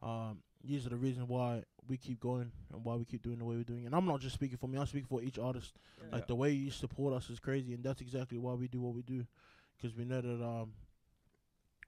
[0.00, 3.44] Um, these are the reasons why we keep going and why we keep doing the
[3.44, 3.84] way we're doing.
[3.86, 4.78] And I'm not just speaking for me.
[4.78, 5.74] I'm speaking for each artist.
[6.00, 6.08] Yeah.
[6.12, 6.26] Like Yeah.
[6.28, 9.02] the way you support us is crazy, and that's exactly why we do what we
[9.02, 9.26] do,
[9.82, 10.72] because we know that um,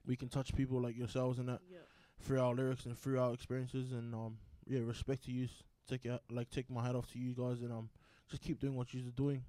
[0.05, 1.79] we can touch people like yourselves and that Yeah.
[2.21, 4.37] through our lyrics and through our experiences and um
[4.67, 5.47] yeah respect to you
[5.87, 7.89] take it like take my hat off to you guys and um
[8.29, 9.43] just keep doing what you're doing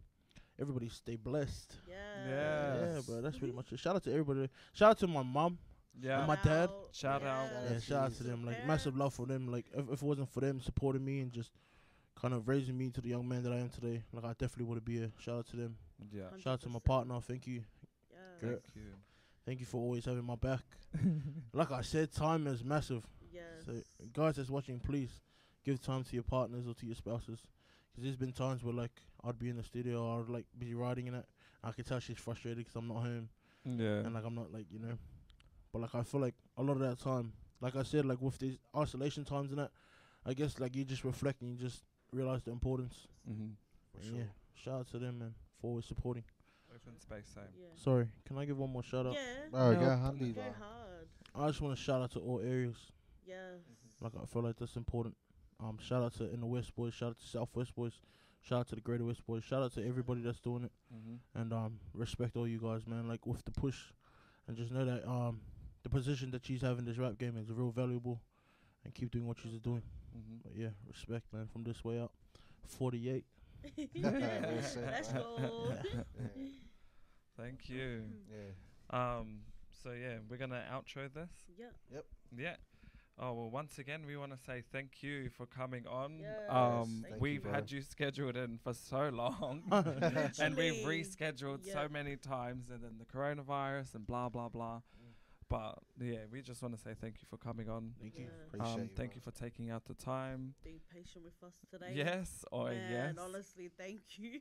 [0.60, 1.94] everybody stay blessed Yeah.
[2.28, 3.06] yeah Yes.
[3.06, 5.58] bro that's pretty much it shout out to everybody shout out to my mom
[6.00, 6.24] Yeah.
[6.26, 6.70] my dad.
[6.92, 7.48] Shout out.
[7.50, 10.02] Shout yeah shout out to to them like massive love for them like if, if
[10.02, 11.50] it wasn't for them supporting me and just
[12.20, 14.64] kind of raising me to the young man that I am today like I definitely
[14.64, 15.76] would be here shout out to them
[16.12, 16.24] Yeah.
[16.38, 17.60] shout out to my partner thank you Yeah.
[17.60, 17.75] Great.
[18.40, 18.82] Thank you.
[19.44, 20.62] thank you for always having my back
[21.52, 23.02] like I said time is massive
[23.36, 23.66] Yes.
[23.66, 23.72] So,
[24.12, 25.10] guys that's watching, please
[25.64, 27.40] give time to your partners or to your spouses.
[27.90, 28.92] Because there's been times where, like,
[29.24, 31.24] I'd be in the studio or I'd, like, be writing in it.
[31.62, 33.28] I could tell she's frustrated because I'm not home.
[33.64, 33.98] Yeah.
[33.98, 34.96] And, like, I'm not, like, you know.
[35.72, 38.38] But, like, I feel like a lot of that time, like I said, like, with
[38.38, 39.70] these isolation times and that,
[40.24, 41.82] I guess, like, you just reflect and you just
[42.12, 43.06] realize the importance.
[43.28, 43.50] mm-hmm.
[43.94, 44.18] For sure.
[44.18, 44.24] Yeah.
[44.54, 46.24] Shout out to them, man, for always supporting.
[46.76, 47.44] Open space, same.
[47.58, 47.66] Yeah.
[47.76, 49.14] Sorry, can I give one more shout out?
[49.14, 49.48] Yeah.
[49.50, 51.08] Bro, No, go handy, Go hard.
[51.34, 52.76] I just want to shout out to all areas.
[53.26, 53.38] Yes.
[54.00, 55.14] Like I feel like that's important.
[55.58, 57.92] Um, shout out to in the West boys, shout out to Southwest boys,
[58.42, 61.40] shout out to the Greater West boys, shout out to everybody that's doing it, Mm-hmm.
[61.40, 63.08] and um, respect all you guys, man.
[63.08, 63.78] Like with the push,
[64.46, 65.40] and just know that um,
[65.82, 68.20] the position that she's having this rap game is real valuable,
[68.84, 69.82] and keep doing what she's doing.
[70.16, 70.36] Mm-hmm.
[70.44, 71.48] But yeah, respect, man.
[71.50, 72.12] From this way up,
[72.66, 73.24] forty eight.
[73.96, 75.72] Let's go.
[77.38, 77.44] Yeah.
[77.44, 78.02] Thank you.
[78.30, 79.16] yeah.
[79.18, 79.40] Um.
[79.82, 81.30] So yeah, we're gonna outro this.
[81.58, 81.66] Yeah.
[81.92, 82.04] Yep.
[82.36, 82.56] Yeah.
[83.18, 86.18] Oh well, once again, we want to say thank you for coming on.
[86.20, 87.50] Yes, um, thank we've you.
[87.50, 89.62] had you scheduled in for so long,
[90.38, 91.72] and we've rescheduled yeah.
[91.72, 94.80] so many times, and then the coronavirus and blah blah blah.
[95.48, 97.94] But yeah, we just want to say thank you for coming on.
[98.00, 98.24] Thank you.
[98.24, 98.46] Yeah.
[98.48, 99.14] Appreciate Um, you, thank bro.
[99.14, 100.54] you for taking out the time.
[100.64, 101.92] Being patient with us today.
[101.94, 103.14] Yes, or Man, yes.
[103.18, 104.40] honestly, thank you.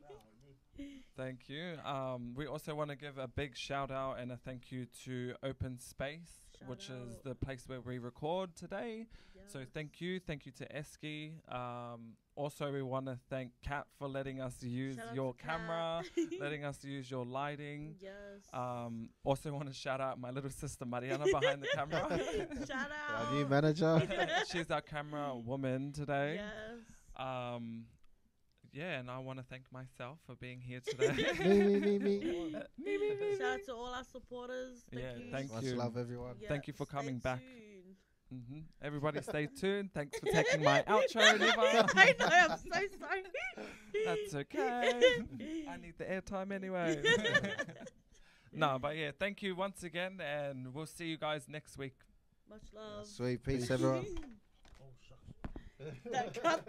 [1.17, 1.77] Thank you.
[1.85, 5.33] Um, we also want to give a big shout out and a thank you to
[5.43, 9.05] Open Space, Shout which is the place where we record today.
[9.47, 11.33] So thank you, thank you to Eski.
[11.49, 16.03] Um, also, we want to thank Kat for letting us use Shout your camera,
[16.39, 17.95] letting us use your lighting.
[18.01, 18.13] Yes.
[18.53, 22.19] Um, also, want to shout out my little sister Mariana behind the camera.
[22.67, 23.27] Shout out.
[23.27, 24.01] Our new manager.
[24.51, 26.41] She's our camera woman today.
[26.41, 27.25] Yes.
[27.25, 27.85] Um,
[28.75, 31.13] yeah, and I want to thank myself for being here today.
[31.39, 32.19] me, me, me, me.
[32.19, 33.37] me, me.
[33.37, 34.83] Shout out to all our supporters.
[34.91, 35.31] Thank Yeah, you.
[35.31, 35.75] thank Much you.
[35.75, 36.35] love, everyone.
[36.41, 37.39] Yeah, Thank you for stay coming back.
[37.39, 38.43] tuned.
[38.49, 39.93] hmm Everybody, stay tuned.
[39.93, 41.21] Thanks for taking my outro,
[41.95, 42.65] I know, I'm so
[42.99, 43.23] sorry.
[44.05, 44.91] That's okay.
[45.69, 47.01] I need the airtime anyway.
[48.51, 51.95] no, but yeah, thank you once again, and we'll see you guys next week.
[52.49, 53.07] Much love.
[53.07, 54.05] Sweet peace, everyone.
[55.79, 55.97] Shucks.
[56.11, 56.65] that cut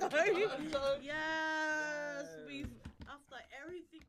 [0.72, 0.96] though.
[1.02, 2.68] yes, we've
[3.08, 4.00] after everything.